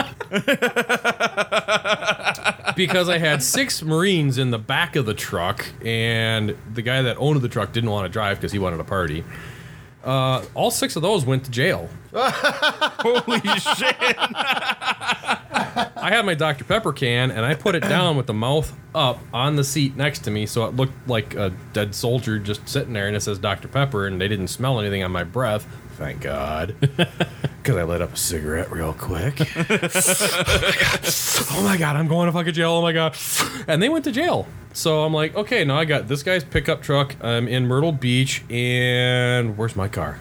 [2.85, 7.15] because I had six Marines in the back of the truck, and the guy that
[7.17, 9.23] owned the truck didn't want to drive because he wanted a party.
[10.03, 11.87] Uh, all six of those went to jail.
[12.13, 14.17] Holy shit!
[16.01, 16.63] I had my Dr.
[16.63, 20.19] Pepper can, and I put it down with the mouth up on the seat next
[20.25, 23.39] to me, so it looked like a dead soldier just sitting there, and it says
[23.39, 23.67] Dr.
[23.67, 25.67] Pepper, and they didn't smell anything on my breath.
[25.97, 26.75] Thank God.
[27.61, 29.39] Because I lit up a cigarette real quick.
[31.51, 32.71] oh my God, I'm going to fucking jail.
[32.71, 33.15] Oh my God.
[33.67, 34.47] And they went to jail.
[34.73, 37.15] So I'm like, okay, now I got this guy's pickup truck.
[37.21, 40.19] I'm in Myrtle Beach, and where's my car?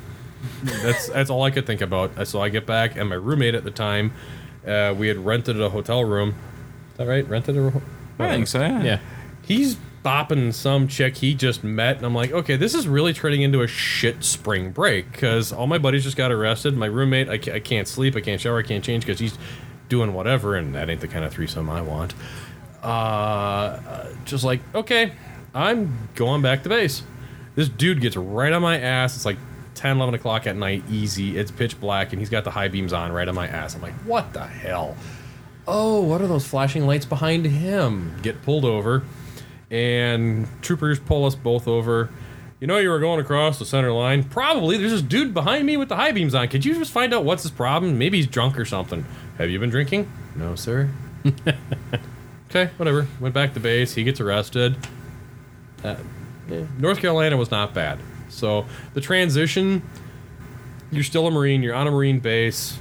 [0.62, 2.26] That's that's all I could think about.
[2.26, 4.12] So I get back, and my roommate at the time,
[4.66, 6.34] uh, we had rented a hotel room.
[6.92, 7.26] Is that right?
[7.28, 7.60] Rented a.
[7.62, 7.82] ro-
[8.18, 8.60] I think so.
[8.60, 8.82] Yeah.
[8.82, 8.98] Yeah.
[9.42, 13.42] He's bopping some chick he just met, and I'm like, okay, this is really turning
[13.42, 16.74] into a shit spring break because all my buddies just got arrested.
[16.76, 19.36] My roommate, I, ca- I can't sleep, I can't shower, I can't change because he's
[19.88, 22.14] doing whatever, and that ain't the kind of threesome I want.
[22.82, 25.12] Uh, just like, okay,
[25.54, 27.02] I'm going back to base.
[27.54, 29.16] This dude gets right on my ass.
[29.16, 29.36] It's like
[29.80, 31.38] 10, 11 o'clock at night, easy.
[31.38, 33.74] It's pitch black, and he's got the high beams on right on my ass.
[33.74, 34.94] I'm like, what the hell?
[35.66, 38.14] Oh, what are those flashing lights behind him?
[38.20, 39.02] Get pulled over,
[39.70, 42.10] and troopers pull us both over.
[42.60, 44.22] You know, you were going across the center line.
[44.24, 46.48] Probably there's this dude behind me with the high beams on.
[46.48, 47.96] Could you just find out what's his problem?
[47.96, 49.06] Maybe he's drunk or something.
[49.38, 50.12] Have you been drinking?
[50.36, 50.90] No, sir.
[52.50, 53.06] okay, whatever.
[53.18, 53.94] Went back to base.
[53.94, 54.76] He gets arrested.
[55.82, 55.96] Uh,
[56.50, 57.98] eh, North Carolina was not bad.
[58.30, 59.82] So the transition,
[60.90, 61.62] you're still a Marine.
[61.62, 62.78] You're on a Marine base.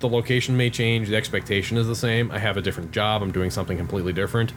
[0.00, 1.08] The location may change.
[1.08, 2.30] The expectation is the same.
[2.30, 3.22] I have a different job.
[3.22, 4.52] I'm doing something completely different.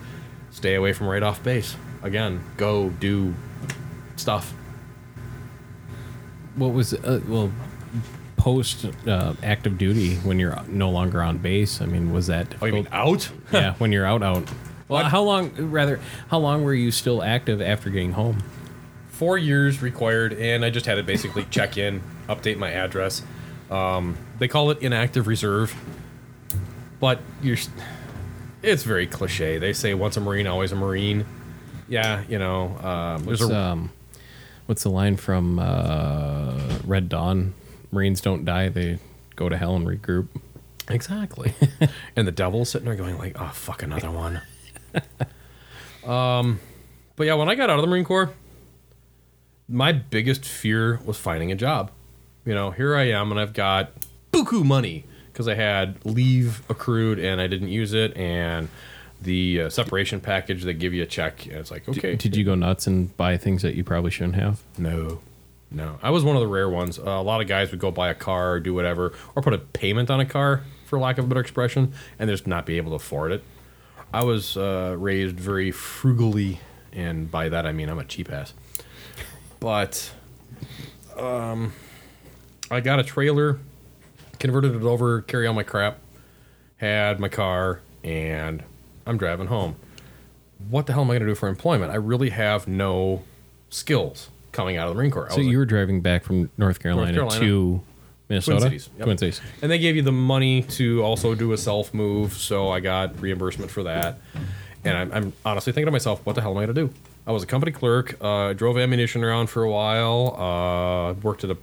[0.51, 1.75] Stay away from right off base.
[2.03, 3.33] Again, go do
[4.15, 4.53] stuff.
[6.55, 7.51] What was uh, well
[8.35, 11.81] post uh, active duty when you're no longer on base?
[11.81, 13.29] I mean, was that Oh, you mean out?
[13.51, 14.43] yeah, when you're out out.
[14.89, 15.51] Well, how long?
[15.69, 15.99] Rather,
[16.29, 18.41] how long were you still active after getting home?
[19.19, 23.21] Four years required, and I just had to basically check in, update my address.
[23.69, 25.75] Um, they call it inactive reserve,
[27.01, 27.57] but you're.
[28.63, 29.57] It's very cliche.
[29.57, 31.25] They say once a Marine, always a Marine.
[31.89, 32.77] Yeah, you know.
[32.77, 33.91] Um, there's What's, a um,
[34.67, 37.55] what's the line from uh, Red Dawn?
[37.91, 38.99] Marines don't die; they
[39.35, 40.29] go to hell and regroup.
[40.87, 41.53] Exactly.
[42.15, 44.41] and the devil's sitting there going like, oh fuck another one.
[46.09, 46.61] um
[47.19, 48.31] but yeah, when I got out of the Marine Corps,
[49.69, 51.91] my biggest fear was finding a job.
[52.45, 53.91] You know, here I am and I've got
[54.31, 58.69] buku money because I had leave accrued and I didn't use it and
[59.21, 62.15] the uh, separation package they give you a check and it's like okay.
[62.15, 64.61] Did you go nuts and buy things that you probably shouldn't have?
[64.77, 65.19] no.
[65.71, 65.99] No.
[66.01, 66.97] I was one of the rare ones.
[66.97, 69.53] Uh, a lot of guys would go buy a car or do whatever or put
[69.53, 72.77] a payment on a car for lack of a better expression and just not be
[72.77, 73.43] able to afford it.
[74.11, 76.57] I was uh, raised very frugally
[76.93, 78.53] and by that i mean i'm a cheap ass
[79.59, 80.11] but
[81.17, 81.73] um,
[82.71, 83.59] i got a trailer
[84.39, 85.99] converted it over carry all my crap
[86.77, 88.63] had my car and
[89.05, 89.75] i'm driving home
[90.69, 93.23] what the hell am i going to do for employment i really have no
[93.69, 96.49] skills coming out of the marine corps I So was you were driving back from
[96.57, 97.39] North Carolina, Carolina.
[97.39, 97.81] to
[98.29, 99.05] Minnesota, Cities, yep.
[99.05, 99.41] Twin Cities.
[99.61, 103.19] And they gave you the money to also do a self move, so I got
[103.19, 104.19] reimbursement for that.
[104.83, 106.93] And I'm, I'm honestly thinking to myself, what the hell am I going to do?
[107.29, 111.51] I was a company clerk, uh, drove ammunition around for a while, uh, worked at
[111.51, 111.57] a.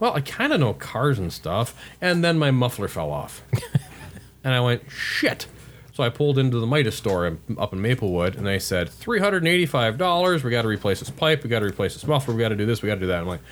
[0.00, 3.44] Well, I kind of know cars and stuff, and then my muffler fell off.
[4.42, 5.46] and I went, shit.
[5.92, 10.50] So I pulled into the Midas store up in Maplewood, and they said, $385, we
[10.50, 12.66] got to replace this pipe, we got to replace this muffler, we got to do
[12.66, 13.20] this, we got to do that.
[13.20, 13.42] I'm like,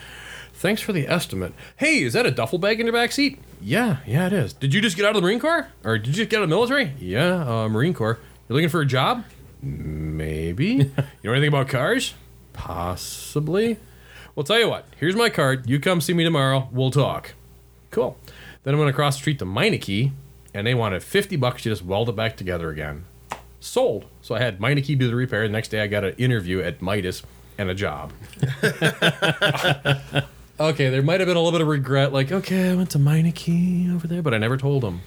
[0.54, 1.52] Thanks for the estimate.
[1.76, 3.38] Hey, is that a duffel bag in your back seat?
[3.60, 4.52] Yeah, yeah, it is.
[4.52, 5.68] Did you just get out of the Marine Corps?
[5.84, 6.92] Or did you just get out of the military?
[6.98, 8.18] Yeah, uh, Marine Corps.
[8.48, 9.24] You're looking for a job?
[9.64, 10.68] Maybe.
[10.74, 10.84] you
[11.24, 12.14] know anything about cars?
[12.52, 13.78] Possibly.
[14.34, 14.86] Well, tell you what.
[14.98, 15.68] Here's my card.
[15.68, 16.68] You come see me tomorrow.
[16.72, 17.34] We'll talk.
[17.90, 18.18] Cool.
[18.64, 20.10] Then I went across the street to Meineke,
[20.52, 23.04] and they wanted 50 bucks to just weld it back together again.
[23.60, 24.06] Sold.
[24.22, 25.46] So I had Meineke do the repair.
[25.46, 27.22] The next day I got an interview at Midas
[27.56, 28.12] and a job.
[30.60, 32.98] okay, there might have been a little bit of regret, like, okay, I went to
[32.98, 35.00] Meineke over there, but I never told them.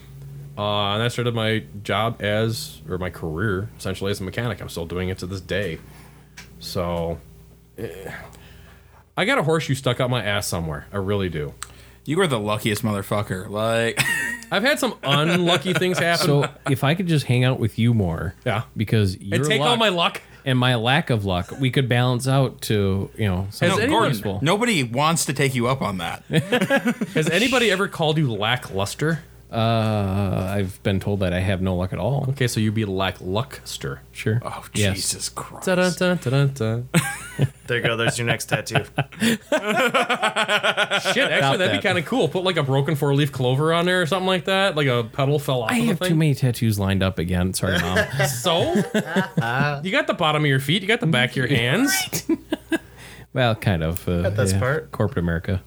[0.57, 4.59] Uh, and I started my job as, or my career essentially as a mechanic.
[4.61, 5.77] I'm still doing it to this day.
[6.59, 7.19] So,
[7.77, 8.11] eh,
[9.15, 10.87] I got a horseshoe stuck out my ass somewhere.
[10.91, 11.53] I really do.
[12.05, 13.49] You are the luckiest motherfucker.
[13.49, 13.99] Like,
[14.51, 16.25] I've had some unlucky things happen.
[16.25, 18.63] So if I could just hang out with you more, Yeah.
[18.75, 20.21] because your and take all my luck.
[20.45, 24.11] and my lack of luck, we could balance out to you know no, something Gordon,
[24.13, 24.39] useful.
[24.41, 26.23] nobody wants to take you up on that.
[27.13, 29.19] Has anybody ever called you lackluster?
[29.49, 32.25] Uh, I've been told that I have no luck at all.
[32.31, 34.01] Okay, so you'd be lackluster.
[34.11, 34.41] Sure.
[34.43, 34.95] Oh, Yes.
[34.97, 35.67] Jesus Christ.
[35.67, 36.89] Dun, dun, dun, dun.
[37.67, 37.97] There you go.
[37.97, 38.75] There's your next tattoo.
[38.97, 41.83] Shit, actually, that'd be that.
[41.83, 42.27] kind of cool.
[42.29, 44.75] Put like a broken four leaf clover on there or something like that.
[44.75, 46.09] Like a petal fell off I of the have thing.
[46.09, 47.53] too many tattoos lined up again.
[47.53, 47.99] Sorry, mom.
[48.27, 51.91] So, you got the bottom of your feet, you got the back of your hands.
[53.33, 54.07] well, kind of.
[54.07, 54.91] Uh, this part.
[54.91, 55.61] Corporate America.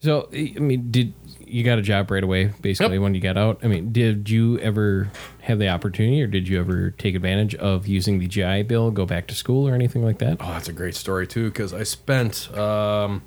[0.00, 1.12] so, I mean, did
[1.46, 2.52] you got a job right away?
[2.60, 3.02] Basically, Yep.
[3.02, 3.60] when you got out.
[3.62, 5.10] I mean, did you ever
[5.42, 9.06] have the opportunity, or did you ever take advantage of using the GI Bill, go
[9.06, 10.38] back to school, or anything like that?
[10.40, 13.22] Oh, that's a great story too, because I spent, um,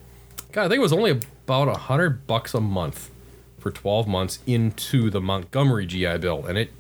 [0.51, 3.09] God, I think it was only about a hundred bucks a month
[3.57, 6.71] for twelve months into the Montgomery GI Bill, and it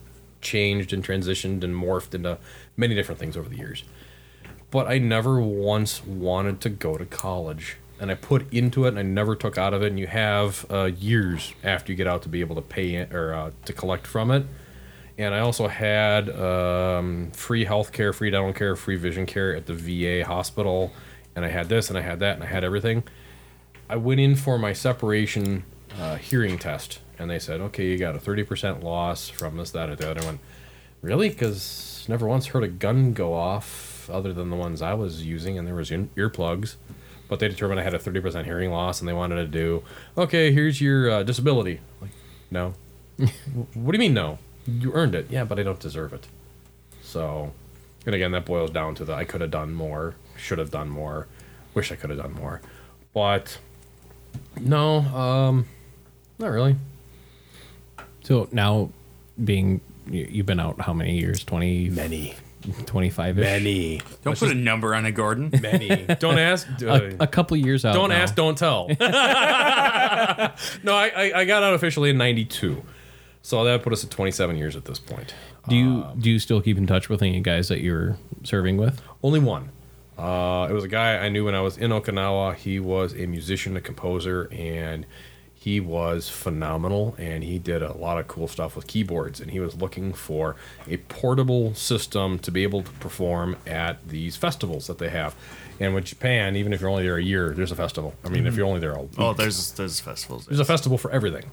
[0.41, 2.37] changed and transitioned and morphed into
[2.77, 3.83] many different things over the years.
[4.71, 8.99] But I never once wanted to go to college, and I put into it, and
[8.99, 9.87] I never took out of it.
[9.87, 13.13] And you have uh, years after you get out to be able to pay it
[13.13, 14.45] or uh, to collect from it.
[15.19, 19.65] And I also had um, free health care, free dental care, free vision care at
[19.65, 20.93] the VA hospital.
[21.35, 23.03] And I had this and I had that and I had everything.
[23.89, 25.65] I went in for my separation
[25.99, 26.99] uh, hearing test.
[27.17, 30.25] And they said, okay, you got a 30% loss from this, that, or the other
[30.25, 30.39] one.
[31.01, 31.27] Really?
[31.27, 35.57] Because never once heard a gun go off other than the ones I was using.
[35.57, 36.75] And there was earplugs.
[37.29, 39.83] But they determined I had a 30% hearing loss and they wanted to do,
[40.17, 41.79] okay, here's your uh, disability.
[42.01, 42.09] Like,
[42.51, 42.73] no.
[43.73, 44.39] what do you mean, no?
[44.67, 45.27] You earned it.
[45.29, 46.27] Yeah, but I don't deserve it.
[47.03, 47.53] So,
[48.05, 50.89] and again, that boils down to the I could have done more, should have done
[50.89, 51.27] more,
[51.73, 52.61] wish I could have done more.
[53.13, 53.59] But,
[54.59, 55.67] no, um,
[56.39, 56.75] not really.
[58.23, 58.89] So now,
[59.43, 61.43] being you- you've been out how many years?
[61.43, 62.35] Twenty, Many.
[62.85, 63.35] Twenty-five.
[63.35, 64.01] Many.
[64.23, 65.51] Don't put a number on a Gordon.
[65.61, 66.05] Many.
[66.19, 66.67] don't ask.
[66.81, 67.93] A, a couple years out.
[67.93, 68.15] don't now.
[68.15, 68.87] ask, don't tell.
[70.83, 72.83] no, I, I, I got out officially in 92.
[73.41, 75.33] So that put us at 27 years at this point.
[75.67, 79.01] Do you do you still keep in touch with any guys that you're serving with?
[79.23, 79.69] Only one.
[80.17, 82.55] Uh, it was a guy I knew when I was in Okinawa.
[82.55, 85.05] He was a musician, a composer, and
[85.59, 87.15] he was phenomenal.
[87.17, 89.41] And he did a lot of cool stuff with keyboards.
[89.41, 90.55] And he was looking for
[90.87, 95.35] a portable system to be able to perform at these festivals that they have.
[95.77, 98.15] And with Japan, even if you're only there a year, there's a festival.
[98.23, 98.57] I mean, if mm-hmm.
[98.57, 100.45] you're only there a oh, week, Oh, there's there's festivals.
[100.45, 101.51] there's a festival for everything,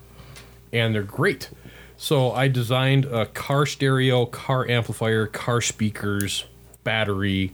[0.73, 1.51] and they're great.
[1.97, 6.45] So I designed a car stereo, car amplifier, car speakers,
[6.85, 7.53] battery,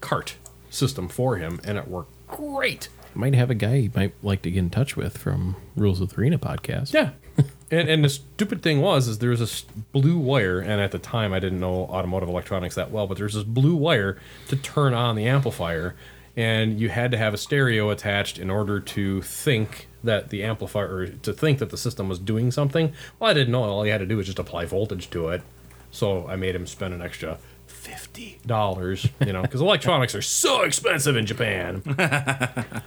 [0.00, 0.36] cart
[0.70, 2.88] system for him, and it worked great.
[3.16, 6.16] Might have a guy you might like to get in touch with from Rules of
[6.18, 6.92] Arena podcast.
[6.92, 7.10] Yeah.
[7.70, 9.62] and and the stupid thing was is there was this
[9.92, 13.34] blue wire, and at the time I didn't know automotive electronics that well, but there's
[13.34, 14.18] this blue wire
[14.48, 15.96] to turn on the amplifier,
[16.36, 20.94] and you had to have a stereo attached in order to think that the amplifier
[20.94, 22.92] or to think that the system was doing something.
[23.18, 23.64] Well, I didn't know.
[23.64, 25.42] All you had to do was just apply voltage to it.
[25.90, 27.38] So I made him spend an extra
[27.86, 31.82] fifty dollars, you know, because electronics are so expensive in Japan.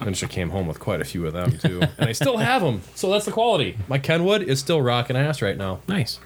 [0.00, 2.60] And she came home with quite a few of them too, and I still have
[2.60, 2.82] them.
[2.96, 3.78] So that's the quality.
[3.86, 5.78] My Kenwood is still rocking ass right now.
[5.86, 6.18] Nice.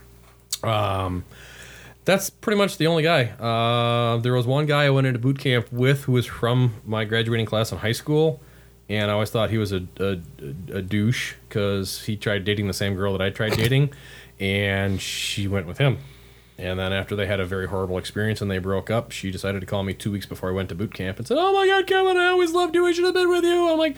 [0.62, 1.24] Um,
[2.06, 3.24] That's pretty much the only guy.
[3.38, 7.04] Uh, there was one guy I went into boot camp with who was from my
[7.04, 8.40] graduating class in high school,
[8.88, 10.12] and I always thought he was a, a,
[10.72, 13.90] a douche because he tried dating the same girl that I tried dating,
[14.40, 15.98] and she went with him.
[16.58, 19.60] And then after they had a very horrible experience and they broke up, she decided
[19.60, 21.66] to call me two weeks before I went to boot camp and said, "Oh my
[21.66, 22.86] God, Kevin, I always loved you.
[22.86, 23.96] I should have been with you." I'm like,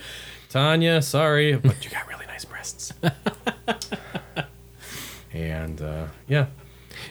[0.49, 2.93] Tanya, sorry, but you got really nice breasts.
[5.33, 6.47] and uh, yeah,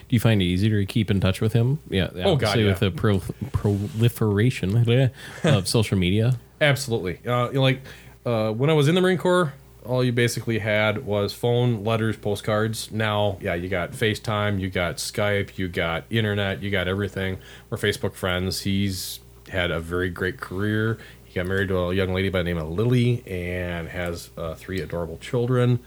[0.08, 1.78] Do you find it easier to keep in touch with him?
[1.88, 2.10] Yeah.
[2.16, 2.66] Oh, God, yeah.
[2.66, 3.22] With the pro-
[3.52, 5.10] proliferation
[5.44, 6.38] of social media.
[6.60, 7.20] Absolutely.
[7.26, 7.80] Uh, you know, like
[8.26, 9.52] uh, when I was in the Marine Corps,
[9.84, 12.90] all you basically had was phone, letters, postcards.
[12.92, 17.38] Now, yeah, you got FaceTime, you got Skype, you got internet, you got everything.
[17.70, 18.60] We're Facebook friends.
[18.62, 20.98] He's had a very great career.
[21.24, 24.54] He got married to a young lady by the name of Lily and has uh,
[24.54, 25.78] three adorable children.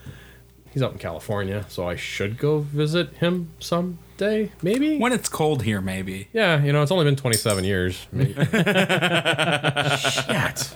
[0.71, 4.97] He's out in California, so I should go visit him someday, maybe.
[4.99, 6.29] When it's cold here, maybe.
[6.31, 8.07] Yeah, you know, it's only been 27 years.
[9.99, 10.73] Shit.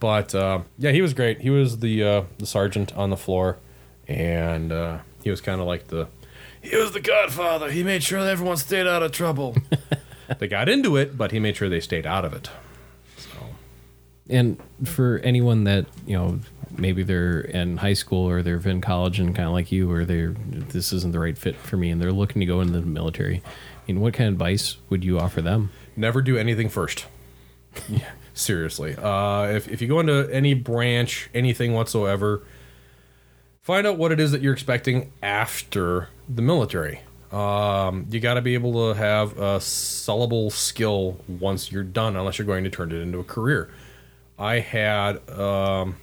[0.00, 1.42] But uh, yeah, he was great.
[1.42, 3.58] He was the uh, the sergeant on the floor,
[4.08, 6.08] and uh, he was kind of like the
[6.62, 7.70] he was the godfather.
[7.70, 9.56] He made sure that everyone stayed out of trouble.
[10.38, 12.50] they got into it, but he made sure they stayed out of it.
[13.16, 13.30] So
[14.28, 16.40] And for anyone that you know,
[16.76, 20.04] maybe they're in high school or they're in college and kind of like you, or
[20.04, 22.86] they're this isn't the right fit for me, and they're looking to go into the
[22.86, 23.42] military.
[23.44, 25.70] I mean, what kind of advice would you offer them?
[25.96, 27.06] Never do anything first.
[27.88, 28.10] yeah,
[28.40, 28.96] seriously.
[28.96, 32.42] Uh, if, if you go into any branch, anything whatsoever,
[33.60, 37.00] find out what it is that you're expecting after the military.
[37.30, 42.38] Um, you got to be able to have a sellable skill once you're done, unless
[42.38, 43.70] you're going to turn it into a career.
[44.38, 45.96] I had, um,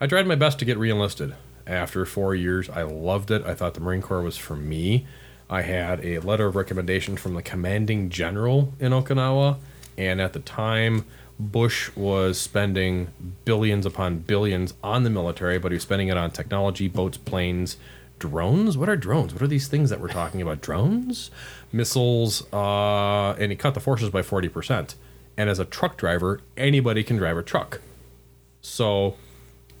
[0.00, 1.34] I tried my best to get reenlisted
[1.66, 2.68] after four years.
[2.68, 3.44] I loved it.
[3.44, 5.06] I thought the Marine Corps was for me.
[5.48, 9.58] I had a letter of recommendation from the commanding general in Okinawa,
[10.00, 11.04] and at the time,
[11.38, 13.08] Bush was spending
[13.44, 17.76] billions upon billions on the military, but he was spending it on technology, boats, planes,
[18.18, 18.78] drones.
[18.78, 19.34] What are drones?
[19.34, 20.62] What are these things that we're talking about?
[20.62, 21.30] Drones,
[21.70, 24.94] missiles, uh, and he cut the forces by 40%.
[25.36, 27.82] And as a truck driver, anybody can drive a truck.
[28.62, 29.16] So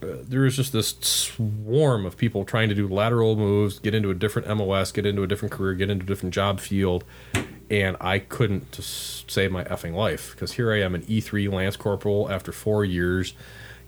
[0.02, 4.10] uh, there was just this swarm of people trying to do lateral moves, get into
[4.10, 7.04] a different MOS, get into a different career, get into a different job field,
[7.70, 11.76] and I couldn't to save my effing life because here I am, an E3 Lance
[11.76, 13.34] Corporal after four years.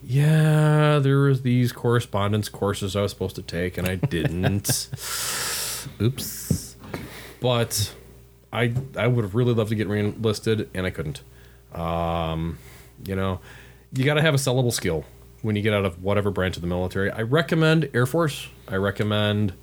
[0.05, 4.89] Yeah, there was these correspondence courses I was supposed to take, and I didn't.
[6.01, 6.77] Oops.
[7.41, 7.95] But
[8.53, 11.23] I I would have really loved to get re-enlisted, and I couldn't.
[11.73, 12.59] Um,
[13.05, 13.41] you know,
[13.93, 15.05] you got to have a sellable skill
[15.43, 17.11] when you get out of whatever branch of the military.
[17.11, 18.49] I recommend Air Force.
[18.69, 19.55] I recommend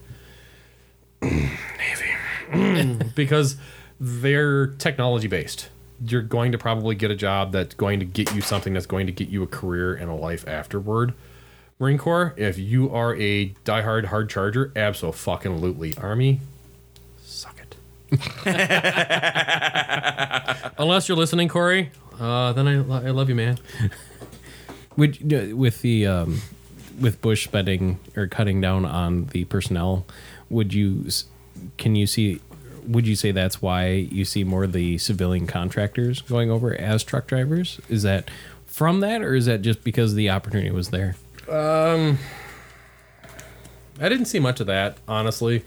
[1.21, 3.57] Navy because
[3.99, 5.69] they're technology based.
[6.03, 9.05] You're going to probably get a job that's going to get you something that's going
[9.07, 11.13] to get you a career and a life afterward.
[11.80, 15.95] Marine Corps, if you are a diehard hard charger, absolutely.
[15.97, 16.39] Army,
[17.21, 17.76] suck it.
[20.77, 23.59] Unless you're listening, Corey, uh, then I, I love you, man.
[24.97, 26.41] Would uh, with the um,
[26.99, 30.05] with Bush spending or cutting down on the personnel,
[30.49, 31.07] would you
[31.77, 32.41] can you see?
[32.89, 37.03] Would you say that's why you see more of the civilian contractors going over as
[37.03, 37.79] truck drivers?
[37.87, 38.29] Is that
[38.65, 41.15] from that, or is that just because the opportunity was there?
[44.01, 45.63] I didn't see much of that, honestly.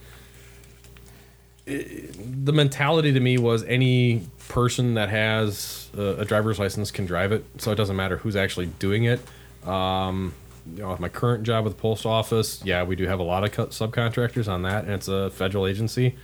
[1.66, 7.44] The mentality to me was any person that has a, driver's license can drive it,
[7.58, 9.20] so it doesn't matter who's actually doing it.
[9.66, 10.34] Um,
[10.74, 13.22] you know, with my current job with the post office, yeah, we do have a
[13.22, 16.16] lot of co- subcontractors on that, and it's a federal agency.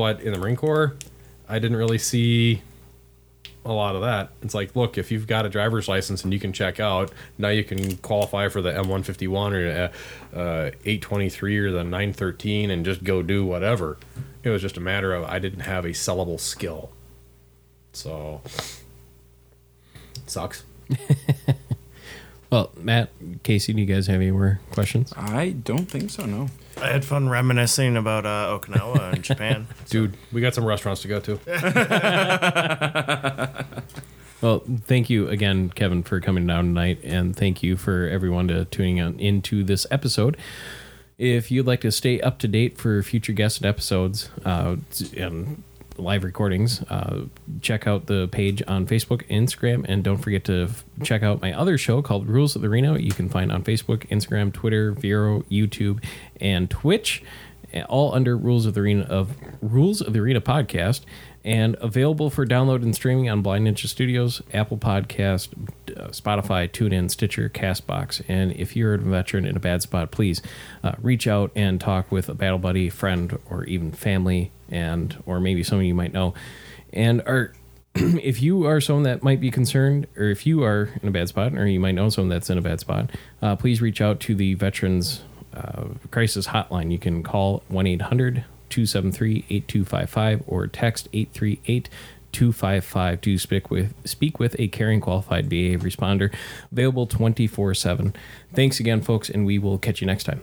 [0.00, 0.96] But in the Marine Corps,
[1.46, 2.62] I didn't really see
[3.66, 4.30] a lot of that.
[4.40, 7.48] It's like, look, if you've got a driver's license and you can check out, now
[7.50, 9.92] you can qualify for the M151 or
[10.34, 13.98] uh, uh, 823 or the 913 and just go do whatever.
[14.42, 16.92] It was just a matter of I didn't have a sellable skill.
[17.92, 18.40] So,
[20.26, 20.64] sucks.
[22.50, 23.10] Well, Matt,
[23.44, 25.12] Casey, do you guys have any more questions?
[25.16, 26.26] I don't think so.
[26.26, 26.48] No.
[26.76, 29.66] I had fun reminiscing about uh, Okinawa and Japan.
[29.88, 31.38] Dude, we got some restaurants to go to.
[34.40, 38.64] Well, thank you again, Kevin, for coming down tonight, and thank you for everyone to
[38.64, 40.36] tuning in into this episode.
[41.18, 44.76] If you'd like to stay up to date for future guest and episodes uh,
[45.14, 45.62] and
[45.98, 47.24] live recordings, uh,
[47.60, 51.52] check out the page on Facebook, Instagram, and don't forget to f- check out my
[51.52, 52.98] other show called Rules of the Arena.
[52.98, 56.02] You can find on Facebook, Instagram, Twitter, Vero, YouTube,
[56.40, 57.22] and Twitch,
[57.88, 61.02] all under Rules of the Arena of Rules of the Arena podcast,
[61.44, 65.48] and available for download and streaming on Blind Ninja Studios, Apple Podcast,
[65.96, 68.22] uh, Spotify, TuneIn, Stitcher, Castbox.
[68.28, 70.42] And if you're a veteran in a bad spot, please
[70.84, 75.40] uh, reach out and talk with a battle buddy, friend, or even family, and or
[75.40, 76.34] maybe someone you might know.
[76.92, 77.54] And are
[77.94, 81.28] if you are someone that might be concerned, or if you are in a bad
[81.28, 83.10] spot, or you might know someone that's in a bad spot,
[83.40, 85.22] uh, please reach out to the Veterans
[85.54, 86.92] uh, Crisis Hotline.
[86.92, 91.88] You can call 1 800 273 8255 or text 838
[92.32, 96.32] 255 to speak with, speak with a caring qualified VA responder.
[96.70, 98.14] Available 24 7.
[98.54, 100.40] Thanks again, folks, and we will catch you next time.